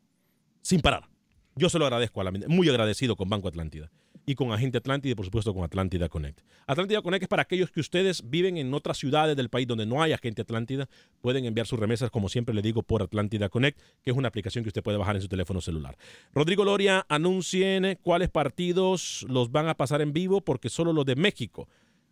sin 0.63 0.81
parar. 0.81 1.07
Yo 1.55 1.69
se 1.69 1.79
lo 1.79 1.85
agradezco 1.85 2.23
a 2.23 2.31
Bindel. 2.31 2.49
Muy 2.49 2.67
agradecido 2.71 3.15
con 3.15 3.29
Banco 3.29 3.47
Atlántida. 3.47 3.91
Y 4.25 4.35
con 4.35 4.53
Agente 4.53 4.79
Atlántida 4.79 5.13
y, 5.13 5.15
por 5.15 5.27
supuesto, 5.27 5.53
con 5.53 5.65
Atlántida 5.65 6.09
Connect. 6.09 6.41
Atlántida 6.67 7.03
Connect 7.03 7.25
es 7.25 7.29
para 7.29 7.43
aquellos 7.43 7.71
que 7.71 7.81
ustedes 7.81 8.29
viven 8.29 8.57
en 8.57 8.73
otras 8.73 8.97
ciudades 8.97 9.37
del 9.37 9.51
país 9.51 9.67
donde 9.67 9.85
no 9.85 10.03
hay 10.03 10.13
Agente 10.13 10.43
Atlántida. 10.43 10.89
Pueden 11.21 11.45
enviar 11.45 11.67
sus 11.67 11.79
remesas, 11.79 12.11
como 12.11 12.31
siempre 12.31 12.55
le 12.55 12.63
digo, 12.63 12.83
por 12.83 13.03
Atlántida 13.03 13.51
Connect, 13.51 13.79
que 14.03 14.11
es 14.11 14.17
una 14.17 14.29
aplicación 14.29 14.65
que 14.65 14.69
usted 14.69 14.83
puede 14.83 14.97
bajar 14.97 15.17
en 15.17 15.23
su 15.23 15.29
teléfono 15.29 15.61
celular. 15.61 15.99
Rodrigo 16.33 16.65
Loria, 16.65 17.05
anuncien 17.09 17.99
cuáles 18.03 18.31
partidos 18.31 19.27
los 19.29 19.51
van 19.51 19.69
a 19.69 19.75
pasar 19.75 20.01
en 20.01 20.15
vivo, 20.15 20.41
porque 20.43 20.71
solo 20.71 20.95
los 20.95 21.05
de 21.05 21.17
México 21.17 21.69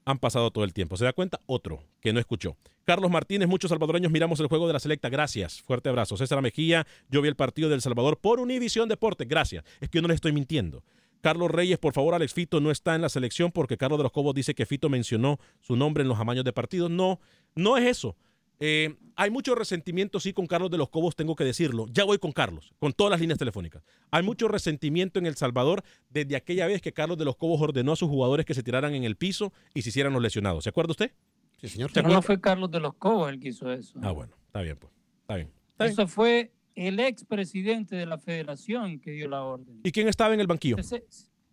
han 0.07 0.19
pasado 0.19 0.51
todo 0.51 0.65
el 0.65 0.73
tiempo. 0.73 0.97
¿Se 0.97 1.05
da 1.05 1.13
cuenta? 1.13 1.41
Otro 1.45 1.83
que 2.01 2.13
no 2.15 2.21
escuchó. 2.21 2.57
Carlos 2.85 3.11
Martínez, 3.11 3.49
muchos 3.49 3.69
salvadoreños 3.69 4.13
miramos 4.13 4.41
el 4.41 4.47
juego 4.47 4.67
de 4.69 4.73
la 4.73 4.79
selecta. 4.79 5.09
Gracias. 5.11 5.61
Fuerte 5.61 5.89
abrazo. 5.89 6.17
César 6.17 6.41
Mejía, 6.41 6.87
yo 7.11 7.21
vi 7.21 7.29
el 7.29 7.35
partido 7.35 7.69
del 7.69 7.83
Salvador 7.83 8.19
por 8.19 8.39
Univisión 8.41 8.89
Deportes. 8.89 9.29
Gracias. 9.29 9.65
Es 9.81 9.91
que 9.91 9.99
yo 9.99 10.03
no 10.03 10.09
le 10.09 10.15
estoy 10.15 10.33
mintiendo. 10.33 10.85
Carlos 11.21 11.51
Reyes, 11.51 11.79
por 11.79 11.93
favor, 11.93 12.15
Alex 12.15 12.33
Fito 12.35 12.61
no 12.61 12.71
está 12.71 12.95
en 12.95 13.03
la 13.03 13.09
selección 13.09 13.51
porque 13.51 13.77
Carlos 13.77 13.99
de 13.99 14.05
los 14.05 14.13
Cobos 14.13 14.35
dice 14.35 14.55
que 14.55 14.65
Fito 14.65 14.89
mencionó 14.89 15.41
su 15.61 15.75
nombre 15.75 16.03
en 16.03 16.09
los 16.09 16.21
amaños 16.21 16.45
de 16.45 16.53
partidos. 16.53 16.89
No, 16.89 17.19
no 17.57 17.77
es 17.77 17.85
eso. 17.85 18.17
Eh, 18.61 18.97
hay 19.17 19.31
mucho 19.31 19.55
resentimiento, 19.55 20.21
sí, 20.21 20.33
con 20.33 20.47
Carlos 20.47 20.71
de 20.71 20.79
los 20.79 20.89
Cobos, 20.89 21.17
tengo 21.17 21.37
que 21.37 21.45
decirlo. 21.45 21.87
Ya 21.91 22.05
voy 22.05 22.19
con 22.19 22.33
Carlos, 22.33 22.73
con 22.79 22.93
todas 22.93 23.11
las 23.11 23.21
líneas 23.21 23.39
telefónicas. 23.39 23.83
Hay 24.11 24.23
mucho 24.23 24.49
resentimiento 24.49 25.19
en 25.19 25.27
El 25.27 25.37
Salvador 25.37 25.83
desde 26.11 26.37
aquella 26.37 26.67
vez 26.67 26.81
que 26.81 26.93
Carlos 26.93 27.19
de 27.19 27.25
los 27.25 27.37
Cobos 27.37 27.61
ordenó 27.61 27.93
a 27.93 27.97
sus 27.97 28.09
jugadores 28.09 28.47
que 28.47 28.55
se 28.55 28.63
tiraran 28.63 28.95
en 28.95 29.05
el 29.05 29.17
piso 29.17 29.53
y 29.75 29.83
se 29.83 29.91
hicieran 29.91 30.13
los 30.13 30.23
lesionados. 30.23 30.65
¿Se 30.65 30.71
acuerda 30.71 30.91
usted? 30.91 31.13
Sí, 31.61 31.69
señor. 31.69 31.91
¿Se 31.91 32.03
Pero 32.03 32.15
no 32.15 32.23
fue 32.23 32.41
Carlos 32.41 32.71
de 32.71 32.81
los 32.81 32.95
Cobos 32.95 33.31
el 33.31 33.41
que 33.41 33.49
hizo 33.49 33.71
eso. 33.73 33.99
Ah, 34.03 34.13
bueno, 34.13 34.35
está 34.47 34.61
bien, 34.63 34.77
pues. 34.77 34.93
Está 35.23 35.37
bien. 35.37 35.51
Está 35.73 35.85
bien. 35.85 35.93
Eso 35.93 36.07
fue 36.07 36.53
el 36.75 37.01
expresidente 37.01 37.97
de 37.97 38.07
la 38.07 38.19
federación 38.19 39.01
que 39.01 39.13
dio 39.13 39.29
la 39.29 39.43
orden. 39.43 39.81
¿Y 39.83 39.93
quién 39.93 40.09
estaba 40.09 40.35
en 40.35 40.41
el 40.41 40.47
banquillo? 40.47 40.83
¿Se, 40.83 41.03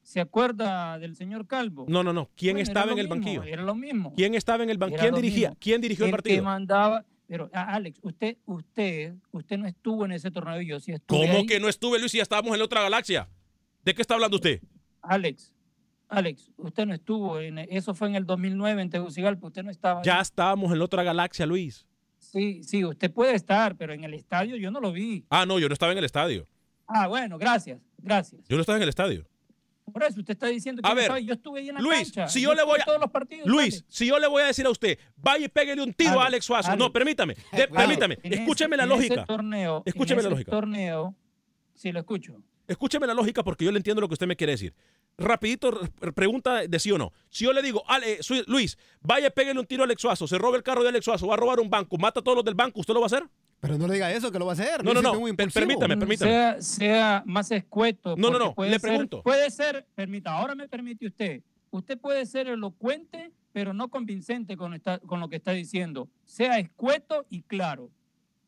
se 0.04 0.20
acuerda 0.22 1.00
del 1.00 1.16
señor 1.16 1.48
Calvo? 1.48 1.86
No, 1.88 2.04
no, 2.04 2.14
no. 2.14 2.30
¿Quién 2.36 2.56
Bueno, 2.56 2.64
estaba 2.68 2.92
en 2.92 3.00
el 3.00 3.08
mismo, 3.08 3.16
banquillo? 3.16 3.44
Era 3.44 3.64
lo 3.64 3.74
mismo. 3.76 4.14
¿Quién 4.16 4.36
estaba 4.36 4.64
en 4.64 4.70
el 4.70 4.78
banquillo? 4.78 5.02
¿Quién 5.02 5.16
dirigía? 5.16 5.50
mismo. 5.50 5.58
¿Quién 5.60 5.82
dirigió 5.82 6.06
el 6.06 6.12
que 6.12 6.16
partido? 6.18 6.44
mandaba, 6.44 7.06
pero 7.28 7.50
ah, 7.54 7.74
Alex, 7.74 8.00
usted, 8.04 8.38
usted, 8.46 9.16
usted 9.32 9.58
no 9.58 9.68
estuvo 9.68 10.06
en 10.06 10.12
ese 10.12 10.30
torneo 10.30 10.62
y 10.62 10.68
yo 10.68 10.80
sí 10.80 10.92
estuve 10.92 11.20
¿Cómo 11.28 11.40
ahí. 11.40 11.46
que 11.48 11.60
no 11.60 11.68
estuve, 11.70 11.98
Luis, 12.00 12.14
y 12.14 12.18
ya 12.18 12.24
estábamos 12.24 12.52
en 12.54 12.60
la 12.60 12.66
otra 12.66 12.82
galaxia? 12.84 13.28
¿De 13.84 13.94
qué 13.96 14.02
está 14.02 14.14
hablando 14.14 14.36
usted? 14.38 14.62
Alex, 15.02 15.54
Alex, 16.10 16.52
usted 16.58 16.86
no 16.86 16.94
estuvo 16.94 17.40
en 17.40 17.58
eso 17.58 17.94
fue 17.96 18.08
en 18.10 18.16
el 18.16 18.26
2009 18.26 18.82
en 18.82 18.90
Tegucigalpa, 18.90 19.48
usted 19.48 19.64
no 19.64 19.72
estaba. 19.72 20.00
ahí. 20.02 20.06
Ya 20.06 20.22
estábamos 20.22 20.72
en 20.72 20.80
la 20.80 20.86
otra 20.86 21.02
galaxia, 21.04 21.46
Luis. 21.46 21.88
Sí, 22.20 22.64
sí, 22.64 22.86
usted 22.86 23.12
puede 23.12 23.34
estar, 23.36 23.76
pero 23.76 23.94
en 23.94 24.04
el 24.04 24.14
estadio 24.14 24.56
yo 24.56 24.70
no 24.72 24.80
lo 24.80 24.92
vi. 24.92 25.26
Ah, 25.30 25.46
no, 25.46 25.60
yo 25.60 25.68
no 25.68 25.74
estaba 25.74 25.92
en 25.92 25.98
el 25.98 26.06
estadio. 26.06 26.48
Ah, 26.88 27.08
bueno, 27.08 27.38
gracias, 27.38 27.82
gracias. 27.98 28.48
Yo 28.48 28.56
no 28.58 28.62
estaba 28.62 28.78
en 28.78 28.84
el 28.84 28.90
estadio. 28.90 29.26
Por 29.92 30.02
eso 30.04 30.20
usted 30.20 30.34
está 30.34 30.48
diciendo 30.48 30.82
que 30.82 30.90
A 30.90 30.94
ver, 30.94 31.12
yo 31.24 31.34
estuve 31.34 31.60
ahí 31.60 31.70
en 31.70 31.76
la 31.76 31.82
Luis, 31.82 32.12
cancha. 32.12 32.28
si 32.28 32.42
yo 32.42 32.54
le 32.54 32.64
voy 32.64 32.80
a- 32.82 32.86
todos 32.86 33.00
los 33.02 33.12
partidos. 33.12 33.48
Luis, 33.48 33.84
si 33.90 34.08
yo 34.08 34.18
le 34.18 34.28
voy 34.28 34.42
a 34.42 34.46
decir 34.46 34.66
a 34.66 34.70
usted, 34.70 34.98
vaya 35.18 35.46
y 35.46 35.50
pégale 35.50 35.82
un 35.82 35.94
tiro 35.94 36.12
a 36.22 36.26
Alex, 36.26 36.28
Alex 36.28 36.46
Suazo. 36.46 36.76
No, 36.78 36.92
permítame, 36.92 37.34
de- 37.52 37.64
Alex, 37.64 37.72
permítame. 37.76 38.18
ese- 38.24 38.42
Escúcheme 38.42 38.78
la 38.78 38.86
lógica. 38.86 39.26
torneo, 39.26 39.84
Escúcheme 39.86 40.22
en 40.22 40.24
la 40.26 40.30
lógica. 40.32 40.52
torneo, 40.52 41.16
sí 41.76 41.92
lo 41.92 42.00
escucho. 42.00 42.42
Escúcheme 42.66 43.06
la 43.06 43.14
lógica 43.14 43.44
porque 43.44 43.66
yo 43.66 43.72
le 43.72 43.78
entiendo 43.78 44.00
lo 44.00 44.08
que 44.08 44.14
usted 44.14 44.26
me 44.26 44.38
quiere 44.38 44.52
decir. 44.54 44.74
Rapidito, 45.18 45.70
re- 45.72 46.14
pregunta 46.14 46.66
de 46.66 46.80
sí 46.80 46.90
o 46.92 46.98
no. 46.98 47.12
Si 47.30 47.44
yo 47.44 47.52
le 47.54 47.62
digo, 47.62 47.84
Ale, 47.88 48.20
Luis, 48.48 48.78
vaya 49.02 49.28
y 49.28 49.30
pégale 49.32 49.60
un 49.60 49.66
tiro 49.66 49.84
a 49.84 49.86
Alex 49.86 50.02
Suazo, 50.02 50.28
se 50.28 50.38
roba 50.38 50.56
el 50.56 50.64
carro 50.64 50.82
de 50.82 50.90
Alex 50.90 51.04
Suazo, 51.06 51.28
va 51.28 51.34
a 51.34 51.38
robar 51.38 51.60
un 51.60 51.70
banco, 51.70 51.98
mata 51.98 52.22
a 52.22 52.24
todos 52.24 52.38
los 52.38 52.46
del 52.46 52.56
banco, 52.56 52.80
¿usted 52.80 52.94
lo 52.94 53.02
va 53.02 53.06
a 53.06 53.08
hacer? 53.08 53.24
Pero 53.64 53.78
no 53.78 53.88
le 53.88 53.94
diga 53.94 54.12
eso, 54.12 54.30
que 54.30 54.38
lo 54.40 54.46
va 54.46 54.52
a 54.52 54.56
hacer. 54.56 54.84
No, 54.84 54.94
no, 54.94 55.02
no, 55.02 55.14
es 55.14 55.20
muy 55.22 55.32
per- 55.32 55.46
impulsivo. 55.46 55.80
permítame, 55.80 55.96
permítame. 55.98 56.32
Sea, 56.32 56.62
sea 56.62 57.24
más 57.26 57.50
escueto. 57.50 58.16
No, 58.18 58.30
no, 58.30 58.38
no, 58.38 58.54
puede 58.54 58.72
le 58.72 58.78
ser- 58.80 58.90
pregunto. 58.90 59.24
Puede 59.24 59.50
ser, 59.52 59.86
permita, 59.96 60.32
ahora 60.34 60.54
me 60.54 60.68
permite 60.68 61.08
usted. 61.08 61.42
Usted 61.72 61.98
puede 61.98 62.26
ser 62.26 62.48
elocuente, 62.50 63.32
pero 63.54 63.74
no 63.74 63.88
convincente 63.88 64.58
con, 64.58 64.74
esta- 64.74 65.00
con 65.00 65.22
lo 65.22 65.30
que 65.30 65.38
está 65.38 65.52
diciendo. 65.54 66.10
Sea 66.26 66.60
escueto 66.60 67.26
y 67.30 67.42
claro. 67.44 67.90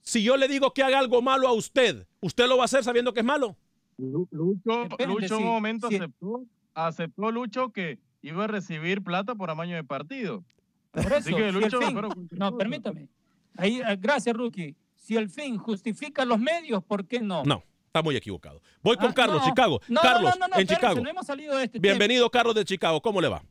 Si 0.01 0.21
yo 0.21 0.35
le 0.35 0.49
digo 0.49 0.73
que 0.73 0.83
haga 0.83 0.99
algo 0.99 1.21
malo 1.21 1.47
a 1.47 1.53
usted, 1.53 2.05
¿usted 2.19 2.45
lo 2.47 2.57
va 2.57 2.63
a 2.63 2.65
hacer 2.65 2.83
sabiendo 2.83 3.13
que 3.13 3.21
es 3.21 3.25
malo? 3.25 3.55
Lu- 3.97 4.27
Lucho, 4.31 4.83
Depende, 4.89 5.13
Lucho 5.13 5.37
sí, 5.37 5.43
un 5.43 5.45
momento 5.49 5.87
sí. 5.87 5.95
aceptó, 5.95 6.43
aceptó 6.73 7.31
Lucho 7.31 7.69
que 7.71 7.99
iba 8.21 8.43
a 8.43 8.47
recibir 8.47 9.01
plata 9.01 9.33
por 9.33 9.49
amaño 9.49 9.77
de 9.77 9.83
partido. 9.85 10.43
Por 10.91 11.13
Así 11.13 11.33
que 11.33 11.45
si 11.47 11.51
Lucho, 11.53 11.79
fin- 11.79 11.95
pero- 11.95 12.09
no, 12.31 12.57
permítame. 12.57 13.07
Ahí, 13.55 13.79
eh, 13.79 13.97
gracias, 13.97 14.35
Rookie. 14.35 14.75
Si 15.05 15.15
el 15.15 15.29
fin 15.29 15.59
justifica 15.59 16.25
los 16.25 16.39
medios, 16.39 16.83
¿por 16.83 17.05
qué 17.07 17.19
no? 17.19 17.43
No, 17.45 17.61
Está 17.85 18.01
muy 18.01 18.15
equivocado. 18.15 18.59
Voy 18.81 18.97
con 18.97 19.11
Ah, 19.11 19.13
Carlos, 19.13 19.37
no. 19.41 19.45
Chicago. 19.47 19.79
No, 19.87 19.93
no, 19.95 20.01
Carlos, 20.01 20.33
no, 20.39 20.47
no, 20.47 20.55
en 20.55 20.61
espérense, 20.61 20.75
Chicago. 20.75 20.99
no 21.01 21.09
hemos 21.11 21.25
salido 21.27 21.55
de 21.57 21.63
este 21.65 21.77
Bienvenido, 21.79 22.27
Carlos 22.31 22.55
de 22.55 22.65
Chicago. 22.65 22.99
¿Cómo 23.01 23.21
le 23.21 23.27
va? 23.29 23.43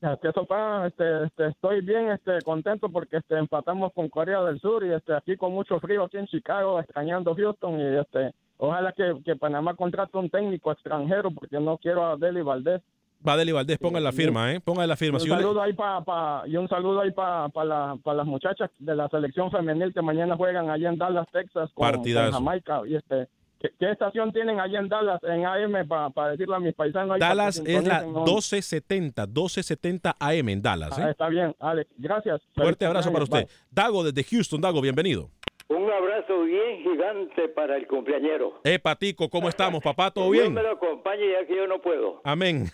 Este, 0.00 0.32
sopa, 0.32 0.86
este, 0.88 1.24
este, 1.26 1.46
estoy 1.46 1.80
bien 1.80 2.10
este, 2.10 2.42
contento 2.42 2.88
porque 2.88 3.18
este, 3.18 3.38
empatamos 3.38 3.92
con 3.92 4.08
Corea 4.08 4.42
del 4.42 4.60
Sur 4.60 4.84
y 4.84 4.92
este, 4.92 5.14
aquí 5.14 5.36
con 5.36 5.52
mucho 5.52 5.78
frío 5.80 6.04
aquí 6.04 6.16
en 6.18 6.26
Chicago, 6.26 6.78
extrañando 6.80 7.34
Houston 7.36 7.78
y 7.80 7.96
este, 7.98 8.32
ojalá 8.58 8.92
que, 8.92 9.14
que 9.24 9.36
Panamá 9.36 9.74
contrate 9.74 10.18
un 10.18 10.28
técnico 10.28 10.72
extranjero 10.72 11.30
porque 11.30 11.58
no 11.60 11.78
quiero 11.78 12.04
a 12.04 12.16
Deli 12.16 12.42
Valdés. 12.42 12.82
Va 13.26 13.36
Deli 13.36 13.50
Valdés, 13.52 13.78
ponga 13.78 13.98
la 14.00 14.12
firma, 14.12 14.52
¿eh? 14.52 14.60
Ponga 14.60 14.86
la 14.86 14.96
firma. 14.96 15.18
Un 15.18 15.24
yo 15.26 15.34
le- 15.34 15.42
saludo 15.42 15.60
ahí 15.62 15.72
pa, 15.72 16.04
pa- 16.04 16.44
y 16.46 16.56
un 16.56 16.68
saludo 16.68 17.00
ahí 17.00 17.10
para 17.10 17.48
la, 17.64 17.96
pa 18.02 18.14
las 18.14 18.26
muchachas 18.26 18.70
de 18.78 18.94
la 18.94 19.08
selección 19.08 19.50
femenil 19.50 19.92
que 19.92 20.02
mañana 20.02 20.36
juegan 20.36 20.70
allá 20.70 20.88
en 20.88 20.98
Dallas, 20.98 21.26
Texas 21.32 21.70
con, 21.74 21.92
con 21.92 22.04
Jamaica. 22.32 22.80
Y 22.86 22.94
este, 22.94 23.26
¿qué, 23.58 23.70
qué 23.78 23.90
estación 23.90 24.32
tienen 24.32 24.60
allá 24.60 24.78
en 24.78 24.88
Dallas 24.88 25.20
en 25.24 25.44
AM 25.44 25.88
para 25.88 26.30
decirle 26.30 26.54
a 26.54 26.60
mis 26.60 26.74
paisanos? 26.74 27.18
para 27.18 27.34
Dallas 27.34 27.56
es 27.58 27.64
la 27.66 27.80
sintonicen, 28.00 28.12
¿no? 28.12 28.24
1270, 28.24 29.26
1270 29.26 30.16
AM 30.18 30.48
en 30.50 30.62
Dallas. 30.62 30.96
Ah, 30.96 31.08
¿eh? 31.08 31.10
está 31.10 31.28
bien, 31.28 31.56
Alex. 31.58 31.90
Gracias. 31.98 32.40
Fuerte 32.54 32.86
abrazo 32.86 33.10
para 33.12 33.24
Bye. 33.24 33.42
usted. 33.44 33.56
Dago 33.70 34.04
desde 34.04 34.22
Houston, 34.22 34.60
Dago, 34.60 34.80
bienvenido. 34.80 35.28
Un 35.70 35.90
abrazo 35.90 36.44
bien 36.44 36.82
gigante 36.82 37.46
para 37.50 37.76
el 37.76 37.86
cumpleañero. 37.86 38.54
Eh, 38.64 38.78
Patico, 38.78 39.28
¿cómo 39.28 39.50
estamos, 39.50 39.82
papá? 39.82 40.10
¿Todo 40.10 40.30
Dios 40.30 40.44
bien? 40.44 40.54
me 40.54 40.62
lo 40.62 40.70
acompañe 40.70 41.30
ya 41.30 41.46
que 41.46 41.54
yo 41.56 41.66
no 41.66 41.78
puedo. 41.82 42.22
Amén. 42.24 42.64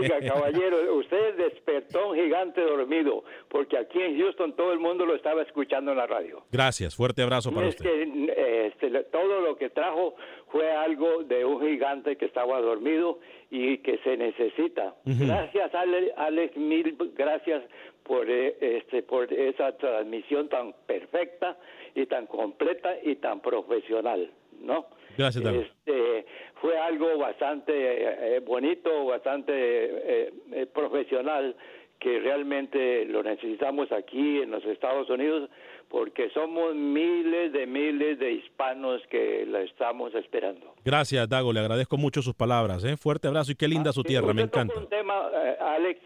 Oiga, 0.00 0.20
caballero, 0.34 0.94
usted 0.94 1.34
despertó 1.34 2.10
un 2.10 2.14
gigante 2.16 2.60
dormido, 2.60 3.24
porque 3.48 3.76
aquí 3.76 4.00
en 4.00 4.20
Houston 4.20 4.54
todo 4.54 4.72
el 4.72 4.78
mundo 4.78 5.04
lo 5.04 5.16
estaba 5.16 5.42
escuchando 5.42 5.90
en 5.90 5.96
la 5.98 6.06
radio. 6.06 6.44
Gracias, 6.52 6.94
fuerte 6.94 7.22
abrazo 7.22 7.52
para 7.52 7.66
es 7.66 7.74
usted. 7.74 7.90
que 7.90 8.66
este, 8.68 8.88
todo 9.10 9.40
lo 9.40 9.56
que 9.56 9.70
trajo 9.70 10.14
fue 10.52 10.70
algo 10.70 11.24
de 11.24 11.44
un 11.44 11.60
gigante 11.60 12.16
que 12.16 12.26
estaba 12.26 12.60
dormido 12.60 13.18
y 13.50 13.78
que 13.78 13.98
se 14.04 14.16
necesita. 14.16 14.94
Gracias, 15.04 15.74
Ale- 15.74 16.12
Alex, 16.16 16.56
mil 16.56 16.96
gracias 17.16 17.64
por, 18.04 18.30
eh, 18.30 18.56
este, 18.60 19.02
por 19.02 19.32
esa 19.32 19.76
transmisión 19.76 20.48
tan 20.48 20.72
perfecta 20.86 21.58
y 21.94 22.06
tan 22.06 22.26
completa 22.26 22.96
y 23.02 23.16
tan 23.16 23.40
profesional, 23.40 24.30
¿no? 24.60 24.86
Gracias, 25.16 25.42
Dago. 25.42 25.60
Este, 25.60 26.26
fue 26.60 26.78
algo 26.78 27.18
bastante 27.18 27.72
eh, 27.72 28.36
eh, 28.36 28.40
bonito, 28.40 29.06
bastante 29.06 29.52
eh, 29.54 30.32
eh, 30.52 30.66
profesional 30.66 31.56
que 31.98 32.20
realmente 32.20 33.04
lo 33.06 33.22
necesitamos 33.24 33.90
aquí 33.90 34.40
en 34.40 34.52
los 34.52 34.64
Estados 34.64 35.10
Unidos 35.10 35.50
porque 35.88 36.30
somos 36.30 36.74
miles 36.74 37.52
de 37.52 37.66
miles 37.66 38.18
de 38.18 38.32
hispanos 38.32 39.02
que 39.10 39.44
la 39.46 39.62
estamos 39.62 40.14
esperando. 40.14 40.74
Gracias, 40.84 41.28
Dago. 41.28 41.52
Le 41.52 41.60
agradezco 41.60 41.96
mucho 41.96 42.22
sus 42.22 42.34
palabras. 42.34 42.84
¿eh? 42.84 42.96
Fuerte 42.96 43.26
abrazo 43.26 43.52
y 43.52 43.56
qué 43.56 43.66
linda 43.66 43.92
su 43.92 44.02
tierra. 44.02 44.32
Me 44.32 44.42
tocó 44.44 44.60
encanta. 44.60 44.78
un 44.78 44.88
tema, 44.88 45.28
eh, 45.34 45.56
Alex, 45.60 46.00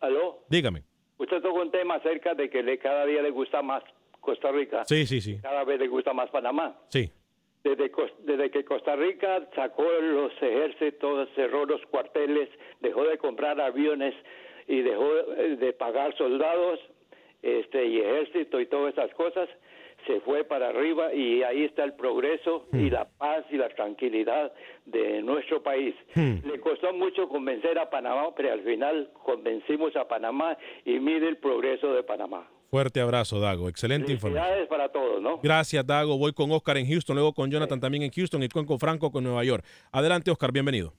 ¿aló? 0.00 0.38
Dígame. 0.48 0.82
Usted 1.18 1.40
tocó 1.40 1.60
un 1.62 1.70
tema 1.70 1.94
acerca 1.94 2.34
de 2.34 2.50
que 2.50 2.62
le, 2.62 2.78
cada 2.78 3.06
día 3.06 3.22
le 3.22 3.30
gusta 3.30 3.62
más 3.62 3.82
Costa 4.26 4.50
Rica. 4.50 4.84
Sí, 4.84 5.06
sí, 5.06 5.20
sí. 5.20 5.38
Cada 5.40 5.62
vez 5.64 5.78
le 5.78 5.86
gusta 5.86 6.12
más 6.12 6.28
Panamá. 6.30 6.76
Sí. 6.88 7.10
Desde, 7.62 8.50
que 8.50 8.64
Costa 8.64 8.94
Rica 8.96 9.48
sacó 9.54 9.84
los 10.00 10.32
ejércitos, 10.40 11.28
cerró 11.34 11.64
los 11.64 11.80
cuarteles, 11.86 12.48
dejó 12.80 13.04
de 13.04 13.18
comprar 13.18 13.60
aviones 13.60 14.14
y 14.68 14.82
dejó 14.82 15.08
eh, 15.36 15.56
de 15.56 15.72
pagar 15.72 16.16
soldados 16.16 16.78
este, 17.42 17.86
y 17.86 17.98
ejército 17.98 18.60
y 18.60 18.66
todas 18.66 18.92
esas 18.92 19.12
cosas, 19.14 19.48
se 20.06 20.20
fue 20.20 20.44
para 20.44 20.68
arriba 20.68 21.12
y 21.12 21.42
ahí 21.42 21.64
está 21.64 21.82
el 21.84 21.94
progreso 21.94 22.66
y 22.72 22.90
la 22.90 23.08
paz 23.18 23.44
y 23.50 23.56
la 23.56 23.68
tranquilidad 23.70 24.52
de 24.84 25.22
nuestro 25.22 25.62
país. 25.62 25.94
Le 26.14 26.60
costó 26.60 26.92
mucho 26.92 27.28
convencer 27.28 27.78
a 27.78 27.90
Panamá, 27.90 28.32
pero 28.36 28.52
al 28.52 28.62
final 28.62 29.10
convencimos 29.24 29.96
a 29.96 30.06
Panamá 30.06 30.56
y 30.84 31.00
mire 31.00 31.28
el 31.28 31.38
progreso 31.38 31.92
de 31.92 32.04
Panamá. 32.04 32.48
Fuerte 32.76 33.00
abrazo, 33.00 33.40
Dago. 33.40 33.70
Excelente 33.70 34.12
información. 34.12 34.68
Para 34.68 34.90
todos, 34.90 35.22
¿no? 35.22 35.40
Gracias, 35.42 35.86
Dago. 35.86 36.18
Voy 36.18 36.34
con 36.34 36.52
Oscar 36.52 36.76
en 36.76 36.86
Houston, 36.86 37.16
luego 37.16 37.32
con 37.32 37.50
Jonathan 37.50 37.80
también 37.80 38.02
en 38.02 38.10
Houston 38.10 38.42
y 38.42 38.50
con 38.50 38.66
con 38.66 38.78
Franco 38.78 39.10
con 39.10 39.24
Nueva 39.24 39.42
York. 39.44 39.64
Adelante, 39.92 40.30
Oscar, 40.30 40.52
bienvenido. 40.52 40.92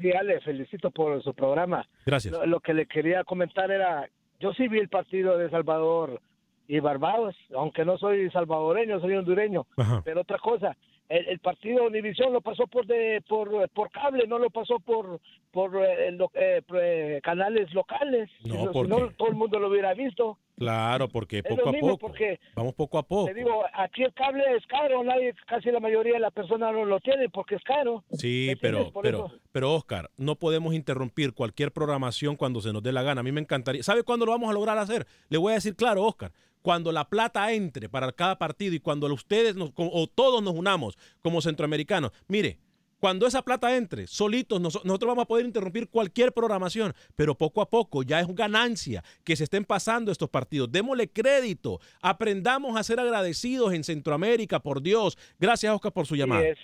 Sí, 0.00 0.12
Ale, 0.12 0.40
felicito 0.42 0.92
por 0.92 1.20
su 1.24 1.34
programa. 1.34 1.84
Gracias. 2.06 2.32
Lo, 2.32 2.46
lo 2.46 2.60
que 2.60 2.74
le 2.74 2.86
quería 2.86 3.24
comentar 3.24 3.72
era, 3.72 4.08
yo 4.38 4.52
sí 4.52 4.68
vi 4.68 4.78
el 4.78 4.88
partido 4.88 5.36
de 5.36 5.50
Salvador 5.50 6.20
y 6.68 6.78
Barbados, 6.78 7.34
aunque 7.56 7.84
no 7.84 7.98
soy 7.98 8.30
salvadoreño, 8.30 9.00
soy 9.00 9.14
hondureño. 9.16 9.66
Ajá. 9.76 10.02
Pero 10.04 10.20
otra 10.20 10.38
cosa, 10.38 10.76
el, 11.16 11.28
el 11.28 11.38
partido 11.38 11.84
Univisión 11.84 12.32
lo 12.32 12.40
pasó 12.40 12.66
por 12.66 12.86
de, 12.86 13.22
por, 13.28 13.68
por 13.70 13.90
cable, 13.90 14.26
no 14.26 14.38
lo 14.38 14.50
pasó 14.50 14.78
por 14.80 15.20
por 15.50 15.76
eh, 15.84 16.10
lo- 16.12 16.30
eh, 16.34 16.62
por, 16.66 16.78
eh, 16.82 17.20
canales 17.22 17.72
locales. 17.74 18.30
No, 18.44 18.54
Si 18.54 18.64
no, 18.64 18.72
¿por 18.72 18.86
si 18.86 18.90
no, 18.90 19.08
qué? 19.08 19.14
todo 19.16 19.28
el 19.28 19.34
mundo 19.34 19.58
lo 19.58 19.68
hubiera 19.68 19.92
visto. 19.92 20.38
Claro, 20.56 21.08
porque 21.08 21.42
poco 21.42 21.68
a 21.68 21.72
poco. 21.72 21.98
porque 21.98 22.40
Vamos 22.54 22.74
poco 22.74 22.98
a 22.98 23.02
poco. 23.02 23.26
te 23.26 23.34
digo, 23.34 23.62
aquí 23.74 24.02
el 24.02 24.14
cable 24.14 24.42
es 24.56 24.64
caro, 24.66 25.02
nadie, 25.04 25.34
casi 25.46 25.70
la 25.70 25.80
mayoría 25.80 26.14
de 26.14 26.20
las 26.20 26.32
personas 26.32 26.72
no 26.72 26.84
lo 26.86 27.00
tiene 27.00 27.28
porque 27.28 27.56
es 27.56 27.62
caro. 27.64 28.02
Sí, 28.12 28.46
¿Me 28.50 28.56
pero, 28.56 28.90
pero, 29.02 29.26
eso- 29.26 29.38
pero 29.52 29.74
Oscar, 29.74 30.08
no 30.16 30.36
podemos 30.36 30.72
interrumpir 30.72 31.34
cualquier 31.34 31.72
programación 31.72 32.36
cuando 32.36 32.60
se 32.62 32.72
nos 32.72 32.82
dé 32.82 32.92
la 32.92 33.02
gana. 33.02 33.20
A 33.20 33.24
mí 33.24 33.32
me 33.32 33.40
encantaría. 33.42 33.82
¿Sabe 33.82 34.04
cuándo 34.04 34.24
lo 34.24 34.32
vamos 34.32 34.48
a 34.48 34.54
lograr 34.54 34.78
hacer? 34.78 35.06
Le 35.28 35.36
voy 35.36 35.52
a 35.52 35.56
decir 35.56 35.76
claro, 35.76 36.04
Oscar. 36.04 36.32
Cuando 36.62 36.92
la 36.92 37.08
plata 37.08 37.52
entre 37.52 37.88
para 37.88 38.12
cada 38.12 38.38
partido 38.38 38.74
y 38.74 38.80
cuando 38.80 39.12
ustedes 39.12 39.56
nos- 39.56 39.72
o 39.76 40.06
todos 40.06 40.42
nos 40.42 40.54
unamos 40.54 40.96
como 41.20 41.40
centroamericanos. 41.42 42.12
Mire, 42.28 42.58
cuando 43.00 43.26
esa 43.26 43.42
plata 43.42 43.76
entre, 43.76 44.06
solitos, 44.06 44.60
nos- 44.60 44.84
nosotros 44.84 45.08
vamos 45.08 45.24
a 45.24 45.26
poder 45.26 45.44
interrumpir 45.44 45.88
cualquier 45.88 46.30
programación, 46.32 46.94
pero 47.16 47.34
poco 47.34 47.60
a 47.60 47.68
poco 47.68 48.04
ya 48.04 48.20
es 48.20 48.28
ganancia 48.28 49.02
que 49.24 49.34
se 49.34 49.42
estén 49.42 49.64
pasando 49.64 50.12
estos 50.12 50.30
partidos. 50.30 50.70
Démosle 50.70 51.08
crédito, 51.10 51.80
aprendamos 52.00 52.76
a 52.76 52.84
ser 52.84 53.00
agradecidos 53.00 53.72
en 53.74 53.82
Centroamérica, 53.82 54.60
por 54.60 54.82
Dios. 54.82 55.18
Gracias, 55.40 55.74
Oscar, 55.74 55.92
por 55.92 56.06
su 56.06 56.14
llamada. 56.14 56.46
es. 56.46 56.58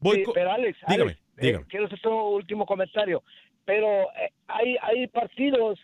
Voy 0.00 0.24
Sí, 0.24 0.30
pero 0.32 0.50
Alex, 0.50 0.78
dígame, 0.88 1.02
Alex, 1.10 1.20
eh, 1.36 1.46
dígame. 1.46 1.66
quiero 1.66 1.84
hacer 1.86 2.08
un 2.08 2.34
último 2.36 2.64
comentario. 2.64 3.22
Pero 3.66 3.86
eh, 4.14 4.32
hay, 4.46 4.76
hay 4.80 5.06
partidos 5.08 5.78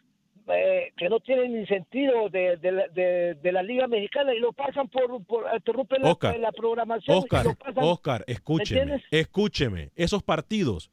eh, 0.49 0.93
que 0.97 1.09
no 1.09 1.21
tienen 1.21 1.53
ni 1.55 1.67
sentido 1.67 2.29
de, 2.29 2.57
de, 2.59 2.73
la- 2.73 2.89
de- 2.89 3.35
de 3.35 3.53
la 3.53 3.63
Liga 3.63 3.87
Mexicana 3.89 4.33
y 4.35 4.39
lo 4.39 4.53
pasan 4.53 4.89
por, 4.89 5.25
por 5.25 5.45
interrumpen 5.55 6.03
la, 6.03 6.13
Oscar, 6.13 6.39
la 6.39 6.53
programación. 6.53 7.17
y 7.17 7.19
Oscar, 7.21 7.47
lo 7.47 7.55
pasan. 7.55 7.85
Oscar, 7.85 8.25
escúcheme, 8.27 9.03
escúcheme. 9.11 9.91
Esos 9.97 10.23
partidos, 10.23 10.91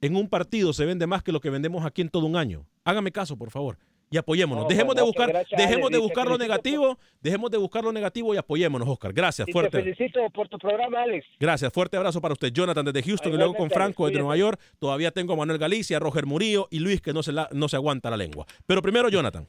en 0.00 0.16
un 0.16 0.28
partido 0.28 0.72
se 0.72 0.84
vende 0.84 1.06
más 1.06 1.22
que 1.22 1.32
lo 1.32 1.40
que 1.40 1.50
vendemos 1.50 1.84
aquí 1.86 2.02
en 2.02 2.08
todo 2.10 2.26
un 2.26 2.36
año. 2.36 2.66
Hágame 2.84 3.12
caso, 3.12 3.36
por 3.36 3.50
favor. 3.50 3.78
Y 4.08 4.16
apoyémonos. 4.18 4.64
No, 4.64 4.68
dejemos 4.68 4.94
de 4.94 5.02
buscar, 5.02 5.28
gracias, 5.30 5.60
dejemos 5.60 5.88
Ale, 5.88 5.96
de 5.96 6.02
buscar 6.02 6.26
lo 6.28 6.38
negativo, 6.38 6.96
dejemos 7.20 7.50
de 7.50 7.58
buscar 7.58 7.82
lo 7.82 7.92
negativo 7.92 8.32
y 8.34 8.36
apoyémonos, 8.36 8.88
Oscar. 8.88 9.12
Gracias, 9.12 9.48
Y 9.48 9.50
te 9.50 9.52
fuerte. 9.52 9.82
felicito 9.82 10.20
por 10.30 10.48
tu 10.48 10.58
programa, 10.58 11.02
Alex. 11.02 11.26
Gracias, 11.40 11.72
fuerte 11.72 11.96
abrazo 11.96 12.20
para 12.20 12.32
usted. 12.32 12.52
Jonathan 12.52 12.84
desde 12.84 13.02
Houston 13.02 13.32
y 13.34 13.36
luego 13.36 13.54
con 13.54 13.68
Franco 13.68 14.06
desde 14.06 14.20
Nueva 14.20 14.36
York. 14.36 14.60
Todavía 14.78 15.10
tengo 15.10 15.32
a 15.32 15.36
Manuel 15.36 15.58
Galicia, 15.58 15.98
Roger 15.98 16.24
Murillo 16.24 16.68
y 16.70 16.78
Luis 16.78 17.00
que 17.00 17.12
no 17.12 17.22
se, 17.24 17.32
la- 17.32 17.48
no 17.52 17.66
se 17.68 17.74
aguanta 17.76 18.08
la 18.08 18.16
lengua. 18.16 18.46
Pero 18.64 18.80
primero, 18.80 19.08
Jonathan. 19.08 19.48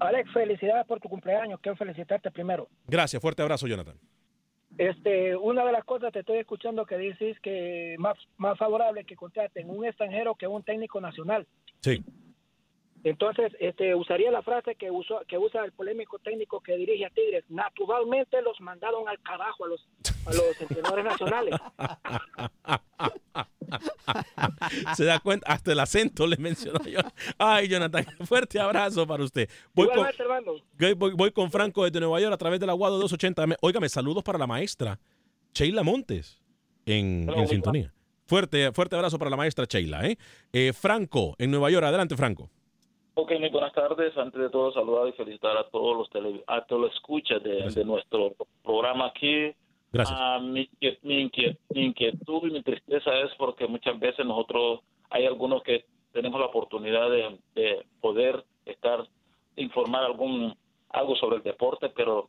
Alex, 0.00 0.30
felicidades 0.32 0.86
por 0.86 1.00
tu 1.00 1.08
cumpleaños. 1.08 1.58
Quiero 1.60 1.76
felicitarte 1.76 2.30
primero. 2.30 2.68
Gracias, 2.86 3.20
fuerte 3.20 3.42
abrazo, 3.42 3.66
Jonathan. 3.66 3.96
Este, 4.76 5.34
una 5.34 5.64
de 5.64 5.72
las 5.72 5.84
cosas 5.84 6.12
te 6.12 6.20
estoy 6.20 6.38
escuchando 6.38 6.84
que 6.86 6.98
dices 6.98 7.36
que 7.40 7.96
más 7.98 8.16
más 8.36 8.56
favorable 8.58 9.04
que 9.04 9.16
contraten 9.16 9.68
un 9.70 9.84
extranjero 9.86 10.34
que 10.34 10.46
un 10.46 10.62
técnico 10.62 11.00
nacional. 11.00 11.46
Sí. 11.80 12.04
Entonces, 13.08 13.52
este, 13.60 13.94
usaría 13.94 14.30
la 14.30 14.42
frase 14.42 14.74
que 14.74 14.90
usó, 14.90 15.20
que 15.26 15.38
usa 15.38 15.64
el 15.64 15.72
polémico 15.72 16.18
técnico 16.18 16.60
que 16.60 16.76
dirige 16.76 17.06
a 17.06 17.10
Tigres. 17.10 17.44
Naturalmente 17.48 18.42
los 18.42 18.60
mandaron 18.60 19.08
al 19.08 19.20
carajo 19.22 19.64
a 19.64 19.68
los 19.68 19.88
a 20.26 20.30
los 20.32 20.60
entrenadores 20.60 21.04
nacionales. 21.04 21.54
Se 24.96 25.04
da 25.04 25.20
cuenta, 25.20 25.50
hasta 25.52 25.72
el 25.72 25.80
acento 25.80 26.26
le 26.26 26.36
mencionó 26.38 26.82
yo. 26.84 27.00
Ay, 27.38 27.68
Jonathan, 27.68 28.04
fuerte 28.26 28.58
abrazo 28.58 29.06
para 29.06 29.22
usted. 29.24 29.48
Voy 29.74 29.88
con, 29.88 30.06
voy, 30.96 31.12
voy- 31.14 31.30
con 31.32 31.50
Franco 31.50 31.84
desde 31.84 32.00
Nueva 32.00 32.20
York 32.20 32.34
a 32.34 32.38
través 32.38 32.60
del 32.60 32.70
Aguado 32.70 32.96
280. 32.98 33.46
Me- 33.46 33.56
Óigame, 33.60 33.88
saludos 33.88 34.22
para 34.24 34.38
la 34.38 34.46
maestra 34.46 34.98
Sheila 35.54 35.82
Montes 35.82 36.40
en, 36.86 37.28
en 37.34 37.48
sintonía. 37.48 37.92
Fuerte, 38.26 38.72
fuerte 38.72 38.96
abrazo 38.96 39.18
para 39.18 39.30
la 39.30 39.36
maestra 39.36 39.66
Sheila. 39.68 40.06
¿eh? 40.06 40.18
Eh, 40.52 40.72
Franco 40.72 41.34
en 41.38 41.50
Nueva 41.50 41.70
York. 41.70 41.84
Adelante, 41.86 42.16
Franco. 42.16 42.50
Ok, 43.20 43.32
muy 43.40 43.48
buenas 43.48 43.72
tardes. 43.72 44.16
Antes 44.16 44.40
de 44.40 44.48
todo, 44.48 44.70
saludar 44.72 45.08
y 45.08 45.12
felicitar 45.12 45.56
a 45.56 45.64
todos 45.70 45.96
los 45.96 46.08
tele, 46.10 46.40
a 46.46 46.64
todos 46.64 46.82
los 46.82 46.94
escuchas 46.94 47.42
de, 47.42 47.68
de 47.68 47.84
nuestro 47.84 48.32
programa 48.62 49.06
aquí. 49.06 49.52
Gracias. 49.92 50.16
Ah, 50.20 50.38
mi, 50.40 50.68
mi 51.02 51.24
inquiet- 51.24 51.58
mi 51.70 51.86
inquietud 51.86 52.46
y 52.46 52.52
mi 52.52 52.62
tristeza 52.62 53.10
es 53.22 53.34
porque 53.36 53.66
muchas 53.66 53.98
veces 53.98 54.24
nosotros, 54.24 54.82
hay 55.10 55.26
algunos 55.26 55.64
que 55.64 55.84
tenemos 56.12 56.38
la 56.38 56.46
oportunidad 56.46 57.10
de, 57.10 57.38
de 57.56 57.84
poder 58.00 58.44
estar, 58.66 59.04
informar 59.56 60.04
algún 60.04 60.56
algo 60.90 61.16
sobre 61.16 61.38
el 61.38 61.42
deporte, 61.42 61.88
pero 61.88 62.28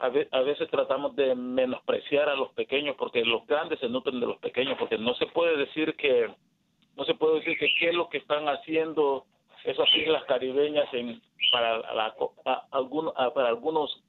a, 0.00 0.10
ve- 0.10 0.28
a 0.32 0.40
veces 0.40 0.68
tratamos 0.70 1.16
de 1.16 1.34
menospreciar 1.34 2.28
a 2.28 2.36
los 2.36 2.52
pequeños 2.52 2.94
porque 2.98 3.24
los 3.24 3.46
grandes 3.46 3.80
se 3.80 3.88
nutren 3.88 4.20
de 4.20 4.26
los 4.26 4.36
pequeños 4.38 4.76
porque 4.78 4.98
no 4.98 5.14
se 5.14 5.26
puede 5.28 5.56
decir 5.56 5.96
que 5.96 6.28
no 6.94 7.04
se 7.06 7.14
puede 7.14 7.36
decir 7.36 7.56
que 7.58 7.68
qué 7.80 7.88
es 7.88 7.94
lo 7.94 8.10
que 8.10 8.18
están 8.18 8.46
haciendo 8.48 9.24
esas 9.64 9.88
islas 9.94 10.24
caribeñas 10.24 10.86
en 10.92 11.20
para 11.52 11.78
la 11.94 12.14
co- 12.14 12.34
a- 12.44 12.64
alguno- 12.72 13.12
a- 13.16 13.32
para 13.32 13.48
algunos 13.48 14.02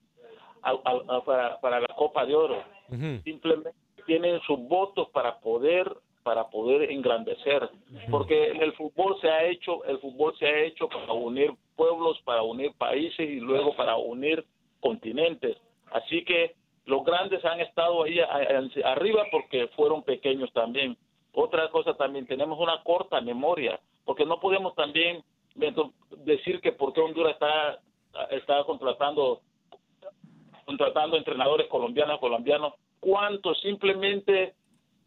a- 0.63 1.21
para, 1.25 1.59
para 1.61 1.79
la 1.79 1.87
Copa 1.95 2.25
de 2.25 2.35
Oro. 2.35 2.63
Simplemente 3.23 3.73
tienen 4.05 4.39
sus 4.41 4.59
votos 4.67 5.09
para 5.09 5.39
poder 5.39 5.95
para 6.23 6.49
poder 6.49 6.91
engrandecer 6.91 7.69
porque 8.11 8.49
en 8.49 8.61
el 8.61 8.73
fútbol 8.73 9.17
se 9.21 9.29
ha 9.29 9.45
hecho 9.45 9.83
el 9.85 9.97
fútbol 9.99 10.35
se 10.37 10.45
ha 10.45 10.59
hecho 10.63 10.89
para 10.89 11.13
unir 11.13 11.53
pueblos 11.77 12.19
para 12.25 12.41
unir 12.41 12.73
países 12.77 13.19
y 13.29 13.39
luego 13.39 13.73
para 13.75 13.95
unir 13.95 14.43
continentes. 14.81 15.57
Así 15.91 16.25
que 16.25 16.55
los 16.85 17.03
grandes 17.05 17.43
han 17.45 17.59
estado 17.61 18.03
ahí 18.03 18.19
arriba 18.83 19.25
porque 19.31 19.67
fueron 19.69 20.03
pequeños 20.03 20.51
también. 20.53 20.97
Otra 21.33 21.69
cosa 21.69 21.93
también 21.95 22.25
tenemos 22.27 22.59
una 22.59 22.81
corta 22.83 23.21
memoria 23.21 23.79
porque 24.05 24.25
no 24.25 24.39
podemos 24.39 24.73
también 24.75 25.23
decir 26.23 26.61
que 26.61 26.71
porque 26.71 27.01
Honduras 27.01 27.33
está 27.33 27.79
está 28.31 28.63
contratando 28.63 29.41
contratando 30.65 31.17
entrenadores 31.17 31.67
colombianos 31.67 32.19
colombianos 32.19 32.73
cuántos 32.99 33.59
simplemente 33.61 34.55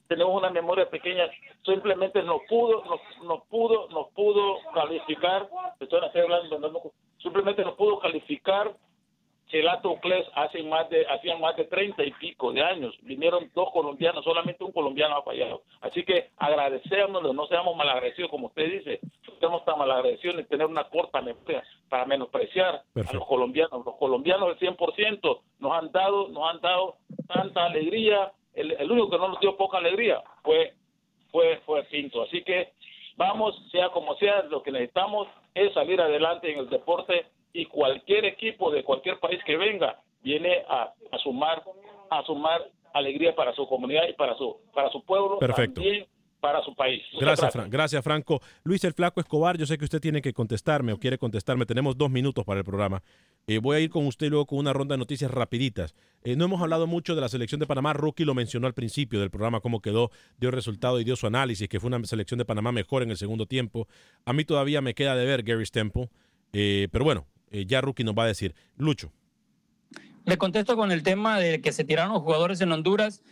tenemos 0.08 0.36
una 0.36 0.50
memoria 0.50 0.88
pequeña 0.88 1.28
simplemente 1.64 2.22
no 2.22 2.40
pudo 2.48 2.84
nos, 2.84 3.00
nos 3.24 3.42
pudo 3.48 3.88
nos 3.88 4.08
pudo 4.12 4.58
calificar 4.74 5.48
estoy 5.80 6.00
hablando 6.22 6.92
simplemente 7.18 7.64
no 7.64 7.74
pudo 7.76 7.98
calificar 7.98 8.74
Chelato 9.50 9.96
Cles 10.00 10.26
hace 10.34 10.62
más 10.62 10.88
de 10.90 11.04
hacían 11.06 11.40
más 11.40 11.56
de 11.56 11.64
treinta 11.64 12.04
y 12.04 12.12
pico 12.12 12.52
de 12.52 12.62
años. 12.62 12.96
Vinieron 13.02 13.50
dos 13.54 13.70
colombianos 13.72 14.24
solamente 14.24 14.62
un 14.62 14.72
colombiano 14.72 15.16
ha 15.16 15.22
fallado. 15.22 15.62
Así 15.80 16.04
que 16.04 16.30
agradecémonos 16.36 17.34
no 17.34 17.46
seamos 17.46 17.76
malagradecidos 17.76 18.30
como 18.30 18.46
usted 18.46 18.70
dice. 18.70 19.00
No 19.26 19.34
seamos 19.40 19.64
tan 19.64 19.78
malagradecidos 19.78 20.36
ni 20.36 20.44
tener 20.44 20.66
una 20.66 20.84
corta 20.84 21.20
memoria 21.20 21.62
para 21.88 22.06
menospreciar 22.06 22.82
a 22.94 23.12
los 23.12 23.26
colombianos. 23.26 23.84
Los 23.84 23.96
colombianos 23.96 24.56
el 24.60 24.76
100% 24.76 25.40
nos 25.58 25.72
han 25.72 25.90
dado 25.90 26.28
nos 26.28 26.48
han 26.48 26.60
dado 26.60 26.96
tanta 27.26 27.64
alegría. 27.64 28.32
El, 28.54 28.72
el 28.72 28.90
único 28.90 29.10
que 29.10 29.18
no 29.18 29.28
nos 29.28 29.40
dio 29.40 29.56
poca 29.56 29.78
alegría 29.78 30.22
fue 30.42 30.74
fue 31.32 31.60
fue 31.66 31.82
Pinto. 31.84 32.22
Así 32.22 32.42
que 32.44 32.72
vamos 33.16 33.60
sea 33.72 33.88
como 33.88 34.14
sea 34.16 34.42
lo 34.44 34.62
que 34.62 34.70
necesitamos 34.70 35.26
es 35.54 35.72
salir 35.74 36.00
adelante 36.00 36.52
en 36.52 36.60
el 36.60 36.70
deporte 36.70 37.26
y 37.52 37.66
cualquier 37.66 38.24
equipo 38.26 38.70
de 38.70 38.82
cualquier 38.84 39.18
país 39.18 39.40
que 39.44 39.56
venga 39.56 40.00
viene 40.22 40.62
a, 40.68 40.92
a 41.12 41.18
sumar 41.18 41.62
a 42.10 42.22
sumar 42.24 42.60
alegría 42.92 43.34
para 43.34 43.54
su 43.54 43.66
comunidad 43.68 44.02
y 44.08 44.12
para 44.14 44.36
su 44.36 44.56
para 44.74 44.90
su 44.90 45.02
pueblo 45.04 45.38
Perfecto. 45.38 45.80
también 45.80 46.06
para 46.40 46.62
su 46.64 46.74
país 46.74 47.02
Gracias, 47.20 47.52
Fran- 47.54 47.68
gracias, 47.68 48.02
Franco. 48.02 48.40
Luis 48.64 48.82
el 48.84 48.94
Flaco 48.94 49.20
Escobar, 49.20 49.58
yo 49.58 49.66
sé 49.66 49.76
que 49.76 49.84
usted 49.84 50.00
tiene 50.00 50.22
que 50.22 50.32
contestarme 50.32 50.94
o 50.94 50.98
quiere 50.98 51.18
contestarme. 51.18 51.66
Tenemos 51.66 51.98
dos 51.98 52.08
minutos 52.10 52.46
para 52.46 52.60
el 52.60 52.64
programa. 52.64 53.02
Eh, 53.46 53.58
voy 53.58 53.76
a 53.76 53.80
ir 53.80 53.90
con 53.90 54.06
usted 54.06 54.30
luego 54.30 54.46
con 54.46 54.58
una 54.58 54.72
ronda 54.72 54.94
de 54.94 54.98
noticias 55.00 55.30
rapiditas. 55.30 55.94
Eh, 56.24 56.36
no 56.36 56.46
hemos 56.46 56.62
hablado 56.62 56.86
mucho 56.86 57.14
de 57.14 57.20
la 57.20 57.28
selección 57.28 57.60
de 57.60 57.66
Panamá. 57.66 57.92
Rookie 57.92 58.24
lo 58.24 58.32
mencionó 58.32 58.66
al 58.66 58.72
principio 58.72 59.20
del 59.20 59.30
programa, 59.30 59.60
cómo 59.60 59.80
quedó, 59.82 60.10
dio 60.38 60.50
resultado 60.50 60.98
y 60.98 61.04
dio 61.04 61.14
su 61.14 61.26
análisis, 61.26 61.68
que 61.68 61.78
fue 61.78 61.88
una 61.88 62.02
selección 62.04 62.38
de 62.38 62.46
Panamá 62.46 62.72
mejor 62.72 63.02
en 63.02 63.10
el 63.10 63.18
segundo 63.18 63.44
tiempo. 63.44 63.86
A 64.24 64.32
mí 64.32 64.44
todavía 64.46 64.80
me 64.80 64.94
queda 64.94 65.14
de 65.16 65.26
ver 65.26 65.42
Gary 65.42 65.66
Stemple, 65.66 66.08
eh, 66.54 66.88
pero 66.90 67.04
bueno, 67.04 67.26
eh, 67.50 67.66
ya 67.66 67.80
Rookie 67.80 68.04
nos 68.04 68.14
va 68.14 68.24
a 68.24 68.28
decir. 68.28 68.54
Lucho. 68.76 69.12
Le 70.24 70.36
contesto 70.38 70.76
con 70.76 70.92
el 70.92 71.02
tema 71.02 71.38
de 71.38 71.60
que 71.60 71.72
se 71.72 71.84
tiraron 71.84 72.12
los 72.12 72.22
jugadores 72.22 72.60
en 72.60 72.72
Honduras 72.72 73.22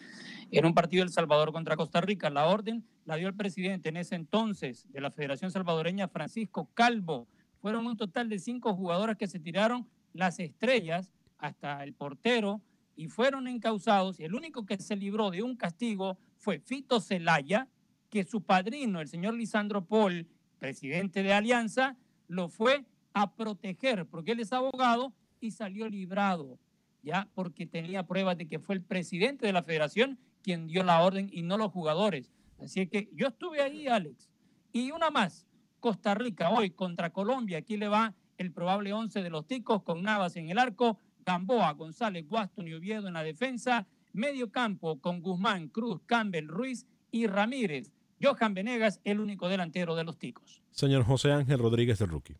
en 0.51 0.65
un 0.65 0.75
partido 0.75 1.03
El 1.03 1.11
Salvador 1.11 1.53
contra 1.53 1.77
Costa 1.77 2.01
Rica. 2.01 2.31
La 2.31 2.47
orden 2.47 2.85
la 3.05 3.17
dio 3.17 3.29
el 3.29 3.35
presidente 3.35 3.89
en 3.89 3.97
ese 3.97 4.15
entonces 4.15 4.87
de 4.91 5.01
la 5.01 5.11
Federación 5.11 5.51
Salvadoreña, 5.51 6.09
Francisco 6.09 6.71
Calvo. 6.75 7.29
Fueron 7.61 7.87
un 7.87 7.97
total 7.97 8.29
de 8.29 8.39
cinco 8.39 8.75
jugadoras 8.75 9.17
que 9.17 9.27
se 9.27 9.39
tiraron 9.39 9.87
las 10.13 10.39
estrellas 10.39 11.13
hasta 11.39 11.83
el 11.85 11.93
portero 11.93 12.61
y 12.97 13.09
fueron 13.09 13.47
encausados. 13.47 14.19
Y 14.19 14.25
el 14.25 14.35
único 14.35 14.67
que 14.67 14.79
se 14.79 14.97
libró 14.97 15.31
de 15.31 15.43
un 15.43 15.57
castigo 15.57 16.19
fue 16.37 16.59
Fito 16.59 17.01
Celaya, 17.01 17.69
que 18.11 18.25
su 18.25 18.43
padrino, 18.43 19.01
el 19.01 19.09
señor 19.09 19.35
Lisandro 19.35 19.85
Paul, 19.85 20.27
presidente 20.59 21.23
de 21.23 21.33
Alianza, 21.33 21.97
lo 22.27 22.49
fue 22.49 22.85
a 23.13 23.35
proteger 23.35 24.07
porque 24.07 24.33
él 24.33 24.41
es 24.41 24.53
abogado 24.53 25.13
y 25.41 25.53
salió 25.53 25.89
librado, 25.89 26.59
ya 27.03 27.29
porque 27.35 27.67
tenía 27.67 28.07
pruebas 28.07 28.37
de 28.39 28.47
que 28.47 28.59
fue 28.59 28.75
el 28.75 28.83
presidente 28.83 29.47
de 29.47 29.53
la 29.53 29.63
federación 29.63 30.19
quien 30.43 30.67
dio 30.67 30.83
la 30.85 31.03
orden 31.03 31.29
y 31.33 31.43
no 31.43 31.57
los 31.57 31.73
jugadores. 31.73 32.33
Así 32.59 32.87
que 32.87 33.09
yo 33.13 33.29
estuve 33.29 33.63
ahí, 33.63 33.87
Alex. 33.87 34.29
Y 34.73 34.91
una 34.91 35.11
más, 35.11 35.47
Costa 35.81 36.15
Rica 36.15 36.51
hoy 36.51 36.71
contra 36.71 37.11
Colombia. 37.11 37.59
Aquí 37.59 37.77
le 37.77 37.89
va 37.89 38.15
el 38.37 38.53
probable 38.53 38.93
11 38.93 39.23
de 39.23 39.31
los 39.31 39.47
ticos 39.47 39.83
con 39.83 40.03
Navas 40.03 40.37
en 40.37 40.51
el 40.51 40.59
arco, 40.59 40.99
Gamboa, 41.25 41.73
González, 41.73 42.27
Guaston 42.27 42.69
y 42.69 42.75
Oviedo 42.75 43.09
en 43.09 43.15
la 43.15 43.23
defensa, 43.23 43.87
medio 44.13 44.51
campo 44.51 45.01
con 45.01 45.21
Guzmán, 45.21 45.69
Cruz, 45.69 46.01
Campbell, 46.07 46.49
Ruiz 46.49 46.87
y 47.11 47.27
Ramírez. 47.27 47.93
Johan 48.21 48.55
Venegas, 48.55 49.01
el 49.05 49.21
único 49.21 49.49
delantero 49.49 49.95
de 49.95 50.05
los 50.05 50.19
ticos. 50.19 50.63
Señor 50.71 51.05
José 51.05 51.31
Ángel 51.33 51.61
Rodríguez 51.61 51.99
del 51.99 52.09
Rookie. 52.09 52.37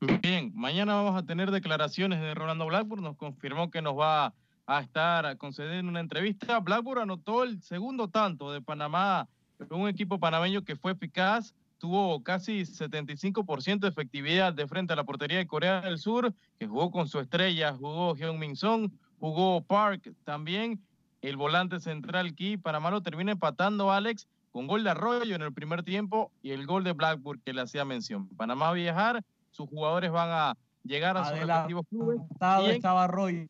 Bien, 0.00 0.52
mañana 0.54 0.94
vamos 0.94 1.16
a 1.16 1.24
tener 1.24 1.50
declaraciones 1.50 2.20
de 2.20 2.34
Rolando 2.34 2.66
Blackburn. 2.66 3.02
Nos 3.02 3.16
confirmó 3.16 3.70
que 3.70 3.80
nos 3.80 3.98
va 3.98 4.34
a 4.66 4.80
estar 4.80 5.38
concediendo 5.38 5.88
una 5.90 6.00
entrevista. 6.00 6.60
Blackburn 6.60 7.00
anotó 7.00 7.44
el 7.44 7.62
segundo 7.62 8.08
tanto 8.08 8.52
de 8.52 8.60
Panamá, 8.60 9.26
un 9.70 9.88
equipo 9.88 10.20
panameño 10.20 10.64
que 10.64 10.76
fue 10.76 10.92
eficaz, 10.92 11.54
tuvo 11.78 12.22
casi 12.22 12.66
75% 12.66 13.80
de 13.80 13.88
efectividad 13.88 14.52
de 14.52 14.66
frente 14.66 14.92
a 14.92 14.96
la 14.96 15.04
portería 15.04 15.38
de 15.38 15.46
Corea 15.46 15.80
del 15.80 15.98
Sur, 15.98 16.34
que 16.58 16.66
jugó 16.66 16.90
con 16.90 17.08
su 17.08 17.18
estrella, 17.18 17.72
jugó 17.72 18.14
Hyun 18.14 18.38
Min 18.38 18.54
Song, 18.54 18.90
jugó 19.18 19.62
Park 19.62 20.12
también, 20.24 20.78
el 21.22 21.38
volante 21.38 21.80
central 21.80 22.34
Key. 22.34 22.58
Panamá 22.58 22.90
lo 22.90 23.00
termina 23.00 23.32
empatando 23.32 23.90
Alex 23.90 24.28
con 24.52 24.66
gol 24.66 24.84
de 24.84 24.90
Arroyo 24.90 25.34
en 25.34 25.42
el 25.42 25.54
primer 25.54 25.82
tiempo 25.84 26.30
y 26.42 26.50
el 26.50 26.66
gol 26.66 26.84
de 26.84 26.92
Blackburn 26.92 27.40
que 27.42 27.54
le 27.54 27.62
hacía 27.62 27.86
mención. 27.86 28.28
Panamá 28.36 28.72
viajar, 28.72 29.24
sus 29.56 29.68
jugadores 29.68 30.10
van 30.10 30.28
a 30.30 30.54
llegar 30.84 31.16
a 31.16 31.24
sus 31.24 31.38
respectivos 31.38 31.86
clubes. 31.88 32.20
Y 32.62 32.64
en- 32.66 32.70
estaba 32.76 33.04
Arroyo. 33.04 33.42
y 33.42 33.48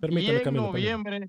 Permítame, 0.00 0.38
en 0.38 0.44
Camilo, 0.44 0.62
noviembre, 0.68 1.28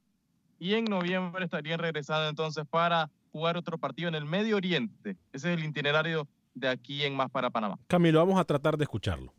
y 0.58 0.74
en 0.76 0.86
noviembre 0.86 1.43
estarían 1.43 1.80
regresando 1.80 2.30
entonces 2.30 2.64
para 2.70 3.10
jugar 3.34 3.58
otro 3.58 3.78
partido 3.78 4.08
en 4.08 4.16
el 4.16 4.26
Medio 4.26 4.56
Oriente. 4.56 5.18
Ese 5.34 5.52
es 5.54 5.58
el 5.60 5.66
itinerario 5.66 6.28
de 6.56 6.70
aquí 6.70 7.04
en 7.04 7.16
Más 7.16 7.30
para 7.30 7.49
Panamá. 7.49 7.78
Camilo, 7.88 8.20
vamos 8.20 8.39
a 8.39 8.45
tratar 8.45 8.78
de 8.78 8.84
escucharlo. 8.86 9.34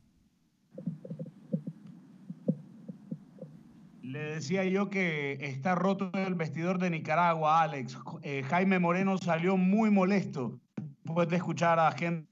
Le 4.02 4.18
decía 4.34 4.64
yo 4.64 4.90
que 4.90 5.38
está 5.40 5.74
roto 5.74 6.10
el 6.12 6.34
vestidor 6.34 6.78
de 6.78 6.90
Nicaragua, 6.90 7.62
Alex. 7.62 7.96
Eh, 8.22 8.42
Jaime 8.42 8.78
Moreno 8.78 9.16
salió 9.16 9.56
muy 9.56 9.90
molesto 9.90 10.58
después 11.04 11.28
de 11.28 11.36
escuchar 11.36 11.78
a 11.78 11.90
gente 11.92 12.28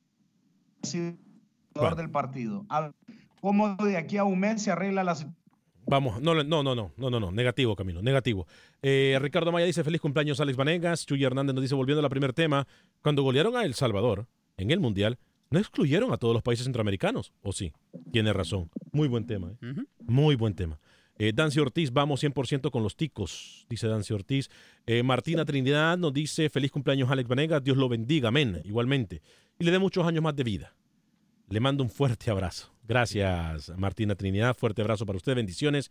del 1.97 2.11
partido. 2.11 2.67
A 2.69 2.81
ver, 2.83 2.93
¿Cómo 3.41 3.75
de 3.77 3.97
aquí 3.97 4.19
a 4.19 4.25
un 4.25 4.39
mes 4.39 4.63
se 4.63 4.71
arregla 4.71 5.03
la 5.03 5.15
situación? 5.15 5.41
Vamos, 5.87 6.21
no, 6.21 6.35
no, 6.35 6.45
no, 6.45 6.63
no, 6.63 6.75
no, 6.75 7.11
no, 7.11 7.21
no, 7.21 7.33
negativo, 7.33 7.75
Camilo, 7.75 8.03
negativo. 8.03 8.47
Eh, 8.83 9.19
Ricardo 9.21 9.51
Maya 9.51 9.67
dice, 9.67 9.83
feliz 9.83 10.01
cumpleaños 10.01 10.39
Alex 10.41 10.57
Vanegas. 10.57 11.07
Chuy 11.07 11.25
Hernández 11.25 11.55
nos 11.55 11.63
dice, 11.63 11.75
volviendo 11.75 12.05
al 12.05 12.11
primer 12.11 12.33
tema, 12.33 12.67
cuando 13.03 13.23
golearon 13.23 13.57
a 13.57 13.65
El 13.65 13.75
Salvador 13.75 14.29
en 14.57 14.71
el 14.71 14.79
Mundial, 14.79 15.19
no 15.51 15.59
excluyeron 15.59 16.13
a 16.13 16.19
todos 16.19 16.35
los 16.35 16.43
países 16.43 16.65
centroamericanos, 16.65 17.33
¿o 17.43 17.53
sí? 17.53 17.73
Tiene 18.13 18.33
razón. 18.33 18.71
Muy 18.93 19.09
buen 19.09 19.27
tema, 19.27 19.51
¿eh? 19.51 19.75
Muy 20.07 20.37
buen 20.37 20.55
tema. 20.55 20.79
Eh, 21.19 21.33
Dancy 21.35 21.61
Ortiz, 21.61 21.93
vamos 21.93 22.23
100% 22.23 22.71
con 22.71 22.83
los 22.83 22.97
ticos, 22.97 23.67
dice 23.69 23.89
Dancy 23.89 24.15
Ortiz. 24.15 24.49
Eh, 24.87 25.03
Martina 25.03 25.45
Trinidad 25.45 25.99
nos 25.99 26.13
dice, 26.13 26.49
feliz 26.51 26.71
cumpleaños 26.71 27.11
Alex 27.11 27.29
Vanegas, 27.29 27.65
Dios 27.65 27.77
lo 27.77 27.89
bendiga, 27.89 28.29
amén, 28.29 28.61
igualmente. 28.65 29.23
Y 29.59 29.65
le 29.65 29.73
dé 29.73 29.79
muchos 29.79 30.07
años 30.07 30.23
más 30.23 30.37
de 30.37 30.45
vida. 30.45 30.75
Le 31.51 31.59
mando 31.59 31.83
un 31.83 31.91
fuerte 31.91 32.31
abrazo. 32.31 32.73
Gracias, 32.87 33.73
Martina 33.77 34.15
Trinidad. 34.15 34.57
Fuerte 34.57 34.83
abrazo 34.83 35.05
para 35.05 35.17
usted. 35.17 35.35
Bendiciones. 35.35 35.91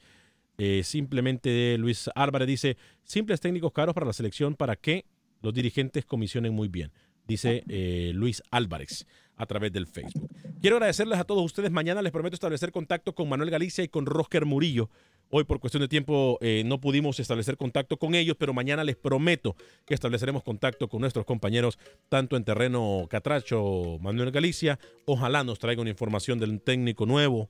Eh, 0.58 0.84
simplemente 0.86 1.78
Luis 1.78 2.10
Álvarez 2.16 2.48
dice, 2.48 2.78
simples 3.04 3.42
técnicos 3.42 3.74
caros 3.74 3.94
para 3.94 4.06
la 4.06 4.14
selección 4.14 4.56
para 4.56 4.78
que 4.78 5.06
los 5.42 5.54
dirigentes 5.54 6.06
comisionen 6.06 6.54
muy 6.54 6.70
bien. 6.70 6.94
Dice 7.28 7.64
eh, 7.68 8.14
Luis 8.16 8.42
Álvarez 8.52 9.06
a 9.36 9.46
través 9.46 9.74
del 9.74 9.86
Facebook. 9.86 10.30
Quiero 10.62 10.78
agradecerles 10.78 11.20
a 11.20 11.26
todos 11.26 11.44
ustedes. 11.44 11.72
Mañana 11.72 12.02
les 12.02 12.14
prometo 12.14 12.36
establecer 12.36 12.72
contacto 12.72 13.14
con 13.14 13.28
Manuel 13.28 13.50
Galicia 13.50 13.84
y 13.84 13.90
con 13.90 14.06
Rosker 14.06 14.46
Murillo. 14.46 14.90
Hoy 15.32 15.44
por 15.44 15.60
cuestión 15.60 15.82
de 15.82 15.88
tiempo 15.88 16.40
eh, 16.42 16.64
no 16.66 16.82
pudimos 16.82 17.20
establecer 17.20 17.56
contacto 17.56 17.98
con 17.98 18.16
ellos, 18.16 18.36
pero 18.40 18.52
mañana 18.54 18.84
les 18.84 18.96
prometo 18.96 19.56
que 19.86 19.94
estableceremos 19.94 20.42
contacto 20.44 20.88
con 20.90 21.02
nuestros 21.02 21.24
compañeros 21.26 21.78
tanto 22.10 22.36
en 22.36 22.44
terreno 22.44 23.06
Catracho, 23.10 24.00
Manuel 24.02 24.32
Galicia. 24.32 24.80
Ojalá 25.06 25.44
nos 25.44 25.60
traiga 25.60 25.82
una 25.82 25.92
información 25.92 26.40
del 26.40 26.60
técnico 26.62 27.06
nuevo 27.06 27.48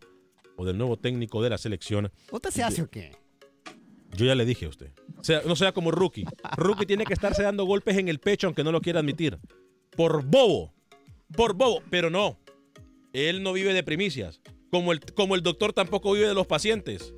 o 0.58 0.66
del 0.66 0.78
nuevo 0.78 0.98
técnico 0.98 1.42
de 1.42 1.52
la 1.52 1.58
selección. 1.58 2.12
¿Usted 2.32 2.50
se 2.50 2.64
hace 2.64 2.82
o 2.82 2.90
qué? 2.90 3.12
Yo 4.18 4.26
ya 4.26 4.36
le 4.36 4.44
dije 4.46 4.66
a 4.66 4.70
usted. 4.70 4.92
Sea- 5.22 5.44
no 5.46 5.56
sea 5.56 5.72
como 5.72 5.92
Rookie. 5.92 6.26
Rookie 6.58 6.86
tiene 6.86 7.06
que 7.06 7.14
estarse 7.14 7.44
dando 7.44 7.64
golpes 7.64 7.98
en 7.98 8.10
el 8.10 8.20
pecho 8.20 8.48
aunque 8.48 8.64
no 8.66 8.74
lo 8.74 8.82
quiera 8.82 9.00
admitir. 9.00 9.40
Por 9.96 10.26
bobo. 10.26 10.74
Por 11.34 11.54
bobo. 11.54 11.82
Pero 11.90 12.10
no. 12.10 12.38
Él 13.14 13.42
no 13.42 13.54
vive 13.54 13.74
de 13.74 13.84
primicias. 13.84 14.42
Como 14.70 14.92
el, 14.92 15.00
como 15.00 15.36
el 15.36 15.44
doctor 15.44 15.72
tampoco 15.72 16.12
vive 16.12 16.28
de 16.28 16.34
los 16.34 16.46
pacientes. 16.48 17.14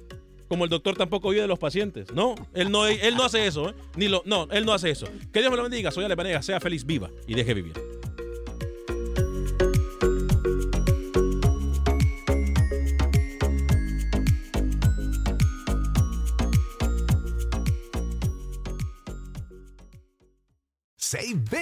Como 0.51 0.65
el 0.65 0.69
doctor 0.69 0.97
tampoco 0.97 1.29
vive 1.29 1.43
de 1.43 1.47
los 1.47 1.59
pacientes. 1.59 2.11
No, 2.13 2.35
él 2.53 2.71
no, 2.71 2.85
él 2.85 3.15
no 3.15 3.23
hace 3.23 3.47
eso. 3.47 3.69
¿eh? 3.69 3.73
Ni 3.95 4.09
lo, 4.09 4.21
no, 4.25 4.49
él 4.51 4.65
no 4.65 4.73
hace 4.73 4.89
eso. 4.89 5.07
Que 5.31 5.39
Dios 5.39 5.49
me 5.49 5.55
lo 5.55 5.63
bendiga. 5.63 5.91
Soy 5.91 6.03
Ale 6.03 6.17
Panega. 6.17 6.41
Sea 6.41 6.59
feliz, 6.59 6.85
viva 6.85 7.09
y 7.25 7.35
deje 7.35 7.53
vivir. 7.53 8.00